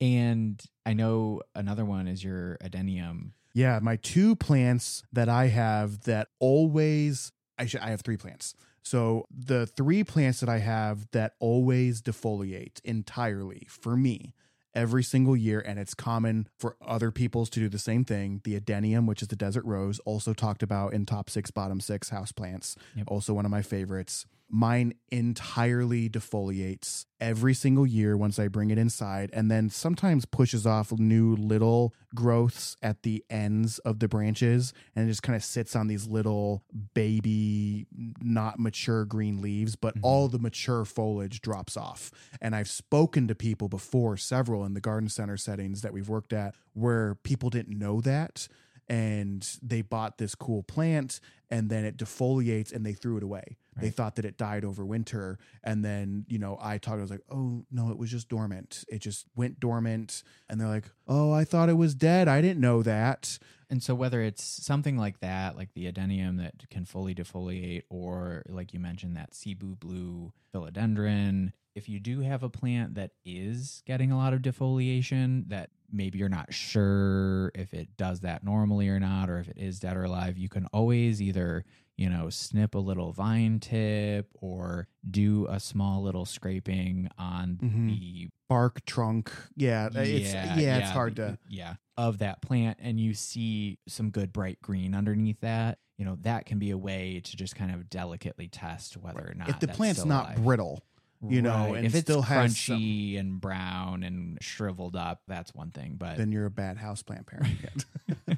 and 0.00 0.62
I 0.88 0.94
know 0.94 1.42
another 1.54 1.84
one 1.84 2.08
is 2.08 2.24
your 2.24 2.56
adenium. 2.62 3.32
Yeah, 3.54 3.78
my 3.82 3.96
two 3.96 4.36
plants 4.36 5.02
that 5.12 5.28
I 5.28 5.48
have 5.48 6.02
that 6.04 6.28
always 6.38 7.32
I 7.58 7.66
should 7.66 7.80
I 7.80 7.90
have 7.90 8.00
three 8.02 8.16
plants. 8.16 8.54
So 8.82 9.26
the 9.30 9.66
three 9.66 10.04
plants 10.04 10.40
that 10.40 10.48
I 10.48 10.58
have 10.58 11.10
that 11.10 11.34
always 11.40 12.00
defoliate 12.00 12.80
entirely 12.84 13.66
for 13.68 13.96
me 13.96 14.34
every 14.74 15.02
single 15.02 15.36
year 15.36 15.60
and 15.60 15.78
it's 15.78 15.92
common 15.92 16.48
for 16.58 16.76
other 16.86 17.10
peoples 17.10 17.50
to 17.50 17.60
do 17.60 17.68
the 17.68 17.78
same 17.78 18.04
thing. 18.04 18.40
The 18.44 18.58
adenium, 18.58 19.06
which 19.06 19.20
is 19.20 19.28
the 19.28 19.36
desert 19.36 19.64
rose, 19.64 19.98
also 20.06 20.32
talked 20.32 20.62
about 20.62 20.94
in 20.94 21.04
top 21.04 21.28
6 21.28 21.50
bottom 21.50 21.80
6 21.80 22.08
house 22.10 22.32
plants. 22.32 22.76
Yep. 22.96 23.08
Also 23.08 23.34
one 23.34 23.44
of 23.44 23.50
my 23.50 23.62
favorites. 23.62 24.24
Mine 24.50 24.94
entirely 25.10 26.08
defoliates 26.08 27.04
every 27.20 27.52
single 27.52 27.86
year 27.86 28.16
once 28.16 28.38
I 28.38 28.48
bring 28.48 28.70
it 28.70 28.78
inside, 28.78 29.28
and 29.34 29.50
then 29.50 29.68
sometimes 29.68 30.24
pushes 30.24 30.66
off 30.66 30.90
new 30.92 31.36
little 31.36 31.92
growths 32.14 32.74
at 32.82 33.02
the 33.02 33.22
ends 33.28 33.78
of 33.80 33.98
the 33.98 34.08
branches, 34.08 34.72
and 34.96 35.04
it 35.04 35.08
just 35.10 35.22
kind 35.22 35.36
of 35.36 35.44
sits 35.44 35.76
on 35.76 35.86
these 35.88 36.06
little 36.06 36.62
baby, 36.94 37.86
not 38.22 38.58
mature 38.58 39.04
green 39.04 39.42
leaves, 39.42 39.76
but 39.76 39.94
Mhm. 39.96 40.00
all 40.02 40.28
the 40.28 40.38
mature 40.38 40.84
foliage 40.86 41.42
drops 41.42 41.76
off. 41.76 42.10
And 42.40 42.54
I've 42.56 42.70
spoken 42.70 43.28
to 43.28 43.34
people 43.34 43.68
before, 43.68 44.16
several 44.16 44.64
in 44.64 44.72
the 44.72 44.80
garden 44.80 45.10
center 45.10 45.36
settings 45.36 45.82
that 45.82 45.92
we've 45.92 46.08
worked 46.08 46.32
at, 46.32 46.54
where 46.72 47.14
people 47.16 47.50
didn't 47.50 47.78
know 47.78 48.00
that. 48.00 48.48
And 48.90 49.46
they 49.62 49.82
bought 49.82 50.16
this 50.16 50.34
cool 50.34 50.62
plant 50.62 51.20
and 51.50 51.68
then 51.68 51.84
it 51.84 51.98
defoliates 51.98 52.72
and 52.72 52.86
they 52.86 52.94
threw 52.94 53.18
it 53.18 53.22
away. 53.22 53.58
They 53.80 53.90
thought 53.90 54.16
that 54.16 54.24
it 54.24 54.36
died 54.36 54.64
over 54.64 54.84
winter. 54.84 55.38
And 55.62 55.84
then, 55.84 56.24
you 56.28 56.38
know, 56.38 56.58
I 56.60 56.78
talked, 56.78 56.98
I 56.98 57.02
was 57.02 57.10
like, 57.10 57.24
oh, 57.30 57.64
no, 57.70 57.90
it 57.90 57.98
was 57.98 58.10
just 58.10 58.28
dormant. 58.28 58.84
It 58.88 59.00
just 59.00 59.26
went 59.36 59.60
dormant. 59.60 60.22
And 60.48 60.60
they're 60.60 60.68
like, 60.68 60.90
oh, 61.06 61.32
I 61.32 61.44
thought 61.44 61.68
it 61.68 61.76
was 61.76 61.94
dead. 61.94 62.28
I 62.28 62.40
didn't 62.40 62.60
know 62.60 62.82
that. 62.82 63.38
And 63.70 63.82
so 63.82 63.94
whether 63.94 64.22
it's 64.22 64.42
something 64.42 64.96
like 64.96 65.20
that, 65.20 65.56
like 65.56 65.74
the 65.74 65.90
adenium 65.90 66.38
that 66.38 66.70
can 66.70 66.84
fully 66.84 67.14
defoliate, 67.14 67.82
or 67.90 68.42
like 68.48 68.72
you 68.72 68.80
mentioned, 68.80 69.16
that 69.16 69.34
cebu 69.34 69.76
blue 69.76 70.32
philodendron, 70.54 71.52
if 71.74 71.88
you 71.88 72.00
do 72.00 72.20
have 72.20 72.42
a 72.42 72.48
plant 72.48 72.94
that 72.94 73.10
is 73.24 73.82
getting 73.86 74.10
a 74.10 74.16
lot 74.16 74.32
of 74.32 74.40
defoliation, 74.40 75.48
that 75.50 75.70
maybe 75.92 76.18
you're 76.18 76.28
not 76.28 76.52
sure 76.52 77.52
if 77.54 77.74
it 77.74 77.96
does 77.96 78.20
that 78.20 78.42
normally 78.42 78.88
or 78.88 78.98
not, 78.98 79.28
or 79.28 79.38
if 79.38 79.48
it 79.48 79.58
is 79.58 79.78
dead 79.78 79.96
or 79.96 80.04
alive, 80.04 80.38
you 80.38 80.48
can 80.48 80.66
always 80.72 81.20
either, 81.20 81.64
you 81.98 82.08
know, 82.08 82.30
snip 82.30 82.74
a 82.74 82.78
little 82.78 83.12
vine 83.12 83.58
tip 83.60 84.28
or 84.40 84.88
do 85.10 85.46
a 85.50 85.60
small 85.60 86.02
little 86.02 86.24
scraping 86.24 87.10
on 87.18 87.58
Mhm. 87.62 87.86
the 87.88 88.28
Bark, 88.48 88.82
trunk. 88.86 89.30
Yeah. 89.56 89.90
It's, 89.92 90.32
yeah, 90.32 90.78
it's 90.78 90.90
hard 90.90 91.16
to. 91.16 91.38
yeah 91.50 91.74
of 91.98 92.18
that 92.18 92.40
plant 92.40 92.78
and 92.80 92.98
you 93.00 93.12
see 93.12 93.76
some 93.88 94.08
good 94.10 94.32
bright 94.32 94.62
green 94.62 94.94
underneath 94.94 95.40
that 95.40 95.80
you 95.96 96.04
know 96.04 96.16
that 96.22 96.46
can 96.46 96.56
be 96.60 96.70
a 96.70 96.78
way 96.78 97.20
to 97.24 97.36
just 97.36 97.56
kind 97.56 97.74
of 97.74 97.90
delicately 97.90 98.46
test 98.46 98.96
whether 98.96 99.18
or 99.20 99.34
not 99.34 99.48
If 99.48 99.58
the 99.58 99.66
plant's 99.66 100.04
not 100.04 100.26
alive. 100.26 100.44
brittle, 100.44 100.84
you 101.28 101.42
know, 101.42 101.70
Right. 101.70 101.78
and 101.78 101.86
if 101.86 101.96
it's 101.96 102.02
still 102.02 102.22
has 102.22 102.54
crunchy 102.54 103.18
and 103.18 103.40
brown 103.40 104.04
and 104.04 104.38
shriveled 104.40 104.94
up 104.94 105.22
that's 105.26 105.52
one 105.52 105.72
thing 105.72 105.96
but 105.98 106.16
then 106.16 106.30
you're 106.30 106.46
a 106.46 106.50
bad 106.52 106.78
houseplant 106.78 107.26
parent. 107.26 107.84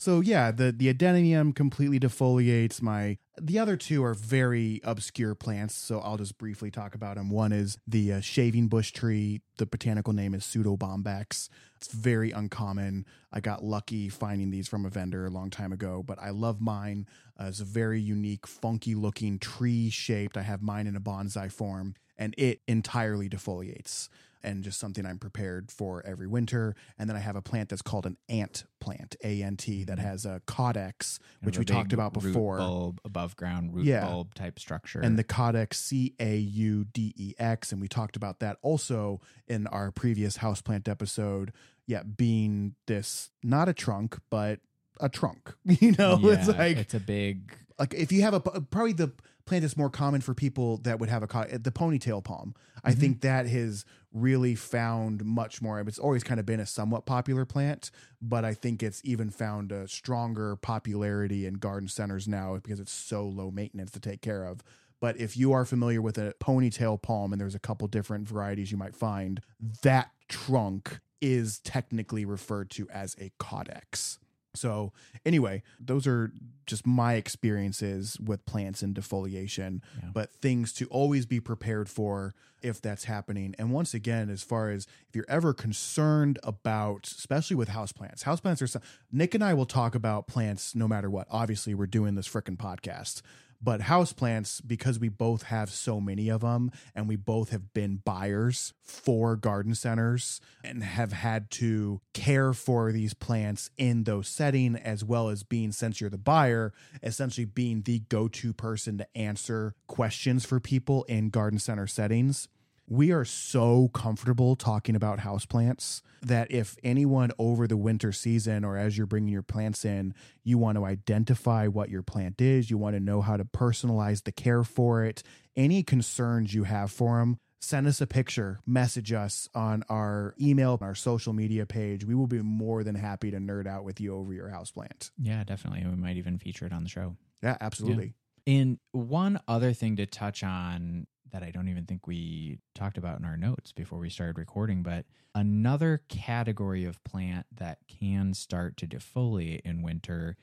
so 0.00 0.20
yeah, 0.20 0.50
the 0.50 0.72
the 0.72 0.92
adenium 0.92 1.54
completely 1.54 2.00
defoliates. 2.00 2.80
My 2.80 3.18
the 3.38 3.58
other 3.58 3.76
two 3.76 4.02
are 4.02 4.14
very 4.14 4.80
obscure 4.82 5.34
plants, 5.34 5.74
so 5.74 6.00
I'll 6.00 6.16
just 6.16 6.38
briefly 6.38 6.70
talk 6.70 6.94
about 6.94 7.16
them. 7.16 7.28
One 7.28 7.52
is 7.52 7.76
the 7.86 8.14
uh, 8.14 8.20
shaving 8.20 8.68
bush 8.68 8.92
tree. 8.92 9.42
The 9.58 9.66
botanical 9.66 10.14
name 10.14 10.32
is 10.32 10.44
Pseudobombax. 10.44 11.50
It's 11.76 11.92
very 11.92 12.30
uncommon. 12.30 13.04
I 13.30 13.40
got 13.40 13.62
lucky 13.62 14.08
finding 14.08 14.50
these 14.50 14.68
from 14.68 14.86
a 14.86 14.88
vendor 14.88 15.26
a 15.26 15.30
long 15.30 15.50
time 15.50 15.70
ago, 15.70 16.02
but 16.02 16.18
I 16.18 16.30
love 16.30 16.62
mine. 16.62 17.06
Uh, 17.38 17.44
it's 17.48 17.60
a 17.60 17.64
very 17.64 18.00
unique, 18.00 18.46
funky 18.46 18.94
looking 18.94 19.38
tree 19.38 19.90
shaped. 19.90 20.38
I 20.38 20.42
have 20.42 20.62
mine 20.62 20.86
in 20.86 20.96
a 20.96 21.00
bonsai 21.00 21.52
form, 21.52 21.94
and 22.16 22.34
it 22.38 22.62
entirely 22.66 23.28
defoliates 23.28 24.08
and 24.42 24.62
just 24.64 24.78
something 24.78 25.04
I'm 25.06 25.18
prepared 25.18 25.70
for 25.70 26.04
every 26.06 26.26
winter. 26.26 26.74
And 26.98 27.08
then 27.08 27.16
I 27.16 27.20
have 27.20 27.36
a 27.36 27.42
plant 27.42 27.68
that's 27.68 27.82
called 27.82 28.06
an 28.06 28.16
ant 28.28 28.64
plant, 28.80 29.16
A 29.24 29.42
N 29.42 29.56
T, 29.56 29.84
that 29.84 29.98
has 29.98 30.24
a 30.24 30.40
caudex, 30.46 31.18
which 31.42 31.58
we 31.58 31.64
talked 31.64 31.92
about 31.92 32.14
root 32.16 32.32
before. 32.32 32.58
bulb 32.58 33.00
above 33.04 33.36
ground 33.36 33.74
root 33.74 33.84
Yeah. 33.86 34.04
bulb 34.06 34.34
type 34.34 34.58
structure 34.58 35.00
And 35.00 35.18
the 35.18 35.24
caudex 35.24 35.74
C 35.74 36.14
A 36.20 36.36
U 36.36 36.84
D 36.84 37.12
E 37.16 37.34
X. 37.38 37.72
And 37.72 37.80
we 37.80 37.88
talked 37.88 38.16
about 38.16 38.40
that 38.40 38.56
also 38.62 39.20
in 39.46 39.66
our 39.68 39.90
previous 39.90 40.38
houseplant 40.38 40.88
episode. 40.88 41.52
Yeah, 41.86 42.02
being 42.04 42.74
this 42.86 43.30
not 43.42 43.68
a 43.68 43.72
trunk, 43.72 44.18
but 44.30 44.60
a 45.00 45.08
trunk. 45.08 45.54
You 45.64 45.92
know, 45.98 46.18
it's 46.22 46.48
like 46.48 46.76
it's 46.76 46.94
a 46.94 47.00
big 47.00 47.54
like 47.78 47.94
if 47.94 48.12
you 48.12 48.22
have 48.22 48.34
a 48.34 48.40
probably 48.40 48.92
the 48.92 49.12
plant 49.46 49.62
that's 49.62 49.76
more 49.76 49.90
common 49.90 50.20
for 50.20 50.32
people 50.34 50.76
that 50.78 51.00
would 51.00 51.08
have 51.08 51.22
a 51.24 51.26
the 51.58 51.72
ponytail 51.72 52.22
palm. 52.22 52.54
I 52.84 52.92
Mhm. 52.92 52.98
think 52.98 53.20
that 53.22 53.46
has 53.48 53.84
really 54.12 54.54
found 54.54 55.24
much 55.24 55.62
more. 55.62 55.80
It's 55.80 55.98
always 55.98 56.24
kind 56.24 56.40
of 56.40 56.46
been 56.46 56.60
a 56.60 56.66
somewhat 56.66 57.06
popular 57.06 57.44
plant, 57.44 57.90
but 58.20 58.44
I 58.44 58.54
think 58.54 58.82
it's 58.82 59.00
even 59.04 59.30
found 59.30 59.72
a 59.72 59.86
stronger 59.86 60.56
popularity 60.56 61.46
in 61.46 61.54
garden 61.54 61.88
centers 61.88 62.26
now 62.26 62.56
because 62.56 62.80
it's 62.80 62.92
so 62.92 63.24
low 63.24 63.50
maintenance 63.50 63.90
to 63.92 64.00
take 64.00 64.20
care 64.20 64.44
of. 64.44 64.62
But 65.00 65.18
if 65.18 65.36
you 65.36 65.52
are 65.52 65.64
familiar 65.64 66.02
with 66.02 66.18
a 66.18 66.34
ponytail 66.40 67.00
palm, 67.00 67.32
and 67.32 67.40
there's 67.40 67.54
a 67.54 67.60
couple 67.60 67.88
different 67.88 68.28
varieties 68.28 68.70
you 68.70 68.76
might 68.76 68.94
find, 68.94 69.40
that 69.82 70.10
trunk 70.28 71.00
is 71.20 71.58
technically 71.60 72.24
referred 72.24 72.70
to 72.70 72.88
as 72.90 73.16
a 73.18 73.30
caudex. 73.40 74.18
So, 74.54 74.92
anyway, 75.24 75.62
those 75.78 76.06
are 76.06 76.32
just 76.66 76.86
my 76.86 77.14
experiences 77.14 78.18
with 78.20 78.44
plants 78.46 78.82
and 78.82 78.94
defoliation, 78.94 79.80
Yeah. 80.02 80.10
but 80.12 80.32
things 80.32 80.72
to 80.74 80.86
always 80.86 81.24
be 81.26 81.40
prepared 81.40 81.88
for 81.88 82.34
if 82.62 82.80
that's 82.80 83.04
happening. 83.04 83.54
And 83.58 83.70
once 83.72 83.94
again, 83.94 84.28
as 84.28 84.42
far 84.42 84.70
as 84.70 84.86
if 85.08 85.14
you're 85.16 85.24
ever 85.28 85.54
concerned 85.54 86.38
about, 86.42 87.06
especially 87.06 87.56
with 87.56 87.68
houseplants, 87.70 88.24
houseplants 88.24 88.60
are 88.60 88.66
some, 88.66 88.82
Nick 89.10 89.34
and 89.34 89.42
I 89.42 89.54
will 89.54 89.66
talk 89.66 89.94
about 89.94 90.26
plants 90.26 90.74
no 90.74 90.86
matter 90.86 91.08
what. 91.08 91.26
Obviously, 91.30 91.74
we're 91.74 91.86
doing 91.86 92.14
this 92.16 92.28
frickin' 92.28 92.56
podcast, 92.56 93.22
But 93.62 93.82
houseplants, 93.82 94.60
because 94.66 94.98
we 94.98 95.08
both 95.08 95.44
have 95.44 95.70
so 95.70 96.00
many 96.00 96.30
of 96.30 96.40
them 96.40 96.70
and 96.94 97.08
we 97.08 97.16
both 97.16 97.50
have 97.50 97.74
been 97.74 97.96
buyers 97.96 98.72
for 98.82 99.36
garden 99.36 99.74
centers 99.74 100.40
and 100.64 100.82
have 100.82 101.12
had 101.12 101.50
to 101.52 102.00
care 102.14 102.52
for 102.54 102.90
these 102.90 103.12
plants 103.12 103.70
in 103.76 104.04
those 104.04 104.28
setting 104.28 104.76
as 104.76 105.04
well 105.04 105.28
as 105.28 105.42
being 105.42 105.72
since 105.72 106.00
you're 106.00 106.08
the 106.08 106.16
buyer, 106.18 106.72
essentially 107.02 107.44
being 107.44 107.82
the 107.82 108.00
go-to 108.08 108.54
person 108.54 108.98
to 108.98 109.16
answer 109.16 109.74
questions 109.86 110.46
for 110.46 110.58
people 110.58 111.04
in 111.04 111.28
garden 111.28 111.58
center 111.58 111.86
settings 111.86 112.48
we 112.90 113.12
are 113.12 113.24
so 113.24 113.88
comfortable 113.94 114.56
talking 114.56 114.96
about 114.96 115.20
houseplants 115.20 116.02
that 116.22 116.50
if 116.50 116.76
anyone 116.82 117.30
over 117.38 117.68
the 117.68 117.76
winter 117.76 118.10
season 118.10 118.64
or 118.64 118.76
as 118.76 118.98
you're 118.98 119.06
bringing 119.06 119.32
your 119.32 119.44
plants 119.44 119.84
in, 119.84 120.12
you 120.42 120.58
want 120.58 120.76
to 120.76 120.84
identify 120.84 121.68
what 121.68 121.88
your 121.88 122.02
plant 122.02 122.40
is, 122.40 122.68
you 122.68 122.76
want 122.76 122.96
to 122.96 123.00
know 123.00 123.20
how 123.20 123.36
to 123.36 123.44
personalize 123.44 124.24
the 124.24 124.32
care 124.32 124.64
for 124.64 125.04
it, 125.04 125.22
any 125.56 125.84
concerns 125.84 126.52
you 126.52 126.64
have 126.64 126.90
for 126.90 127.20
them, 127.20 127.38
send 127.60 127.86
us 127.86 128.00
a 128.00 128.08
picture, 128.08 128.58
message 128.66 129.12
us 129.12 129.48
on 129.54 129.84
our 129.88 130.34
email, 130.40 130.76
our 130.80 130.96
social 130.96 131.32
media 131.32 131.66
page. 131.66 132.04
We 132.04 132.16
will 132.16 132.26
be 132.26 132.42
more 132.42 132.82
than 132.82 132.96
happy 132.96 133.30
to 133.30 133.36
nerd 133.38 133.68
out 133.68 133.84
with 133.84 134.00
you 134.00 134.16
over 134.16 134.32
your 134.32 134.48
houseplant. 134.48 135.12
Yeah, 135.16 135.44
definitely. 135.44 135.86
We 135.88 135.94
might 135.94 136.16
even 136.16 136.38
feature 136.38 136.66
it 136.66 136.72
on 136.72 136.82
the 136.82 136.90
show. 136.90 137.16
Yeah, 137.40 137.56
absolutely. 137.60 138.14
Yeah. 138.46 138.54
And 138.60 138.78
one 138.90 139.38
other 139.46 139.72
thing 139.72 139.96
to 139.96 140.06
touch 140.06 140.42
on 140.42 141.06
that 141.32 141.42
I 141.42 141.50
don't 141.50 141.68
even 141.68 141.84
think 141.84 142.06
we 142.06 142.58
talked 142.74 142.98
about 142.98 143.18
in 143.18 143.24
our 143.24 143.36
notes 143.36 143.72
before 143.72 143.98
we 143.98 144.10
started 144.10 144.38
recording, 144.38 144.82
but 144.82 145.04
another 145.34 146.02
category 146.08 146.84
of 146.84 147.02
plant 147.04 147.46
that 147.56 147.78
can 147.88 148.34
start 148.34 148.76
to 148.78 148.86
defoliate 148.86 149.60
in 149.64 149.82
winter 149.82 150.36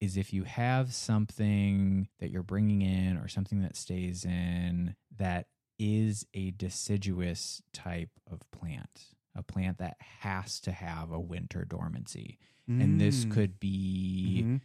is 0.00 0.16
if 0.16 0.32
you 0.32 0.44
have 0.44 0.92
something 0.92 2.08
that 2.18 2.30
you're 2.30 2.42
bringing 2.42 2.82
in 2.82 3.16
or 3.16 3.28
something 3.28 3.62
that 3.62 3.76
stays 3.76 4.24
in 4.24 4.96
that 5.16 5.46
is 5.78 6.26
a 6.34 6.50
deciduous 6.52 7.62
type 7.72 8.10
of 8.30 8.40
plant, 8.50 9.06
a 9.36 9.42
plant 9.42 9.78
that 9.78 9.96
has 10.20 10.60
to 10.60 10.72
have 10.72 11.12
a 11.12 11.20
winter 11.20 11.64
dormancy. 11.64 12.38
Mm. 12.68 12.82
And 12.82 13.00
this 13.00 13.24
mm. 13.24 13.32
could 13.32 13.60
be. 13.60 14.42
Mm-hmm 14.44 14.56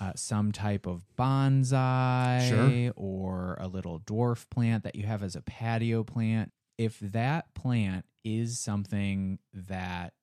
uh, 0.00 0.12
some 0.14 0.52
type 0.52 0.86
of 0.86 1.04
bonsai 1.18 2.48
sure. 2.48 2.92
or 2.96 3.56
a 3.60 3.68
little 3.68 4.00
dwarf 4.00 4.48
plant 4.50 4.84
that 4.84 4.94
you 4.94 5.04
have 5.04 5.22
as 5.22 5.36
a 5.36 5.42
patio 5.42 6.04
plant, 6.04 6.52
if 6.78 6.98
that 7.00 7.52
plant 7.54 8.04
is 8.24 8.58
something 8.58 9.38
that 9.52 10.14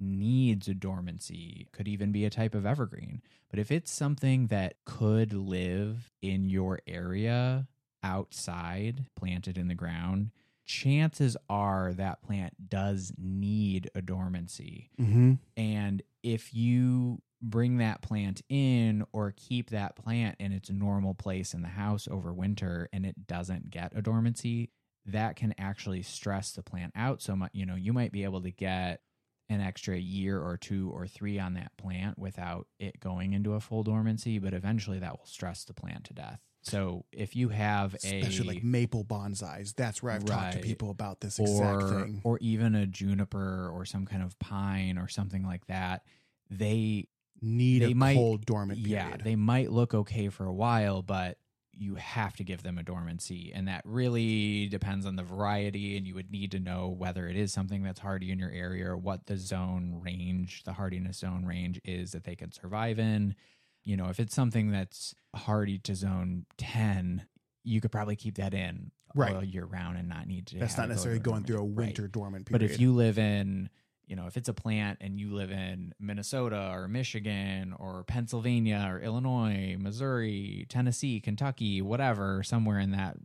needs 0.00 0.68
a 0.68 0.74
dormancy, 0.74 1.68
could 1.72 1.88
even 1.88 2.12
be 2.12 2.24
a 2.24 2.30
type 2.30 2.54
of 2.54 2.64
evergreen. 2.64 3.22
But 3.50 3.58
if 3.58 3.70
it's 3.70 3.90
something 3.90 4.46
that 4.48 4.74
could 4.84 5.32
live 5.32 6.12
in 6.22 6.48
your 6.48 6.80
area 6.86 7.66
outside, 8.02 9.06
planted 9.16 9.58
in 9.58 9.68
the 9.68 9.74
ground, 9.74 10.30
chances 10.64 11.36
are 11.48 11.92
that 11.94 12.22
plant 12.22 12.68
does 12.68 13.12
need 13.18 13.90
a 13.94 14.02
dormancy. 14.02 14.90
Mm-hmm. 15.00 15.34
And 15.56 16.02
if 16.22 16.54
you 16.54 17.22
bring 17.40 17.78
that 17.78 18.02
plant 18.02 18.42
in 18.48 19.04
or 19.12 19.32
keep 19.36 19.70
that 19.70 19.96
plant 19.96 20.36
in 20.40 20.52
its 20.52 20.70
normal 20.70 21.14
place 21.14 21.54
in 21.54 21.62
the 21.62 21.68
house 21.68 22.08
over 22.10 22.32
winter 22.32 22.88
and 22.92 23.06
it 23.06 23.26
doesn't 23.26 23.70
get 23.70 23.92
a 23.94 24.02
dormancy, 24.02 24.70
that 25.06 25.36
can 25.36 25.54
actually 25.58 26.02
stress 26.02 26.52
the 26.52 26.62
plant 26.62 26.92
out 26.96 27.22
so 27.22 27.36
much. 27.36 27.50
You 27.54 27.66
know, 27.66 27.76
you 27.76 27.92
might 27.92 28.12
be 28.12 28.24
able 28.24 28.42
to 28.42 28.50
get 28.50 29.00
an 29.48 29.60
extra 29.60 29.96
year 29.96 30.40
or 30.40 30.56
two 30.56 30.90
or 30.92 31.06
three 31.06 31.38
on 31.38 31.54
that 31.54 31.72
plant 31.78 32.18
without 32.18 32.66
it 32.78 33.00
going 33.00 33.32
into 33.32 33.54
a 33.54 33.60
full 33.60 33.82
dormancy, 33.82 34.38
but 34.38 34.52
eventually 34.52 34.98
that 34.98 35.12
will 35.18 35.26
stress 35.26 35.64
the 35.64 35.72
plant 35.72 36.04
to 36.04 36.14
death. 36.14 36.40
So 36.62 37.06
if 37.12 37.34
you 37.34 37.48
have 37.48 37.94
a 37.94 37.96
especially 37.96 38.56
like 38.56 38.64
maple 38.64 39.04
bonsais, 39.04 39.74
that's 39.74 40.02
where 40.02 40.12
I've 40.12 40.24
right, 40.24 40.28
talked 40.28 40.52
to 40.54 40.58
people 40.58 40.90
about 40.90 41.20
this 41.20 41.38
exact 41.38 41.82
or, 41.82 41.88
thing. 41.88 42.20
Or 42.24 42.38
even 42.42 42.74
a 42.74 42.86
juniper 42.86 43.70
or 43.72 43.86
some 43.86 44.04
kind 44.04 44.22
of 44.22 44.38
pine 44.38 44.98
or 44.98 45.08
something 45.08 45.44
like 45.44 45.66
that. 45.66 46.02
They 46.50 47.08
need 47.40 47.82
they 47.82 47.92
a 47.92 47.94
might, 47.94 48.14
cold 48.14 48.46
dormant 48.46 48.84
period. 48.84 49.10
Yeah, 49.10 49.16
they 49.22 49.36
might 49.36 49.70
look 49.70 49.94
okay 49.94 50.28
for 50.28 50.46
a 50.46 50.52
while, 50.52 51.02
but 51.02 51.38
you 51.78 51.94
have 51.94 52.36
to 52.36 52.44
give 52.44 52.62
them 52.62 52.76
a 52.76 52.82
dormancy. 52.82 53.52
And 53.54 53.68
that 53.68 53.82
really 53.84 54.66
depends 54.68 55.06
on 55.06 55.16
the 55.16 55.22
variety. 55.22 55.96
And 55.96 56.06
you 56.06 56.14
would 56.14 56.30
need 56.30 56.50
to 56.52 56.60
know 56.60 56.88
whether 56.88 57.28
it 57.28 57.36
is 57.36 57.52
something 57.52 57.82
that's 57.82 58.00
hardy 58.00 58.32
in 58.32 58.38
your 58.38 58.50
area 58.50 58.88
or 58.88 58.96
what 58.96 59.26
the 59.26 59.36
zone 59.36 60.00
range, 60.02 60.64
the 60.64 60.72
hardiness 60.72 61.18
zone 61.18 61.44
range 61.44 61.80
is 61.84 62.12
that 62.12 62.24
they 62.24 62.34
can 62.34 62.50
survive 62.50 62.98
in. 62.98 63.36
You 63.84 63.96
know, 63.96 64.08
if 64.08 64.18
it's 64.18 64.34
something 64.34 64.72
that's 64.72 65.14
hardy 65.34 65.78
to 65.78 65.94
zone 65.94 66.46
10, 66.58 67.26
you 67.62 67.80
could 67.80 67.92
probably 67.92 68.16
keep 68.16 68.36
that 68.36 68.54
in 68.54 68.90
right. 69.14 69.34
all 69.34 69.44
year 69.44 69.64
round 69.64 69.96
and 69.98 70.08
not 70.08 70.26
need 70.26 70.46
to. 70.48 70.58
That's 70.58 70.76
not 70.76 70.88
necessarily 70.88 71.20
going 71.20 71.44
through 71.44 71.60
a 71.60 71.64
winter 71.64 72.02
right. 72.02 72.12
dormant 72.12 72.46
period. 72.46 72.60
But 72.60 72.70
if 72.70 72.80
you 72.80 72.92
live 72.92 73.18
in 73.18 73.70
you 74.08 74.16
know, 74.16 74.26
if 74.26 74.36
it's 74.36 74.48
a 74.48 74.54
plant 74.54 74.98
and 75.02 75.20
you 75.20 75.34
live 75.34 75.50
in 75.50 75.92
Minnesota 76.00 76.70
or 76.72 76.88
Michigan 76.88 77.74
or 77.78 78.04
Pennsylvania 78.04 78.88
or 78.90 79.00
Illinois, 79.00 79.76
Missouri, 79.78 80.66
Tennessee, 80.68 81.20
Kentucky, 81.20 81.82
whatever, 81.82 82.42
somewhere 82.42 82.78
in 82.78 82.92
that 82.92 83.18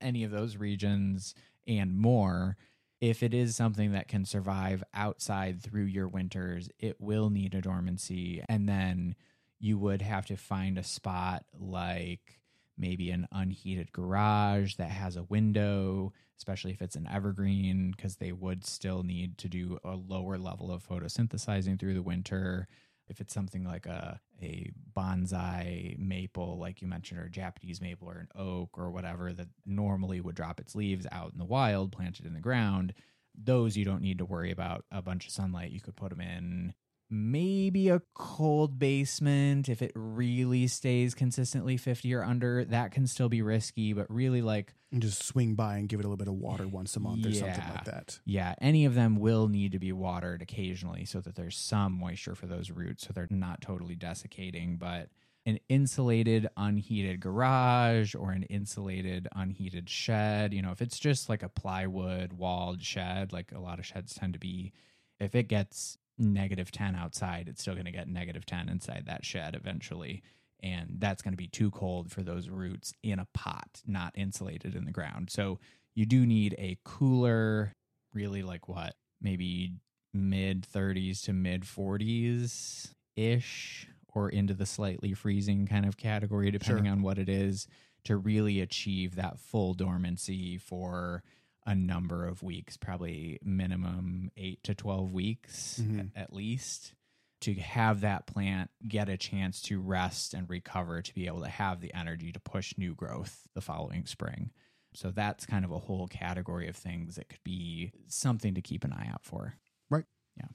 any 0.00 0.22
of 0.22 0.30
those 0.30 0.56
regions 0.56 1.34
and 1.66 1.96
more, 1.96 2.56
if 3.00 3.22
it 3.22 3.34
is 3.34 3.56
something 3.56 3.92
that 3.92 4.08
can 4.08 4.24
survive 4.24 4.84
outside 4.94 5.60
through 5.60 5.84
your 5.84 6.06
winters, 6.06 6.70
it 6.78 7.00
will 7.00 7.30
need 7.30 7.54
a 7.54 7.60
dormancy. 7.60 8.42
And 8.48 8.68
then 8.68 9.16
you 9.58 9.76
would 9.76 10.02
have 10.02 10.26
to 10.26 10.36
find 10.36 10.78
a 10.78 10.84
spot 10.84 11.44
like 11.58 12.37
maybe 12.78 13.10
an 13.10 13.26
unheated 13.32 13.92
garage 13.92 14.76
that 14.76 14.90
has 14.90 15.16
a 15.16 15.24
window 15.24 16.12
especially 16.38 16.70
if 16.70 16.80
it's 16.80 16.96
an 16.96 17.08
evergreen, 17.12 17.92
because 17.96 18.16
they 18.16 18.32
would 18.32 18.64
still 18.64 19.02
need 19.02 19.36
to 19.38 19.48
do 19.48 19.78
a 19.84 19.96
lower 19.96 20.38
level 20.38 20.70
of 20.70 20.86
photosynthesizing 20.86 21.78
through 21.78 21.94
the 21.94 22.02
winter. 22.02 22.68
If 23.08 23.20
it's 23.20 23.34
something 23.34 23.64
like 23.64 23.86
a, 23.86 24.20
a 24.40 24.70
bonsai 24.96 25.98
maple, 25.98 26.58
like 26.58 26.80
you 26.80 26.86
mentioned, 26.86 27.18
or 27.18 27.24
a 27.24 27.30
Japanese 27.30 27.80
maple 27.80 28.08
or 28.08 28.18
an 28.18 28.28
oak 28.36 28.78
or 28.78 28.90
whatever 28.90 29.32
that 29.32 29.48
normally 29.66 30.20
would 30.20 30.36
drop 30.36 30.60
its 30.60 30.76
leaves 30.76 31.06
out 31.10 31.32
in 31.32 31.38
the 31.38 31.44
wild, 31.44 31.90
planted 31.90 32.24
in 32.24 32.34
the 32.34 32.40
ground, 32.40 32.94
those 33.34 33.76
you 33.76 33.84
don't 33.84 34.02
need 34.02 34.18
to 34.18 34.24
worry 34.24 34.50
about 34.50 34.84
a 34.92 35.02
bunch 35.02 35.26
of 35.26 35.32
sunlight. 35.32 35.72
You 35.72 35.80
could 35.80 35.96
put 35.96 36.10
them 36.10 36.20
in 36.20 36.74
maybe 37.10 37.88
a 37.88 38.02
cold 38.14 38.78
basement. 38.78 39.68
If 39.68 39.82
it 39.82 39.92
really 39.94 40.66
stays 40.66 41.14
consistently 41.14 41.76
50 41.76 42.12
or 42.14 42.22
under 42.22 42.64
that 42.66 42.92
can 42.92 43.06
still 43.06 43.28
be 43.28 43.42
risky 43.42 43.92
but 43.92 44.10
really 44.10 44.42
like 44.42 44.74
and 44.90 45.02
just 45.02 45.22
swing 45.22 45.54
by 45.54 45.76
and 45.76 45.88
give 45.88 46.00
it 46.00 46.04
a 46.04 46.08
little 46.08 46.16
bit 46.16 46.28
of 46.28 46.34
water 46.34 46.66
once 46.68 46.96
a 46.96 47.00
month 47.00 47.24
yeah, 47.24 47.30
or 47.30 47.34
something 47.34 47.74
like 47.74 47.84
that. 47.84 48.20
Yeah 48.24 48.54
any 48.60 48.84
of 48.84 48.94
them 48.94 49.16
will 49.16 49.48
need 49.48 49.72
to 49.72 49.78
be 49.78 49.92
watered 49.92 50.42
occasionally 50.42 51.04
so 51.04 51.20
that 51.20 51.34
there's 51.34 51.56
some 51.56 51.92
moisture 51.92 52.34
for 52.34 52.46
those 52.46 52.70
roots 52.70 53.06
so 53.06 53.12
they're 53.12 53.28
not 53.30 53.60
totally 53.60 53.94
desiccating 53.94 54.76
but 54.76 55.08
an 55.46 55.58
insulated 55.70 56.46
unheated 56.58 57.20
garage 57.20 58.14
or 58.14 58.32
an 58.32 58.42
insulated 58.44 59.28
unheated 59.34 59.88
shed 59.88 60.52
you 60.52 60.60
know 60.60 60.72
if 60.72 60.82
it's 60.82 60.98
just 60.98 61.28
like 61.28 61.42
a 61.42 61.48
plywood 61.48 62.34
walled 62.34 62.82
shed 62.82 63.32
like 63.32 63.52
a 63.52 63.60
lot 63.60 63.78
of 63.78 63.86
sheds 63.86 64.14
tend 64.14 64.34
to 64.34 64.38
be 64.38 64.72
if 65.20 65.34
it 65.34 65.44
gets 65.44 65.96
negative 66.18 66.70
10 66.70 66.96
outside, 66.96 67.48
it's 67.48 67.60
still 67.60 67.74
going 67.74 67.86
to 67.86 67.92
get 67.92 68.08
negative 68.08 68.44
10 68.44 68.68
inside 68.68 69.04
that 69.06 69.24
shed 69.24 69.54
eventually. 69.54 70.22
And 70.60 70.96
that's 70.98 71.22
going 71.22 71.32
to 71.32 71.38
be 71.38 71.46
too 71.46 71.70
cold 71.70 72.10
for 72.10 72.22
those 72.22 72.48
roots 72.48 72.92
in 73.02 73.18
a 73.18 73.28
pot, 73.32 73.82
not 73.86 74.12
insulated 74.16 74.74
in 74.74 74.84
the 74.84 74.90
ground. 74.90 75.30
So 75.30 75.60
you 75.94 76.04
do 76.04 76.26
need 76.26 76.54
a 76.58 76.78
cooler, 76.84 77.72
really 78.12 78.42
like 78.42 78.68
what, 78.68 78.94
maybe 79.20 79.72
mid 80.12 80.66
30s 80.66 81.22
to 81.24 81.32
mid 81.32 81.62
40s 81.62 82.92
ish, 83.16 83.86
or 84.14 84.28
into 84.28 84.54
the 84.54 84.66
slightly 84.66 85.14
freezing 85.14 85.66
kind 85.66 85.86
of 85.86 85.96
category, 85.96 86.50
depending 86.50 86.86
sure. 86.86 86.92
on 86.92 87.02
what 87.02 87.18
it 87.18 87.28
is, 87.28 87.68
to 88.04 88.16
really 88.16 88.60
achieve 88.60 89.16
that 89.16 89.38
full 89.38 89.74
dormancy 89.74 90.58
for 90.58 91.22
a 91.66 91.74
number 91.74 92.26
of 92.26 92.42
weeks, 92.42 92.76
probably 92.76 93.38
minimum 93.42 94.30
eight 94.36 94.62
to 94.64 94.74
12 94.74 95.12
weeks 95.12 95.80
mm-hmm. 95.82 96.00
at, 96.00 96.24
at 96.24 96.32
least, 96.32 96.94
to 97.40 97.54
have 97.54 98.00
that 98.00 98.26
plant 98.26 98.70
get 98.86 99.08
a 99.08 99.16
chance 99.16 99.60
to 99.62 99.80
rest 99.80 100.34
and 100.34 100.48
recover 100.50 101.02
to 101.02 101.14
be 101.14 101.26
able 101.26 101.42
to 101.42 101.48
have 101.48 101.80
the 101.80 101.94
energy 101.94 102.32
to 102.32 102.40
push 102.40 102.74
new 102.76 102.94
growth 102.94 103.46
the 103.54 103.60
following 103.60 104.06
spring. 104.06 104.50
So 104.94 105.10
that's 105.10 105.46
kind 105.46 105.64
of 105.64 105.70
a 105.70 105.78
whole 105.78 106.08
category 106.08 106.68
of 106.68 106.76
things 106.76 107.16
that 107.16 107.28
could 107.28 107.44
be 107.44 107.92
something 108.08 108.54
to 108.54 108.62
keep 108.62 108.84
an 108.84 108.92
eye 108.92 109.08
out 109.12 109.24
for. 109.24 109.54
Right. 109.90 110.06
Yeah. 110.36 110.48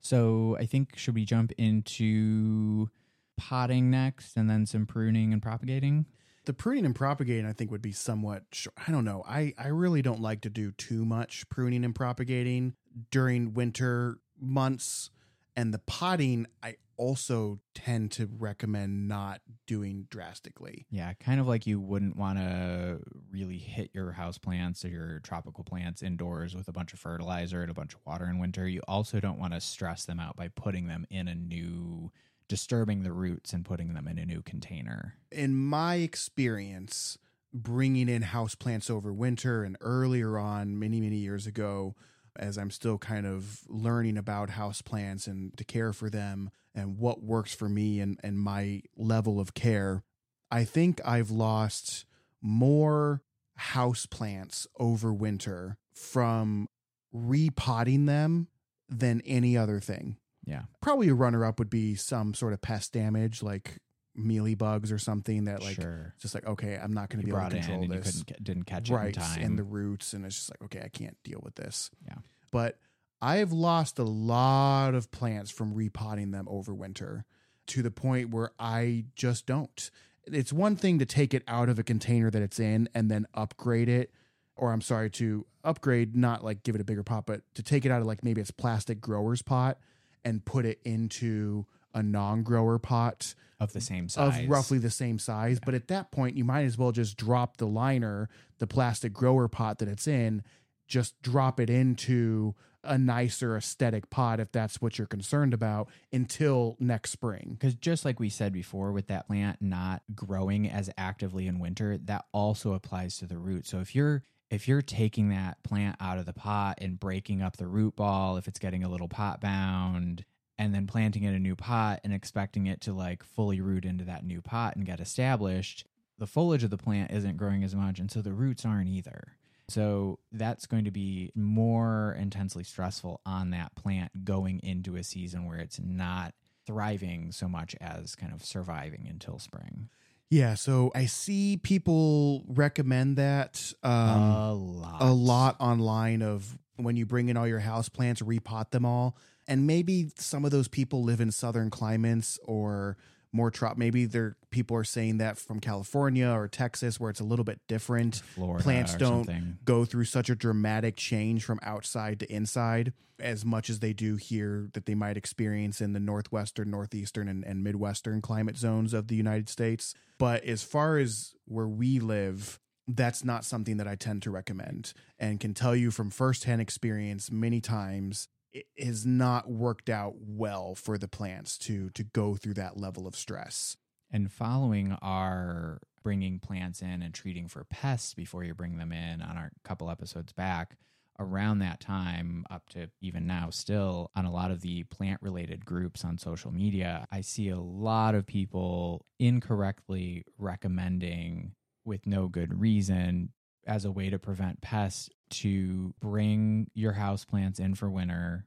So 0.00 0.56
I 0.60 0.66
think, 0.66 0.96
should 0.96 1.14
we 1.14 1.24
jump 1.24 1.52
into 1.58 2.88
potting 3.36 3.90
next 3.90 4.36
and 4.36 4.48
then 4.48 4.66
some 4.66 4.86
pruning 4.86 5.32
and 5.32 5.42
propagating? 5.42 6.06
The 6.44 6.52
pruning 6.52 6.84
and 6.84 6.94
propagating 6.94 7.46
i 7.46 7.52
think 7.52 7.70
would 7.70 7.82
be 7.82 7.92
somewhat 7.92 8.42
i 8.86 8.90
don't 8.90 9.04
know 9.04 9.22
i 9.26 9.52
i 9.58 9.68
really 9.68 10.02
don't 10.02 10.20
like 10.20 10.40
to 10.40 10.50
do 10.50 10.72
too 10.72 11.04
much 11.04 11.48
pruning 11.48 11.84
and 11.84 11.94
propagating 11.94 12.74
during 13.10 13.54
winter 13.54 14.18
months 14.40 15.10
and 15.56 15.72
the 15.72 15.78
potting 15.78 16.46
i 16.62 16.74
also 17.02 17.58
tend 17.74 18.12
to 18.12 18.28
recommend 18.38 19.08
not 19.08 19.40
doing 19.66 20.06
drastically. 20.08 20.86
Yeah, 20.90 21.12
kind 21.14 21.40
of 21.40 21.48
like 21.48 21.66
you 21.66 21.80
wouldn't 21.80 22.16
want 22.16 22.38
to 22.38 23.00
really 23.28 23.58
hit 23.58 23.90
your 23.92 24.12
house 24.12 24.38
plants 24.38 24.84
or 24.84 24.88
your 24.88 25.20
tropical 25.20 25.64
plants 25.64 26.02
indoors 26.02 26.54
with 26.54 26.68
a 26.68 26.72
bunch 26.72 26.92
of 26.92 27.00
fertilizer 27.00 27.62
and 27.62 27.70
a 27.72 27.74
bunch 27.74 27.94
of 27.94 28.00
water 28.06 28.26
in 28.26 28.38
winter. 28.38 28.68
You 28.68 28.82
also 28.86 29.18
don't 29.18 29.38
want 29.38 29.52
to 29.52 29.60
stress 29.60 30.04
them 30.04 30.20
out 30.20 30.36
by 30.36 30.46
putting 30.48 30.86
them 30.86 31.04
in 31.10 31.26
a 31.26 31.34
new 31.34 32.12
disturbing 32.48 33.02
the 33.02 33.12
roots 33.12 33.52
and 33.52 33.64
putting 33.64 33.94
them 33.94 34.06
in 34.06 34.18
a 34.18 34.26
new 34.26 34.42
container. 34.42 35.16
In 35.30 35.54
my 35.54 35.96
experience, 35.96 37.18
bringing 37.52 38.08
in 38.08 38.22
house 38.22 38.54
plants 38.54 38.90
over 38.90 39.12
winter 39.12 39.62
and 39.62 39.76
earlier 39.80 40.38
on 40.38 40.78
many 40.78 41.00
many 41.00 41.16
years 41.16 41.46
ago 41.46 41.94
as 42.36 42.56
I'm 42.56 42.70
still 42.70 42.98
kind 42.98 43.26
of 43.26 43.60
learning 43.68 44.16
about 44.16 44.50
house 44.50 44.82
plants 44.82 45.26
and 45.26 45.56
to 45.58 45.64
care 45.64 45.92
for 45.92 46.08
them 46.08 46.50
and 46.74 46.98
what 46.98 47.22
works 47.22 47.54
for 47.54 47.68
me 47.68 48.00
and, 48.00 48.18
and 48.22 48.38
my 48.38 48.82
level 48.96 49.38
of 49.38 49.54
care, 49.54 50.02
I 50.50 50.64
think 50.64 51.00
I've 51.04 51.30
lost 51.30 52.06
more 52.40 53.22
house 53.56 54.06
plants 54.06 54.66
over 54.78 55.12
winter 55.12 55.76
from 55.94 56.68
repotting 57.12 58.06
them 58.06 58.48
than 58.88 59.20
any 59.26 59.56
other 59.56 59.78
thing. 59.80 60.16
Yeah. 60.44 60.62
Probably 60.80 61.08
a 61.08 61.14
runner 61.14 61.44
up 61.44 61.58
would 61.58 61.70
be 61.70 61.94
some 61.94 62.34
sort 62.34 62.52
of 62.52 62.60
pest 62.60 62.92
damage 62.92 63.42
like 63.42 63.78
mealy 64.14 64.54
bugs 64.54 64.92
or 64.92 64.98
something 64.98 65.44
that 65.44 65.62
like 65.62 65.76
sure. 65.76 66.14
just 66.20 66.34
like 66.34 66.46
okay 66.46 66.78
i'm 66.82 66.92
not 66.92 67.08
going 67.08 67.18
to 67.18 67.24
be 67.24 67.34
able 67.34 67.48
to 67.48 67.56
control 67.56 67.86
this 67.88 68.22
didn't 68.42 68.64
catch 68.64 68.90
right 68.90 69.08
it 69.08 69.16
in 69.16 69.22
time. 69.22 69.42
and 69.42 69.58
the 69.58 69.62
roots 69.62 70.12
and 70.12 70.26
it's 70.26 70.36
just 70.36 70.50
like 70.50 70.62
okay 70.62 70.84
i 70.84 70.88
can't 70.88 71.16
deal 71.24 71.40
with 71.42 71.54
this 71.54 71.88
Yeah. 72.06 72.16
but 72.50 72.78
i've 73.22 73.52
lost 73.52 73.98
a 73.98 74.04
lot 74.04 74.94
of 74.94 75.10
plants 75.10 75.50
from 75.50 75.72
repotting 75.72 76.30
them 76.30 76.46
over 76.50 76.74
winter 76.74 77.24
to 77.68 77.80
the 77.82 77.90
point 77.90 78.28
where 78.28 78.50
i 78.58 79.06
just 79.16 79.46
don't 79.46 79.90
it's 80.26 80.52
one 80.52 80.76
thing 80.76 80.98
to 80.98 81.06
take 81.06 81.32
it 81.32 81.42
out 81.48 81.70
of 81.70 81.78
a 81.78 81.82
container 81.82 82.30
that 82.30 82.42
it's 82.42 82.60
in 82.60 82.90
and 82.94 83.10
then 83.10 83.26
upgrade 83.32 83.88
it 83.88 84.12
or 84.56 84.72
i'm 84.72 84.82
sorry 84.82 85.08
to 85.08 85.46
upgrade 85.64 86.14
not 86.14 86.44
like 86.44 86.62
give 86.64 86.74
it 86.74 86.82
a 86.82 86.84
bigger 86.84 87.02
pot 87.02 87.24
but 87.24 87.40
to 87.54 87.62
take 87.62 87.86
it 87.86 87.90
out 87.90 88.02
of 88.02 88.06
like 88.06 88.22
maybe 88.22 88.42
it's 88.42 88.50
plastic 88.50 89.00
grower's 89.00 89.40
pot 89.40 89.78
and 90.24 90.44
put 90.44 90.64
it 90.64 90.80
into 90.84 91.66
a 91.94 92.02
non-grower 92.02 92.78
pot 92.78 93.34
of 93.60 93.72
the 93.72 93.80
same 93.80 94.08
size. 94.08 94.44
of 94.44 94.50
roughly 94.50 94.78
the 94.78 94.90
same 94.90 95.18
size. 95.18 95.60
But 95.64 95.74
at 95.74 95.88
that 95.88 96.10
point, 96.10 96.36
you 96.36 96.44
might 96.44 96.62
as 96.62 96.76
well 96.76 96.92
just 96.92 97.16
drop 97.16 97.58
the 97.58 97.66
liner, 97.66 98.28
the 98.58 98.66
plastic 98.66 99.12
grower 99.12 99.48
pot 99.48 99.78
that 99.78 99.88
it's 99.88 100.06
in, 100.06 100.42
just 100.88 101.20
drop 101.22 101.60
it 101.60 101.70
into 101.70 102.54
a 102.84 102.98
nicer 102.98 103.56
aesthetic 103.56 104.10
pot 104.10 104.40
if 104.40 104.50
that's 104.50 104.82
what 104.82 104.98
you're 104.98 105.06
concerned 105.06 105.54
about 105.54 105.88
until 106.12 106.76
next 106.80 107.12
spring. 107.12 107.56
Because 107.58 107.74
just 107.74 108.04
like 108.04 108.18
we 108.18 108.28
said 108.28 108.52
before, 108.52 108.90
with 108.90 109.06
that 109.06 109.28
plant 109.28 109.62
not 109.62 110.02
growing 110.14 110.68
as 110.68 110.90
actively 110.98 111.46
in 111.46 111.60
winter, 111.60 111.96
that 111.98 112.24
also 112.32 112.72
applies 112.72 113.18
to 113.18 113.26
the 113.26 113.38
root. 113.38 113.66
So 113.66 113.78
if 113.78 113.94
you're 113.94 114.24
if 114.52 114.68
you're 114.68 114.82
taking 114.82 115.30
that 115.30 115.62
plant 115.62 115.96
out 115.98 116.18
of 116.18 116.26
the 116.26 116.32
pot 116.34 116.78
and 116.82 117.00
breaking 117.00 117.40
up 117.40 117.56
the 117.56 117.66
root 117.66 117.96
ball, 117.96 118.36
if 118.36 118.46
it's 118.46 118.58
getting 118.58 118.84
a 118.84 118.88
little 118.88 119.08
pot 119.08 119.40
bound, 119.40 120.26
and 120.58 120.74
then 120.74 120.86
planting 120.86 121.22
it 121.22 121.30
in 121.30 121.34
a 121.34 121.38
new 121.38 121.56
pot 121.56 122.00
and 122.04 122.12
expecting 122.12 122.66
it 122.66 122.82
to 122.82 122.92
like 122.92 123.24
fully 123.24 123.62
root 123.62 123.86
into 123.86 124.04
that 124.04 124.26
new 124.26 124.42
pot 124.42 124.76
and 124.76 124.84
get 124.84 125.00
established, 125.00 125.86
the 126.18 126.26
foliage 126.26 126.62
of 126.62 126.68
the 126.68 126.76
plant 126.76 127.10
isn't 127.10 127.38
growing 127.38 127.64
as 127.64 127.74
much, 127.74 127.98
and 127.98 128.10
so 128.10 128.20
the 128.20 128.34
roots 128.34 128.66
aren't 128.66 128.90
either. 128.90 129.38
So 129.70 130.18
that's 130.30 130.66
going 130.66 130.84
to 130.84 130.90
be 130.90 131.32
more 131.34 132.14
intensely 132.20 132.62
stressful 132.62 133.22
on 133.24 133.50
that 133.50 133.74
plant 133.74 134.22
going 134.22 134.60
into 134.62 134.96
a 134.96 135.02
season 135.02 135.46
where 135.46 135.58
it's 135.58 135.80
not 135.82 136.34
thriving 136.66 137.32
so 137.32 137.48
much 137.48 137.74
as 137.80 138.14
kind 138.14 138.34
of 138.34 138.44
surviving 138.44 139.06
until 139.08 139.38
spring. 139.38 139.88
Yeah, 140.32 140.54
so 140.54 140.90
I 140.94 141.04
see 141.04 141.58
people 141.58 142.42
recommend 142.48 143.18
that 143.18 143.70
um, 143.82 143.92
a 143.92 144.54
lot. 144.54 145.02
a 145.02 145.12
lot 145.12 145.56
online 145.60 146.22
of 146.22 146.56
when 146.76 146.96
you 146.96 147.04
bring 147.04 147.28
in 147.28 147.36
all 147.36 147.46
your 147.46 147.58
house 147.58 147.90
plants, 147.90 148.22
repot 148.22 148.70
them 148.70 148.86
all. 148.86 149.18
And 149.46 149.66
maybe 149.66 150.10
some 150.16 150.46
of 150.46 150.50
those 150.50 150.68
people 150.68 151.02
live 151.04 151.20
in 151.20 151.32
southern 151.32 151.68
climates 151.68 152.38
or 152.44 152.96
more 153.32 153.50
trop. 153.50 153.76
Maybe 153.76 154.04
there 154.04 154.36
people 154.50 154.76
are 154.76 154.84
saying 154.84 155.18
that 155.18 155.38
from 155.38 155.60
California 155.60 156.28
or 156.28 156.48
Texas 156.48 157.00
where 157.00 157.10
it's 157.10 157.20
a 157.20 157.24
little 157.24 157.44
bit 157.44 157.60
different. 157.68 158.16
Florida 158.34 158.62
plants 158.62 158.94
don't 158.94 159.24
something. 159.24 159.58
go 159.64 159.84
through 159.84 160.04
such 160.04 160.30
a 160.30 160.34
dramatic 160.34 160.96
change 160.96 161.44
from 161.44 161.58
outside 161.62 162.20
to 162.20 162.32
inside 162.32 162.92
as 163.18 163.44
much 163.44 163.70
as 163.70 163.78
they 163.78 163.92
do 163.92 164.16
here 164.16 164.68
that 164.72 164.86
they 164.86 164.94
might 164.94 165.16
experience 165.16 165.80
in 165.80 165.92
the 165.92 166.00
northwestern, 166.00 166.70
northeastern, 166.70 167.28
and, 167.28 167.44
and 167.44 167.62
midwestern 167.62 168.20
climate 168.20 168.56
zones 168.56 168.92
of 168.92 169.08
the 169.08 169.14
United 169.14 169.48
States. 169.48 169.94
But 170.18 170.44
as 170.44 170.62
far 170.62 170.98
as 170.98 171.34
where 171.44 171.68
we 171.68 172.00
live, 172.00 172.58
that's 172.88 173.24
not 173.24 173.44
something 173.44 173.76
that 173.76 173.86
I 173.86 173.94
tend 173.94 174.22
to 174.22 174.30
recommend 174.30 174.92
and 175.18 175.38
can 175.38 175.54
tell 175.54 175.76
you 175.76 175.90
from 175.90 176.10
firsthand 176.10 176.60
experience 176.60 177.30
many 177.30 177.60
times 177.60 178.28
it 178.52 178.66
has 178.78 179.06
not 179.06 179.50
worked 179.50 179.88
out 179.88 180.14
well 180.18 180.74
for 180.74 180.98
the 180.98 181.08
plants 181.08 181.58
to 181.58 181.90
to 181.90 182.04
go 182.04 182.36
through 182.36 182.54
that 182.54 182.76
level 182.76 183.06
of 183.06 183.16
stress. 183.16 183.76
And 184.10 184.30
following 184.30 184.92
our 185.00 185.80
bringing 186.02 186.38
plants 186.38 186.82
in 186.82 187.00
and 187.00 187.14
treating 187.14 187.48
for 187.48 187.64
pests 187.64 188.12
before 188.12 188.44
you 188.44 188.54
bring 188.54 188.76
them 188.76 188.92
in 188.92 189.22
on 189.22 189.36
our 189.36 189.52
couple 189.64 189.90
episodes 189.90 190.32
back, 190.32 190.76
around 191.18 191.60
that 191.60 191.80
time, 191.80 192.44
up 192.50 192.68
to 192.70 192.90
even 193.00 193.26
now, 193.26 193.50
still 193.50 194.10
on 194.14 194.24
a 194.24 194.32
lot 194.32 194.50
of 194.50 194.60
the 194.60 194.82
plant 194.84 195.20
related 195.22 195.64
groups 195.64 196.04
on 196.04 196.18
social 196.18 196.52
media, 196.52 197.06
I 197.10 197.20
see 197.20 197.48
a 197.48 197.60
lot 197.60 198.14
of 198.14 198.26
people 198.26 199.06
incorrectly 199.18 200.24
recommending, 200.38 201.52
with 201.84 202.06
no 202.06 202.28
good 202.28 202.60
reason, 202.60 203.30
as 203.66 203.84
a 203.84 203.92
way 203.92 204.10
to 204.10 204.18
prevent 204.18 204.60
pests, 204.60 205.08
to 205.32 205.94
bring 206.00 206.68
your 206.74 206.92
house 206.92 207.24
plants 207.24 207.58
in 207.58 207.74
for 207.74 207.90
winter, 207.90 208.46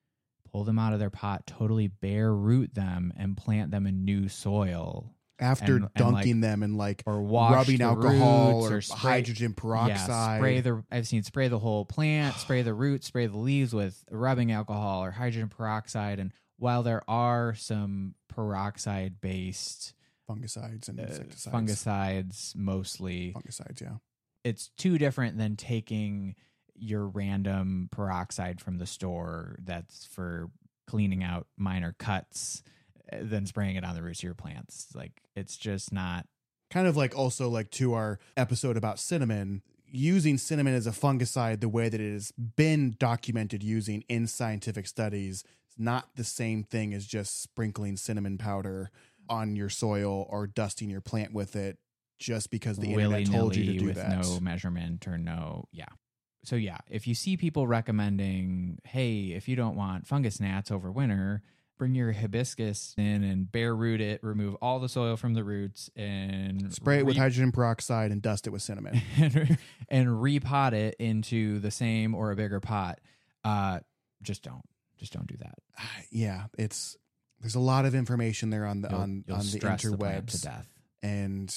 pull 0.52 0.64
them 0.64 0.80
out 0.80 0.94
of 0.94 1.00
their 1.00 1.10
pot, 1.10 1.46
totally 1.46 1.88
bare 1.88 2.34
root 2.34 2.74
them, 2.74 3.14
and 3.18 3.36
plant 3.36 3.72
them 3.72 3.86
in 3.88 4.06
new 4.06 4.28
soil 4.30 5.12
After 5.38 5.76
And- 5.76 5.84
and, 5.86 5.94
dunking 5.96 6.40
them 6.40 6.64
in 6.64 6.78
like 6.78 7.04
or 7.06 7.22
rubbing 7.22 7.82
alcohol 7.82 8.62
roots 8.62 8.72
or, 8.72 8.82
spray- 8.82 8.98
hydrogen 8.98 9.54
peroxide. 9.54 10.08
Yeah, 10.08 10.38
spray 10.38 10.62
the. 10.62 10.84
I've 10.90 11.08
seen 11.08 11.24
spray 11.24 11.50
the 11.50 11.60
whole 11.60 11.84
plant, 11.84 12.36
spray 12.38 12.62
the 12.62 12.74
roots, 12.74 13.08
spray 13.08 13.28
the 13.28 13.36
leaves 13.38 13.74
with 13.74 14.02
rubbing 14.10 14.54
alcohol 14.54 15.04
or 15.04 15.12
hydrogen 15.12 15.50
peroxide. 15.50 16.20
And 16.20 16.32
while 16.58 16.84
there 16.84 17.02
are 17.10 17.54
some 17.56 18.16
peroxide 18.30 19.20
based 19.20 19.94
fungicides 20.30 20.88
and 20.88 21.00
uh, 21.02 21.04
insecticides. 21.04 21.54
fungicides, 21.54 22.56
mostly, 22.56 23.34
Fungicides, 23.36 23.82
yeah. 23.82 23.98
it's 24.46 24.70
too 24.78 24.98
different 24.98 25.38
than 25.38 25.56
taking 25.58 26.36
your 26.76 27.08
random 27.08 27.90
peroxide 27.92 28.62
from 28.62 28.78
the 28.78 28.86
store 28.86 29.58
that's 29.64 30.06
for 30.06 30.50
cleaning 30.88 31.24
out 31.24 31.48
minor 31.58 31.96
cuts, 31.98 32.62
uh, 33.12 33.18
then 33.22 33.46
spraying 33.46 33.76
it 33.76 33.84
on 33.84 33.96
the 33.96 34.02
roots 34.02 34.20
of 34.20 34.24
your 34.24 34.34
plants. 34.34 34.88
Like 34.94 35.22
it's 35.36 35.58
just 35.58 35.92
not. 35.92 36.28
kind 36.70 36.88
of 36.88 36.98
like 36.98 37.18
also 37.18 37.50
like 37.50 37.72
to 37.72 37.94
our 37.94 38.20
episode 38.36 38.78
about 38.78 39.00
cinnamon 39.00 39.62
using 39.88 40.38
cinnamon 40.38 40.74
as 40.74 40.88
a 40.88 40.92
fungicide 40.92 41.62
the 41.62 41.70
way 41.70 41.90
that 41.90 42.02
it 42.02 42.12
has 42.12 42.32
been 42.32 42.96
documented 43.00 43.64
using 43.64 44.04
in 44.10 44.28
scientific 44.28 44.88
studies 44.88 45.44
is 45.70 45.76
not 45.78 46.10
the 46.16 46.24
same 46.24 46.64
thing 46.64 46.94
as 46.94 47.06
just 47.06 47.42
sprinkling 47.42 47.96
cinnamon 47.96 48.38
powder 48.38 48.92
on 49.30 49.56
your 49.56 49.70
soil 49.70 50.28
or 50.30 50.48
dusting 50.48 50.90
your 50.90 51.02
plant 51.02 51.34
with 51.34 51.56
it 51.56 51.78
just 52.20 52.50
because 52.50 52.78
the 52.78 52.94
internet 52.94 53.26
told 53.28 53.56
you 53.56 53.66
to 53.66 53.80
do 53.80 53.86
with 53.86 53.96
that 53.96 54.22
no 54.22 54.40
measurement 54.40 55.08
or 55.08 55.18
no 55.18 55.66
yeah 55.72 55.86
so 56.48 56.56
yeah 56.56 56.78
if 56.90 57.08
you 57.08 57.14
see 57.16 57.36
people 57.38 57.68
recommending 57.68 58.80
hey 58.86 59.32
if 59.36 59.48
you 59.48 59.56
don't 59.56 59.76
want 59.76 60.06
fungus 60.08 60.40
gnats 60.40 60.72
over 60.72 60.92
winter 60.92 61.42
bring 61.78 61.94
your 61.94 62.14
hibiscus 62.14 62.94
in 62.98 63.24
and 63.24 63.52
bare 63.52 63.76
root 63.76 64.00
it 64.00 64.24
remove 64.24 64.56
all 64.62 64.80
the 64.80 64.88
soil 64.88 65.18
from 65.18 65.34
the 65.34 65.44
roots 65.44 65.90
and 65.96 66.74
spray 66.74 67.00
it 67.00 67.06
with 67.06 67.18
hydrogen 67.18 67.52
peroxide 67.52 68.12
and 68.12 68.22
dust 68.22 68.48
it 68.48 68.52
with 68.52 68.62
cinnamon. 68.62 69.02
And, 69.18 69.58
and 69.90 70.08
repot 70.08 70.72
it 70.74 70.96
into 71.00 71.60
the 71.60 71.72
same 71.72 72.16
or 72.16 72.32
a 72.32 72.36
bigger 72.36 72.60
pot. 72.62 73.00
Uh 73.44 73.80
just 74.24 74.42
don't 74.42 74.64
just 74.98 75.12
don't 75.12 75.28
do 75.28 75.36
that. 75.40 75.56
Yeah 76.12 76.46
it's 76.58 76.96
there's 77.42 77.56
a 77.56 77.60
lot 77.60 77.84
of 77.86 77.94
information 77.94 78.50
there 78.52 78.66
on 78.66 78.82
the 78.82 78.88
You'll- 78.90 79.00
on 79.02 79.24
you'll 79.28 79.36
on 79.38 79.44
the 79.44 79.48
stress 79.50 79.84
the 79.84 79.92
to 79.92 79.98
interwebs. 79.98 80.42
death. 80.44 80.68
And 81.04 81.54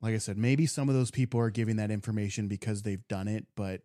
like 0.00 0.14
I 0.14 0.18
said, 0.18 0.38
maybe 0.38 0.66
some 0.66 0.88
of 0.88 0.94
those 0.94 1.10
people 1.10 1.40
are 1.40 1.50
giving 1.50 1.76
that 1.76 1.90
information 1.90 2.46
because 2.46 2.82
they've 2.82 3.06
done 3.08 3.26
it. 3.28 3.46
But 3.56 3.80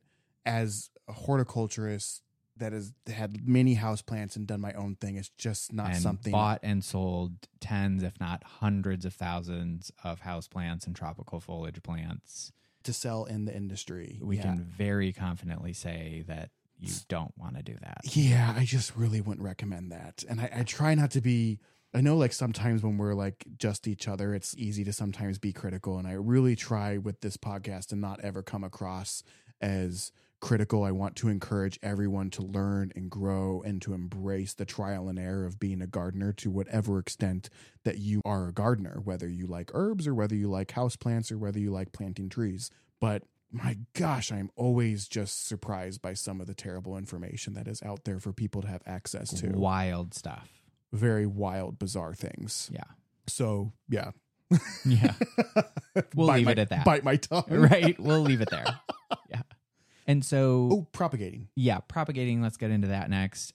as 0.45 0.89
a 1.07 1.13
horticulturist 1.13 2.21
that 2.57 2.73
has 2.73 2.93
had 3.11 3.47
many 3.47 3.75
houseplants 3.75 4.35
and 4.35 4.45
done 4.45 4.61
my 4.61 4.73
own 4.73 4.95
thing, 4.95 5.15
it's 5.15 5.31
just 5.37 5.73
not 5.73 5.91
and 5.91 6.01
something. 6.01 6.31
bought 6.31 6.59
and 6.63 6.83
sold 6.83 7.33
tens, 7.59 8.03
if 8.03 8.19
not 8.19 8.43
hundreds 8.43 9.05
of 9.05 9.13
thousands 9.13 9.91
of 10.03 10.21
houseplants 10.21 10.85
and 10.85 10.95
tropical 10.95 11.39
foliage 11.39 11.81
plants. 11.83 12.51
to 12.83 12.93
sell 12.93 13.25
in 13.25 13.45
the 13.45 13.55
industry. 13.55 14.19
We 14.23 14.37
yeah. 14.37 14.43
can 14.43 14.57
very 14.59 15.13
confidently 15.13 15.73
say 15.73 16.23
that 16.27 16.49
you 16.79 16.93
don't 17.09 17.31
want 17.37 17.55
to 17.57 17.63
do 17.63 17.75
that. 17.81 18.01
Yeah, 18.03 18.55
I 18.57 18.65
just 18.65 18.95
really 18.95 19.21
wouldn't 19.21 19.45
recommend 19.45 19.91
that. 19.91 20.23
And 20.27 20.41
I, 20.41 20.49
I 20.57 20.63
try 20.63 20.95
not 20.95 21.11
to 21.11 21.21
be 21.21 21.59
I 21.93 22.01
know 22.01 22.15
like 22.15 22.31
sometimes 22.33 22.83
when 22.83 22.97
we're 22.97 23.13
like 23.13 23.45
just 23.57 23.87
each 23.87 24.07
other, 24.07 24.33
it's 24.33 24.55
easy 24.57 24.83
to 24.85 24.93
sometimes 24.93 25.39
be 25.39 25.51
critical. 25.51 25.97
And 25.97 26.07
I 26.07 26.13
really 26.13 26.55
try 26.55 26.97
with 26.97 27.19
this 27.21 27.37
podcast 27.37 27.87
to 27.87 27.95
not 27.95 28.21
ever 28.21 28.41
come 28.41 28.63
across 28.63 29.23
as 29.59 30.11
critical. 30.41 30.83
I 30.83 30.91
want 30.91 31.15
to 31.17 31.29
encourage 31.29 31.79
everyone 31.81 32.29
to 32.31 32.41
learn 32.41 32.91
and 32.95 33.09
grow 33.09 33.61
and 33.65 33.81
to 33.83 33.93
embrace 33.93 34.53
the 34.53 34.65
trial 34.65 35.07
and 35.07 35.17
error 35.17 35.45
of 35.45 35.59
being 35.59 35.81
a 35.81 35.87
gardener 35.87 36.33
to 36.33 36.49
whatever 36.51 36.99
extent 36.99 37.49
that 37.85 37.99
you 37.99 38.21
are 38.25 38.47
a 38.47 38.51
gardener, 38.53 38.99
whether 39.03 39.27
you 39.29 39.47
like 39.47 39.71
herbs 39.73 40.07
or 40.07 40.13
whether 40.15 40.35
you 40.35 40.49
like 40.49 40.69
houseplants 40.69 41.31
or 41.31 41.37
whether 41.37 41.59
you 41.59 41.71
like 41.71 41.91
planting 41.93 42.27
trees. 42.27 42.69
But 42.99 43.23
my 43.51 43.77
gosh, 43.93 44.31
I'm 44.31 44.49
always 44.55 45.07
just 45.07 45.47
surprised 45.47 46.01
by 46.01 46.13
some 46.13 46.41
of 46.41 46.47
the 46.47 46.53
terrible 46.53 46.97
information 46.97 47.53
that 47.53 47.67
is 47.67 47.81
out 47.83 48.03
there 48.05 48.19
for 48.19 48.33
people 48.33 48.61
to 48.61 48.67
have 48.67 48.81
access 48.85 49.29
to. 49.41 49.49
Wild 49.49 50.13
stuff. 50.13 50.49
Very 50.93 51.25
wild, 51.25 51.77
bizarre 51.79 52.13
things. 52.13 52.69
Yeah. 52.73 52.83
So, 53.27 53.73
yeah. 53.89 54.11
Yeah. 54.85 55.13
We'll 56.15 56.27
leave 56.33 56.45
my- 56.45 56.53
it 56.53 56.59
at 56.59 56.69
that. 56.69 56.85
Bite 56.85 57.03
my 57.03 57.17
tongue. 57.17 57.43
right. 57.49 57.99
We'll 57.99 58.21
leave 58.21 58.39
it 58.41 58.49
there. 58.49 58.79
Yeah. 59.29 59.41
And 60.11 60.25
so 60.25 60.69
Oh, 60.71 60.87
propagating. 60.91 61.47
yeah, 61.55 61.79
propagating, 61.79 62.41
let's 62.41 62.57
get 62.57 62.69
into 62.71 62.89
that 62.89 63.09
next. 63.09 63.53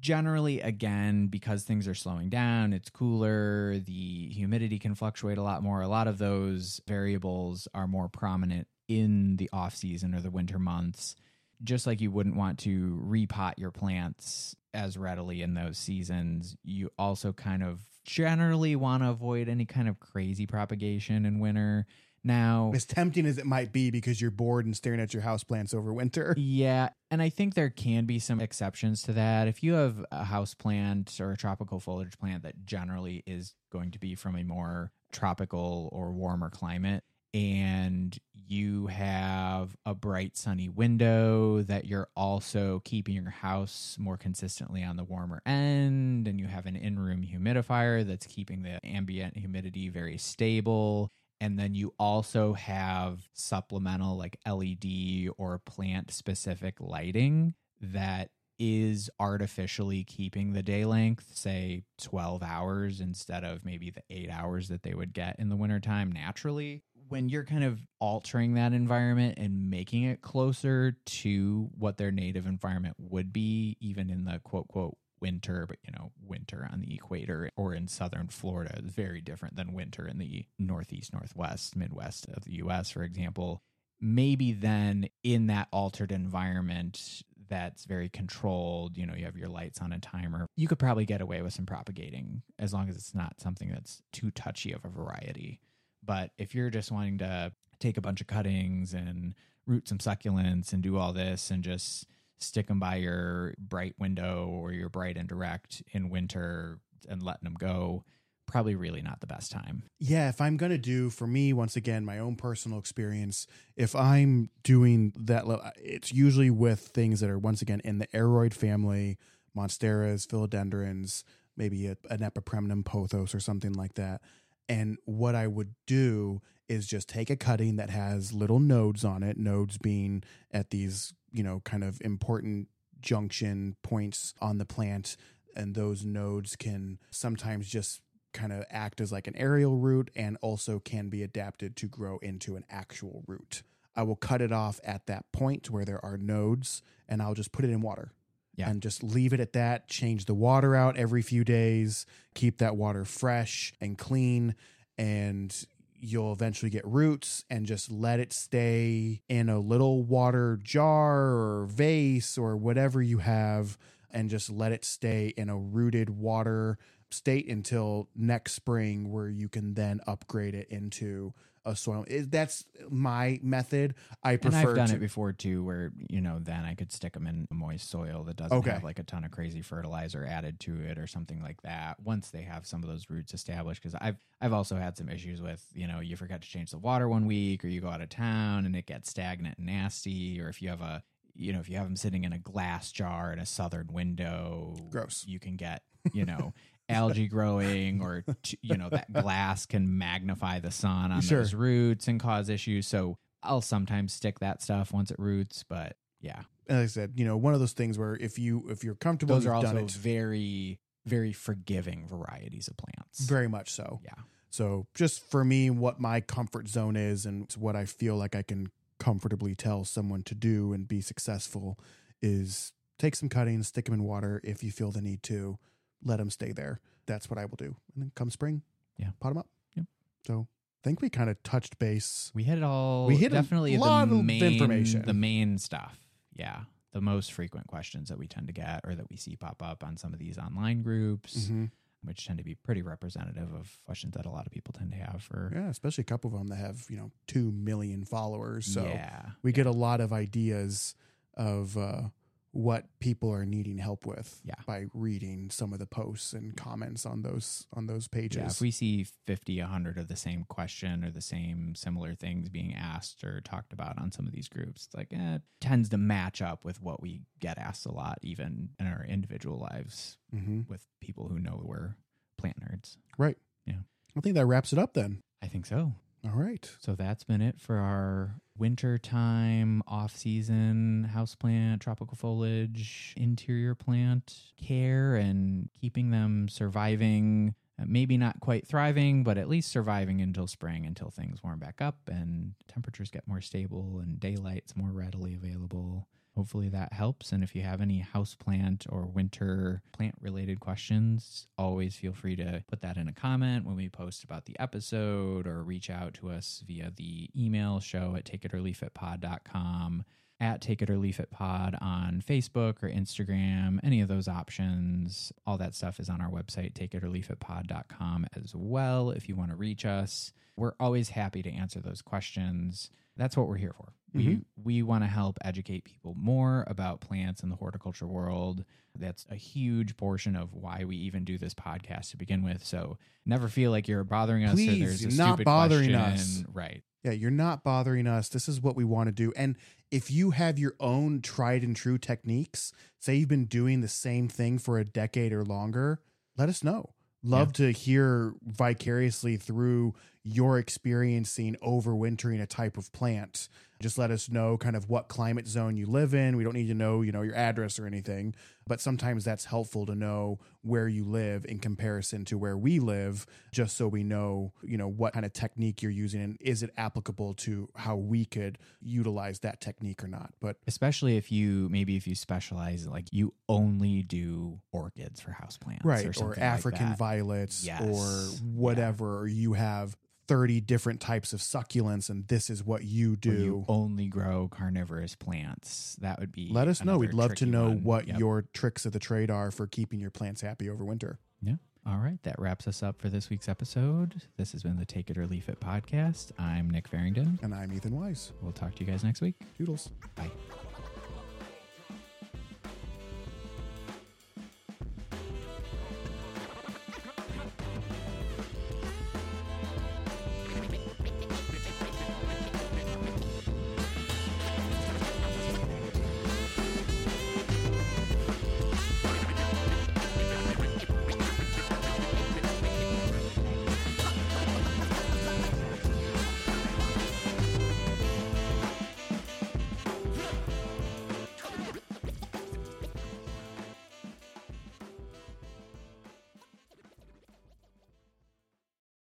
Generally, 0.00 0.60
again, 0.60 1.26
because 1.26 1.64
things 1.64 1.88
are 1.88 1.94
slowing 1.94 2.28
down, 2.28 2.72
it's 2.72 2.90
cooler, 2.90 3.78
the 3.78 4.28
humidity 4.28 4.78
can 4.78 4.94
fluctuate 4.94 5.38
a 5.38 5.42
lot 5.42 5.62
more. 5.62 5.80
A 5.80 5.88
lot 5.88 6.06
of 6.06 6.18
those 6.18 6.80
variables 6.86 7.66
are 7.74 7.88
more 7.88 8.08
prominent 8.08 8.68
in 8.88 9.36
the 9.36 9.50
off 9.52 9.74
season 9.74 10.14
or 10.14 10.20
the 10.20 10.30
winter 10.30 10.58
months. 10.58 11.16
Just 11.64 11.86
like 11.86 12.00
you 12.00 12.10
wouldn't 12.12 12.36
want 12.36 12.58
to 12.60 13.00
repot 13.04 13.54
your 13.56 13.70
plants 13.72 14.54
as 14.74 14.96
readily 14.96 15.42
in 15.42 15.54
those 15.54 15.78
seasons, 15.78 16.54
you 16.62 16.90
also 16.98 17.32
kind 17.32 17.62
of 17.64 17.80
generally 18.04 18.76
want 18.76 19.02
to 19.02 19.08
avoid 19.08 19.48
any 19.48 19.64
kind 19.64 19.88
of 19.88 19.98
crazy 19.98 20.46
propagation 20.46 21.26
in 21.26 21.40
winter. 21.40 21.86
Now, 22.26 22.72
As 22.74 22.84
tempting 22.84 23.24
as 23.24 23.38
it 23.38 23.46
might 23.46 23.72
be 23.72 23.92
because 23.92 24.20
you're 24.20 24.32
bored 24.32 24.66
and 24.66 24.76
staring 24.76 24.98
at 24.98 25.14
your 25.14 25.22
houseplants 25.22 25.72
over 25.72 25.92
winter. 25.92 26.34
Yeah, 26.56 26.88
and 27.10 27.20
I 27.22 27.28
think 27.28 27.54
there 27.54 27.70
can 27.70 28.06
be 28.06 28.18
some 28.18 28.40
exceptions 28.40 29.02
to 29.02 29.12
that. 29.12 29.46
If 29.46 29.62
you 29.62 29.74
have 29.74 30.04
a 30.10 30.24
house 30.24 30.54
plant 30.54 31.18
or 31.20 31.32
a 31.32 31.36
tropical 31.36 31.78
foliage 31.80 32.18
plant 32.18 32.42
that 32.44 32.64
generally 32.64 33.22
is 33.26 33.54
going 33.70 33.90
to 33.92 33.98
be 33.98 34.14
from 34.14 34.36
a 34.36 34.42
more 34.42 34.90
tropical 35.12 35.88
or 35.92 36.12
warmer 36.12 36.50
climate, 36.50 37.04
and 37.34 38.16
you 38.34 38.86
have 38.86 39.76
a 39.84 39.94
bright 39.94 40.36
sunny 40.36 40.68
window 40.68 41.62
that 41.62 41.84
you're 41.84 42.08
also 42.16 42.80
keeping 42.84 43.14
your 43.14 43.30
house 43.30 43.96
more 44.00 44.16
consistently 44.16 44.82
on 44.82 44.96
the 44.96 45.04
warmer 45.04 45.42
end, 45.44 46.26
and 46.26 46.40
you 46.40 46.46
have 46.46 46.66
an 46.66 46.76
in 46.76 46.98
room 46.98 47.22
humidifier 47.22 48.06
that's 48.06 48.26
keeping 48.26 48.62
the 48.62 48.84
ambient 48.84 49.36
humidity 49.36 49.88
very 49.88 50.16
stable 50.16 51.12
and 51.40 51.58
then 51.58 51.74
you 51.74 51.94
also 51.98 52.54
have 52.54 53.28
supplemental 53.34 54.16
like 54.16 54.38
LED 54.46 55.28
or 55.36 55.58
plant 55.58 56.10
specific 56.10 56.76
lighting 56.80 57.54
that 57.80 58.30
is 58.58 59.10
artificially 59.20 60.02
keeping 60.04 60.52
the 60.52 60.62
day 60.62 60.84
length, 60.84 61.26
say 61.34 61.84
12 62.00 62.42
hours 62.42 63.00
instead 63.00 63.44
of 63.44 63.64
maybe 63.64 63.90
the 63.90 64.02
eight 64.10 64.30
hours 64.30 64.68
that 64.68 64.82
they 64.82 64.94
would 64.94 65.12
get 65.12 65.36
in 65.38 65.48
the 65.48 65.56
wintertime 65.56 66.10
naturally. 66.10 66.82
When 67.08 67.28
you're 67.28 67.44
kind 67.44 67.64
of 67.64 67.78
altering 68.00 68.54
that 68.54 68.72
environment 68.72 69.38
and 69.38 69.70
making 69.70 70.04
it 70.04 70.22
closer 70.22 70.96
to 71.04 71.68
what 71.78 71.98
their 71.98 72.10
native 72.10 72.46
environment 72.46 72.96
would 72.98 73.32
be, 73.32 73.76
even 73.80 74.10
in 74.10 74.24
the 74.24 74.40
quote, 74.42 74.68
quote, 74.68 74.96
winter, 75.20 75.66
but 75.66 75.78
you 75.84 75.92
know, 75.92 76.12
winter 76.22 76.68
on 76.70 76.80
the 76.80 76.94
equator 76.94 77.50
or 77.56 77.74
in 77.74 77.88
southern 77.88 78.28
Florida 78.28 78.80
is 78.82 78.90
very 78.90 79.20
different 79.20 79.56
than 79.56 79.72
winter 79.72 80.06
in 80.06 80.18
the 80.18 80.46
northeast, 80.58 81.12
northwest, 81.12 81.76
midwest 81.76 82.28
of 82.28 82.44
the 82.44 82.54
US, 82.54 82.90
for 82.90 83.02
example. 83.02 83.62
Maybe 84.00 84.52
then 84.52 85.08
in 85.22 85.46
that 85.46 85.68
altered 85.72 86.12
environment 86.12 87.22
that's 87.48 87.84
very 87.84 88.08
controlled, 88.08 88.96
you 88.96 89.06
know, 89.06 89.14
you 89.14 89.24
have 89.24 89.36
your 89.36 89.48
lights 89.48 89.80
on 89.80 89.92
a 89.92 89.98
timer, 89.98 90.46
you 90.56 90.68
could 90.68 90.78
probably 90.78 91.06
get 91.06 91.20
away 91.20 91.42
with 91.42 91.52
some 91.52 91.66
propagating 91.66 92.42
as 92.58 92.72
long 92.72 92.88
as 92.88 92.96
it's 92.96 93.14
not 93.14 93.40
something 93.40 93.70
that's 93.70 94.02
too 94.12 94.30
touchy 94.30 94.72
of 94.72 94.84
a 94.84 94.88
variety. 94.88 95.60
But 96.04 96.30
if 96.38 96.54
you're 96.54 96.70
just 96.70 96.92
wanting 96.92 97.18
to 97.18 97.52
take 97.78 97.96
a 97.96 98.00
bunch 98.00 98.20
of 98.20 98.26
cuttings 98.26 98.94
and 98.94 99.34
root 99.66 99.88
some 99.88 99.98
succulents 99.98 100.72
and 100.72 100.82
do 100.82 100.96
all 100.96 101.12
this 101.12 101.50
and 101.50 101.62
just 101.62 102.06
stick 102.38 102.68
them 102.68 102.78
by 102.78 102.96
your 102.96 103.54
bright 103.58 103.94
window 103.98 104.48
or 104.48 104.72
your 104.72 104.88
bright 104.88 105.16
and 105.16 105.28
direct 105.28 105.82
in 105.92 106.10
winter 106.10 106.78
and 107.08 107.22
letting 107.22 107.44
them 107.44 107.56
go 107.58 108.04
probably 108.46 108.76
really 108.76 109.02
not 109.02 109.20
the 109.20 109.26
best 109.26 109.50
time 109.50 109.82
Yeah, 109.98 110.28
if 110.28 110.40
I'm 110.40 110.56
going 110.56 110.70
to 110.70 110.78
do, 110.78 111.10
for 111.10 111.26
me, 111.26 111.52
once 111.52 111.74
again, 111.76 112.04
my 112.04 112.18
own 112.18 112.36
personal 112.36 112.78
experience, 112.78 113.46
if 113.74 113.96
I'm 113.96 114.50
doing 114.62 115.12
that, 115.16 115.44
it's 115.76 116.12
usually 116.12 116.50
with 116.50 116.80
things 116.80 117.20
that 117.20 117.30
are, 117.30 117.38
once 117.38 117.60
again, 117.60 117.80
in 117.84 117.98
the 117.98 118.06
aroid 118.14 118.54
family, 118.54 119.18
monsteras, 119.56 120.26
philodendrons, 120.26 121.24
maybe 121.56 121.86
a, 121.86 121.96
an 122.10 122.20
epipremnum 122.20 122.84
pothos 122.84 123.34
or 123.34 123.40
something 123.40 123.72
like 123.72 123.94
that. 123.94 124.20
And 124.68 124.98
what 125.04 125.34
I 125.34 125.46
would 125.46 125.74
do 125.86 126.40
is 126.68 126.86
just 126.86 127.08
take 127.08 127.30
a 127.30 127.36
cutting 127.36 127.76
that 127.76 127.90
has 127.90 128.32
little 128.32 128.60
nodes 128.60 129.04
on 129.04 129.22
it, 129.22 129.36
nodes 129.36 129.78
being 129.78 130.22
at 130.52 130.70
these, 130.70 131.14
you 131.36 131.42
know, 131.42 131.60
kind 131.64 131.84
of 131.84 132.00
important 132.00 132.68
junction 133.00 133.76
points 133.82 134.34
on 134.40 134.58
the 134.58 134.64
plant. 134.64 135.16
And 135.54 135.74
those 135.74 136.04
nodes 136.04 136.56
can 136.56 136.98
sometimes 137.10 137.68
just 137.68 138.00
kind 138.32 138.52
of 138.52 138.64
act 138.70 139.00
as 139.00 139.12
like 139.12 139.26
an 139.26 139.36
aerial 139.36 139.76
root 139.76 140.10
and 140.14 140.36
also 140.42 140.78
can 140.78 141.08
be 141.08 141.22
adapted 141.22 141.76
to 141.76 141.86
grow 141.86 142.18
into 142.18 142.56
an 142.56 142.64
actual 142.70 143.22
root. 143.26 143.62
I 143.94 144.02
will 144.02 144.16
cut 144.16 144.42
it 144.42 144.52
off 144.52 144.80
at 144.84 145.06
that 145.06 145.30
point 145.32 145.70
where 145.70 145.84
there 145.84 146.04
are 146.04 146.18
nodes 146.18 146.82
and 147.08 147.22
I'll 147.22 147.34
just 147.34 147.52
put 147.52 147.64
it 147.64 147.70
in 147.70 147.80
water. 147.80 148.12
Yeah. 148.54 148.70
And 148.70 148.80
just 148.80 149.02
leave 149.02 149.34
it 149.34 149.40
at 149.40 149.52
that, 149.52 149.86
change 149.86 150.24
the 150.24 150.34
water 150.34 150.74
out 150.74 150.96
every 150.96 151.20
few 151.20 151.44
days, 151.44 152.06
keep 152.34 152.58
that 152.58 152.74
water 152.74 153.04
fresh 153.04 153.74
and 153.82 153.98
clean, 153.98 154.54
and 154.96 155.54
you'll 156.00 156.32
eventually 156.32 156.70
get 156.70 156.86
roots 156.86 157.44
and 157.50 157.66
just 157.66 157.90
let 157.90 158.20
it 158.20 158.32
stay 158.32 159.22
in 159.28 159.48
a 159.48 159.58
little 159.58 160.02
water 160.02 160.58
jar 160.62 161.28
or 161.28 161.66
vase 161.66 162.36
or 162.38 162.56
whatever 162.56 163.02
you 163.02 163.18
have 163.18 163.78
and 164.10 164.30
just 164.30 164.50
let 164.50 164.72
it 164.72 164.84
stay 164.84 165.32
in 165.36 165.48
a 165.48 165.56
rooted 165.56 166.10
water 166.10 166.78
state 167.10 167.48
until 167.48 168.08
next 168.14 168.52
spring 168.52 169.12
where 169.12 169.28
you 169.28 169.48
can 169.48 169.74
then 169.74 170.00
upgrade 170.06 170.54
it 170.54 170.68
into 170.70 171.32
a 171.66 171.74
soil 171.76 172.04
It- 172.08 172.30
that's 172.30 172.64
my 172.88 173.38
method 173.42 173.94
i 174.22 174.32
and 174.32 174.42
prefer 174.42 174.70
i've 174.70 174.76
done 174.76 174.88
to, 174.88 174.94
it 174.94 175.00
before 175.00 175.32
too 175.32 175.64
where 175.64 175.90
you 176.08 176.20
know 176.20 176.38
then 176.40 176.64
i 176.64 176.74
could 176.74 176.92
stick 176.92 177.12
them 177.14 177.26
in 177.26 177.46
moist 177.50 177.90
soil 177.90 178.22
that 178.24 178.36
doesn't 178.36 178.56
Okay. 178.58 178.70
have 178.70 178.84
like 178.84 178.98
a 178.98 179.02
ton 179.02 179.24
of 179.24 179.32
crazy 179.32 179.60
fertilizer 179.62 180.24
added 180.24 180.60
to 180.60 180.80
it 180.80 180.96
or 180.98 181.06
something 181.06 181.42
like 181.42 181.60
that 181.62 181.98
once 182.00 182.30
they 182.30 182.42
have 182.42 182.64
some 182.66 182.82
of 182.82 182.88
those 182.88 183.10
roots 183.10 183.34
established 183.34 183.82
because 183.82 183.96
i've 184.00 184.16
i've 184.40 184.52
also 184.52 184.76
had 184.76 184.96
some 184.96 185.08
issues 185.08 185.42
with 185.42 185.66
you 185.74 185.86
know 185.86 186.00
you 186.00 186.16
forgot 186.16 186.40
to 186.40 186.48
change 186.48 186.70
the 186.70 186.78
water 186.78 187.08
one 187.08 187.26
week 187.26 187.64
or 187.64 187.68
you 187.68 187.80
go 187.80 187.88
out 187.88 188.00
of 188.00 188.08
town 188.08 188.64
and 188.64 188.76
it 188.76 188.86
gets 188.86 189.10
stagnant 189.10 189.58
and 189.58 189.66
nasty 189.66 190.40
or 190.40 190.48
if 190.48 190.62
you 190.62 190.68
have 190.68 190.80
a 190.80 191.02
you 191.34 191.52
know 191.52 191.58
if 191.60 191.68
you 191.68 191.76
have 191.76 191.86
them 191.86 191.96
sitting 191.96 192.24
in 192.24 192.32
a 192.32 192.38
glass 192.38 192.92
jar 192.92 193.32
in 193.32 193.38
a 193.38 193.44
southern 193.46 193.88
window 193.92 194.76
Gross. 194.90 195.24
you 195.26 195.38
can 195.40 195.56
get 195.56 195.82
you 196.12 196.24
know 196.24 196.54
algae 196.88 197.26
growing 197.28 198.00
or 198.00 198.24
you 198.62 198.76
know 198.76 198.88
that 198.88 199.12
glass 199.12 199.66
can 199.66 199.98
magnify 199.98 200.60
the 200.60 200.70
sun 200.70 201.10
on 201.12 201.20
Sure. 201.20 201.38
those 201.38 201.54
roots 201.54 202.08
and 202.08 202.20
cause 202.20 202.48
issues. 202.48 202.86
So 202.86 203.18
i'll 203.42 203.60
sometimes 203.60 204.12
stick 204.12 204.38
that 204.40 204.60
stuff 204.62 204.92
once 204.92 205.10
it 205.10 205.18
roots 205.18 205.64
but 205.68 205.96
yeah. 206.20 206.42
As 206.68 206.76
i 206.82 206.86
said 206.86 207.12
you 207.16 207.24
know 207.24 207.36
one 207.36 207.54
of 207.54 207.60
those 207.60 207.72
things 207.72 207.98
where 207.98 208.16
if 208.16 208.38
you 208.38 208.64
if 208.70 208.82
you're 208.84 208.94
comfortable 208.96 209.34
those 209.36 209.46
are 209.46 209.54
also 209.54 209.86
very 209.86 210.78
very 211.04 211.32
forgiving 211.32 212.04
varieties 212.08 212.66
of 212.66 212.76
plants. 212.76 213.20
Very 213.20 213.46
much 213.48 213.70
so. 213.70 214.00
Yeah. 214.04 214.22
So 214.50 214.86
just 214.94 215.22
for 215.30 215.44
me, 215.44 215.70
what 215.70 216.00
my 216.00 216.20
comfort 216.20 216.66
zone 216.68 216.96
is 216.96 217.26
and 217.26 217.46
what 217.56 217.76
I 217.76 217.84
feel 217.84 218.16
like 218.16 218.34
I 218.34 218.42
can 218.42 218.72
comfortably 218.98 219.54
tell 219.54 219.84
someone 219.84 220.22
to 220.24 220.34
do 220.34 220.72
and 220.72 220.88
be 220.88 221.00
successful 221.00 221.78
is 222.20 222.72
take 222.98 223.14
some 223.14 223.28
cuttings, 223.28 223.68
stick 223.68 223.84
them 223.84 223.94
in 223.94 224.02
water 224.02 224.40
if 224.42 224.64
you 224.64 224.72
feel 224.72 224.90
the 224.90 225.00
need 225.02 225.22
to, 225.24 225.58
let 226.04 226.16
them 226.18 226.30
stay 226.30 226.52
there. 226.52 226.80
That's 227.06 227.28
what 227.30 227.38
I 227.38 227.44
will 227.44 227.56
do. 227.56 227.76
And 227.94 228.02
then 228.02 228.12
come 228.14 228.30
spring, 228.30 228.62
Yeah. 228.96 229.10
pot 229.20 229.30
them 229.30 229.38
up. 229.38 229.48
Yep. 229.74 229.86
So 230.26 230.48
I 230.50 230.88
think 230.88 231.00
we 231.02 231.08
kind 231.10 231.30
of 231.30 231.42
touched 231.42 231.78
base. 231.78 232.30
we 232.34 232.44
hit 232.44 232.58
it 232.58 232.64
all 232.64 233.06
We 233.06 233.16
hit 233.16 233.32
definitely 233.32 233.74
a 233.74 233.80
lot 233.80 234.08
the 234.08 234.16
of 234.16 234.24
main 234.24 234.42
information. 234.42 235.02
the 235.04 235.14
main 235.14 235.58
stuff 235.58 235.98
yeah 236.34 236.60
the 236.92 237.00
most 237.00 237.32
frequent 237.32 237.66
questions 237.66 238.08
that 238.08 238.18
we 238.18 238.26
tend 238.26 238.46
to 238.46 238.52
get 238.52 238.80
or 238.84 238.94
that 238.94 239.08
we 239.10 239.16
see 239.16 239.36
pop 239.36 239.62
up 239.62 239.82
on 239.82 239.96
some 239.96 240.12
of 240.12 240.18
these 240.18 240.38
online 240.38 240.82
groups 240.82 241.48
Mhm. 241.48 241.70
which 242.02 242.26
tend 242.26 242.38
to 242.38 242.44
be 242.44 242.54
pretty 242.54 242.82
representative 242.82 243.52
of 243.52 243.80
questions 243.84 244.14
that 244.14 244.26
a 244.26 244.30
lot 244.30 244.46
of 244.46 244.52
people 244.52 244.72
tend 244.72 244.92
to 244.92 244.96
have 244.98 245.22
for 245.22 245.50
Yeah, 245.52 245.68
especially 245.68 246.02
a 246.02 246.04
couple 246.04 246.32
of 246.32 246.38
them 246.38 246.46
that 246.48 246.56
have, 246.56 246.86
you 246.88 246.96
know, 246.98 247.10
2 247.26 247.50
million 247.50 248.04
followers. 248.04 248.66
So 248.66 248.84
yeah 248.84 249.30
we 249.42 249.50
get 249.52 249.66
a 249.66 249.72
lot 249.72 250.00
of 250.00 250.12
ideas 250.12 250.94
of 251.34 251.76
uh, 251.76 252.10
what 252.56 252.86
people 253.00 253.30
are 253.32 253.44
needing 253.44 253.78
help 253.78 254.06
with 254.06 254.40
Yeah. 254.44 254.54
by 254.66 254.86
reading 254.94 255.50
some 255.50 255.72
of 255.72 255.78
the 255.78 255.86
posts 255.86 256.32
and 256.32 256.56
comments 256.56 257.04
on 257.04 257.22
those 257.22 257.66
on 257.74 257.86
those 257.86 258.08
pages. 258.08 258.38
Yeah, 258.38 258.46
if 258.46 258.60
we 258.60 258.70
see 258.70 259.04
50, 259.26 259.60
100 259.60 259.98
of 259.98 260.08
the 260.08 260.16
same 260.16 260.44
question 260.48 261.04
or 261.04 261.10
the 261.10 261.20
same 261.20 261.74
similar 261.74 262.14
things 262.14 262.48
being 262.48 262.74
asked 262.74 263.22
or 263.24 263.40
talked 263.40 263.72
about 263.72 263.98
on 264.00 264.10
some 264.10 264.26
of 264.26 264.32
these 264.32 264.48
groups, 264.48 264.86
it's 264.86 264.94
like 264.94 265.12
eh, 265.12 265.34
it 265.36 265.42
tends 265.60 265.88
to 265.90 265.98
match 265.98 266.40
up 266.40 266.64
with 266.64 266.80
what 266.80 267.02
we 267.02 267.20
get 267.40 267.58
asked 267.58 267.84
a 267.86 267.92
lot, 267.92 268.18
even 268.22 268.70
in 268.80 268.86
our 268.86 269.04
individual 269.04 269.58
lives 269.58 270.16
hmm 270.30 270.62
with 270.68 270.86
people 271.00 271.28
who 271.28 271.38
know 271.38 271.60
we're 271.62 271.96
plant 272.38 272.58
nerds. 272.60 272.96
Right. 273.18 273.36
Yeah. 273.66 273.80
I 274.16 274.20
think 274.20 274.34
that 274.34 274.46
wraps 274.46 274.72
it 274.72 274.78
up 274.78 274.94
then. 274.94 275.20
I 275.42 275.46
think 275.48 275.66
so. 275.66 275.92
All 276.26 276.32
right. 276.42 276.68
So 276.80 276.94
that's 276.96 277.22
been 277.22 277.40
it 277.40 277.60
for 277.60 277.76
our 277.76 278.34
winter 278.58 278.98
time, 278.98 279.82
off 279.86 280.16
season 280.16 281.08
houseplant, 281.14 281.80
tropical 281.80 282.16
foliage, 282.16 283.14
interior 283.16 283.74
plant 283.76 284.34
care 284.60 285.14
and 285.14 285.68
keeping 285.80 286.10
them 286.10 286.48
surviving. 286.48 287.54
uh, 287.80 287.84
Maybe 287.86 288.16
not 288.16 288.40
quite 288.40 288.66
thriving, 288.66 289.22
but 289.22 289.38
at 289.38 289.48
least 289.48 289.70
surviving 289.70 290.20
until 290.20 290.48
spring, 290.48 290.84
until 290.84 291.10
things 291.10 291.44
warm 291.44 291.60
back 291.60 291.80
up 291.80 291.98
and 292.08 292.54
temperatures 292.66 293.10
get 293.10 293.28
more 293.28 293.40
stable 293.40 294.00
and 294.02 294.18
daylight's 294.18 294.74
more 294.74 294.90
readily 294.90 295.34
available. 295.34 296.08
Hopefully 296.36 296.68
that 296.68 296.92
helps. 296.92 297.32
And 297.32 297.42
if 297.42 297.54
you 297.54 297.62
have 297.62 297.80
any 297.80 298.06
houseplant 298.14 298.86
or 298.90 299.06
winter 299.06 299.82
plant 299.92 300.16
related 300.20 300.60
questions, 300.60 301.48
always 301.56 301.96
feel 301.96 302.12
free 302.12 302.36
to 302.36 302.62
put 302.68 302.82
that 302.82 302.98
in 302.98 303.08
a 303.08 303.12
comment 303.12 303.64
when 303.64 303.74
we 303.74 303.88
post 303.88 304.22
about 304.22 304.44
the 304.44 304.58
episode 304.60 305.46
or 305.46 305.62
reach 305.62 305.88
out 305.88 306.12
to 306.14 306.28
us 306.28 306.62
via 306.66 306.92
the 306.94 307.30
email 307.34 307.80
show 307.80 308.14
at 308.16 308.26
takeitorleafitpod.com 308.26 310.04
at 310.38 310.60
Take 310.60 310.82
It 310.82 310.90
or 310.90 310.98
Leaf 310.98 311.18
It 311.20 311.30
Pod 311.30 311.76
on 311.80 312.22
Facebook 312.26 312.82
or 312.82 312.90
Instagram, 312.90 313.78
any 313.82 314.02
of 314.02 314.08
those 314.08 314.28
options. 314.28 315.32
All 315.46 315.56
that 315.56 315.74
stuff 315.74 315.98
is 315.98 316.10
on 316.10 316.20
our 316.20 316.30
website, 316.30 316.74
takeitorleafitpod.com 316.74 318.26
as 318.36 318.54
well 318.54 319.10
if 319.10 319.28
you 319.28 319.36
want 319.36 319.50
to 319.50 319.56
reach 319.56 319.86
us. 319.86 320.32
We're 320.56 320.74
always 320.78 321.08
happy 321.08 321.42
to 321.42 321.50
answer 321.50 321.80
those 321.80 322.02
questions. 322.02 322.90
That's 323.16 323.36
what 323.36 323.48
we're 323.48 323.56
here 323.56 323.74
for. 323.74 323.94
We 324.16 324.24
mm-hmm. 324.24 324.62
we 324.64 324.82
want 324.82 325.04
to 325.04 325.08
help 325.08 325.38
educate 325.44 325.84
people 325.84 326.14
more 326.18 326.64
about 326.66 327.00
plants 327.00 327.42
in 327.42 327.50
the 327.50 327.56
horticulture 327.56 328.06
world. 328.06 328.64
That's 328.98 329.26
a 329.30 329.34
huge 329.34 329.96
portion 329.96 330.36
of 330.36 330.54
why 330.54 330.84
we 330.86 330.96
even 330.96 331.24
do 331.24 331.36
this 331.38 331.54
podcast 331.54 332.10
to 332.10 332.16
begin 332.16 332.42
with. 332.42 332.64
So 332.64 332.96
never 333.26 333.48
feel 333.48 333.70
like 333.70 333.88
you're 333.88 334.04
bothering 334.04 334.44
us 334.44 334.54
Please, 334.54 334.82
or 334.82 334.86
there's 334.86 335.04
a 335.04 335.08
you're 335.08 335.18
not 335.18 335.44
bothering 335.44 335.92
question. 335.92 336.44
us. 336.44 336.44
Right. 336.52 336.82
Yeah, 337.04 337.12
you're 337.12 337.30
not 337.30 337.62
bothering 337.62 338.06
us. 338.06 338.28
This 338.28 338.48
is 338.48 338.60
what 338.60 338.74
we 338.74 338.84
want 338.84 339.08
to 339.08 339.12
do. 339.12 339.32
And 339.36 339.56
if 339.90 340.10
you 340.10 340.32
have 340.32 340.58
your 340.58 340.74
own 340.80 341.20
tried 341.20 341.62
and 341.62 341.76
true 341.76 341.98
techniques, 341.98 342.72
say 342.98 343.14
you've 343.14 343.28
been 343.28 343.44
doing 343.44 343.80
the 343.80 343.88
same 343.88 344.28
thing 344.28 344.58
for 344.58 344.78
a 344.78 344.84
decade 344.84 345.32
or 345.32 345.44
longer, 345.44 346.00
let 346.36 346.48
us 346.48 346.64
know. 346.64 346.94
Love 347.22 347.52
to 347.54 347.72
hear 347.72 348.34
vicariously 348.44 349.36
through 349.36 349.94
your 350.26 350.58
experiencing 350.58 351.56
overwintering 351.62 352.42
a 352.42 352.46
type 352.46 352.76
of 352.76 352.92
plant. 352.92 353.48
Just 353.78 353.98
let 353.98 354.10
us 354.10 354.30
know 354.30 354.56
kind 354.56 354.74
of 354.74 354.88
what 354.88 355.06
climate 355.08 355.46
zone 355.46 355.76
you 355.76 355.84
live 355.84 356.14
in. 356.14 356.36
We 356.38 356.44
don't 356.44 356.54
need 356.54 356.68
to 356.68 356.74
know, 356.74 357.02
you 357.02 357.12
know, 357.12 357.20
your 357.20 357.34
address 357.34 357.78
or 357.78 357.86
anything, 357.86 358.34
but 358.66 358.80
sometimes 358.80 359.22
that's 359.22 359.44
helpful 359.44 359.84
to 359.84 359.94
know 359.94 360.38
where 360.62 360.88
you 360.88 361.04
live 361.04 361.44
in 361.46 361.58
comparison 361.58 362.24
to 362.24 362.38
where 362.38 362.56
we 362.56 362.78
live, 362.80 363.26
just 363.52 363.76
so 363.76 363.86
we 363.86 364.02
know, 364.02 364.54
you 364.62 364.78
know, 364.78 364.88
what 364.88 365.12
kind 365.12 365.26
of 365.26 365.32
technique 365.34 365.82
you're 365.82 365.92
using 365.92 366.22
and 366.22 366.38
is 366.40 366.62
it 366.62 366.70
applicable 366.78 367.34
to 367.34 367.68
how 367.76 367.96
we 367.96 368.24
could 368.24 368.58
utilize 368.80 369.40
that 369.40 369.60
technique 369.60 370.02
or 370.02 370.08
not. 370.08 370.32
But 370.40 370.56
especially 370.66 371.18
if 371.18 371.30
you 371.30 371.68
maybe 371.70 371.96
if 371.96 372.06
you 372.06 372.14
specialize 372.14 372.88
like 372.88 373.12
you 373.12 373.34
only 373.46 374.02
do 374.02 374.58
orchids 374.72 375.20
for 375.20 375.32
houseplants 375.32 375.84
right 375.84 376.16
or, 376.18 376.24
or, 376.24 376.28
like 376.30 376.38
African 376.38 376.88
that. 376.88 376.98
violets 376.98 377.62
Yes. 377.62 377.82
or 377.82 378.42
whatever, 378.42 379.18
or 379.18 379.28
you 379.28 379.52
have 379.52 379.94
30 380.28 380.60
different 380.60 381.00
types 381.00 381.32
of 381.32 381.40
succulents 381.40 382.10
and 382.10 382.26
this 382.28 382.50
is 382.50 382.64
what 382.64 382.84
you 382.84 383.12
Or 383.12 383.16
do. 383.16 383.32
you 383.32 383.64
only 383.68 384.06
grow 384.08 384.48
carnivorous 384.48 385.14
plants 385.14 385.96
that 386.00 386.18
would 386.20 386.32
be 386.32 386.48
Let 386.52 386.68
us 386.68 386.82
know. 386.84 386.98
We'd 386.98 387.14
love 387.14 387.34
to 387.36 387.46
know 387.46 387.68
one. 387.68 387.82
what 387.84 388.08
Yep. 388.08 388.18
your 388.18 388.42
tricks 388.52 388.86
of 388.86 388.92
the 388.92 388.98
trade 388.98 389.30
are 389.30 389.50
for 389.50 389.66
keeping 389.66 390.00
your 390.00 390.10
plants 390.10 390.40
happy 390.40 390.68
over 390.70 390.84
winter. 390.84 391.18
yeah 391.40 391.54
all 391.86 391.98
right 391.98 392.20
that 392.24 392.34
wraps 392.40 392.66
us 392.66 392.82
up 392.82 393.00
for 393.00 393.08
this 393.08 393.30
week's 393.30 393.48
episode 393.48 394.20
this 394.36 394.50
has 394.50 394.62
been 394.64 394.76
the 394.76 394.84
take 394.84 395.08
it 395.08 395.16
or 395.16 395.24
leaf 395.26 395.48
it 395.48 395.60
podcast 395.60 396.32
i'm 396.38 396.68
nick 396.68 396.88
farringdon 396.88 397.38
And 397.42 397.54
I'm 397.54 397.72
Ethan 397.72 397.94
Weiss. 397.94 398.32
we'll 398.42 398.50
talk 398.52 398.74
to 398.74 398.84
you 398.84 398.90
guys 398.90 399.04
next 399.04 399.20
week 399.20 399.36
Doodles. 399.56 399.90
bye 400.16 400.30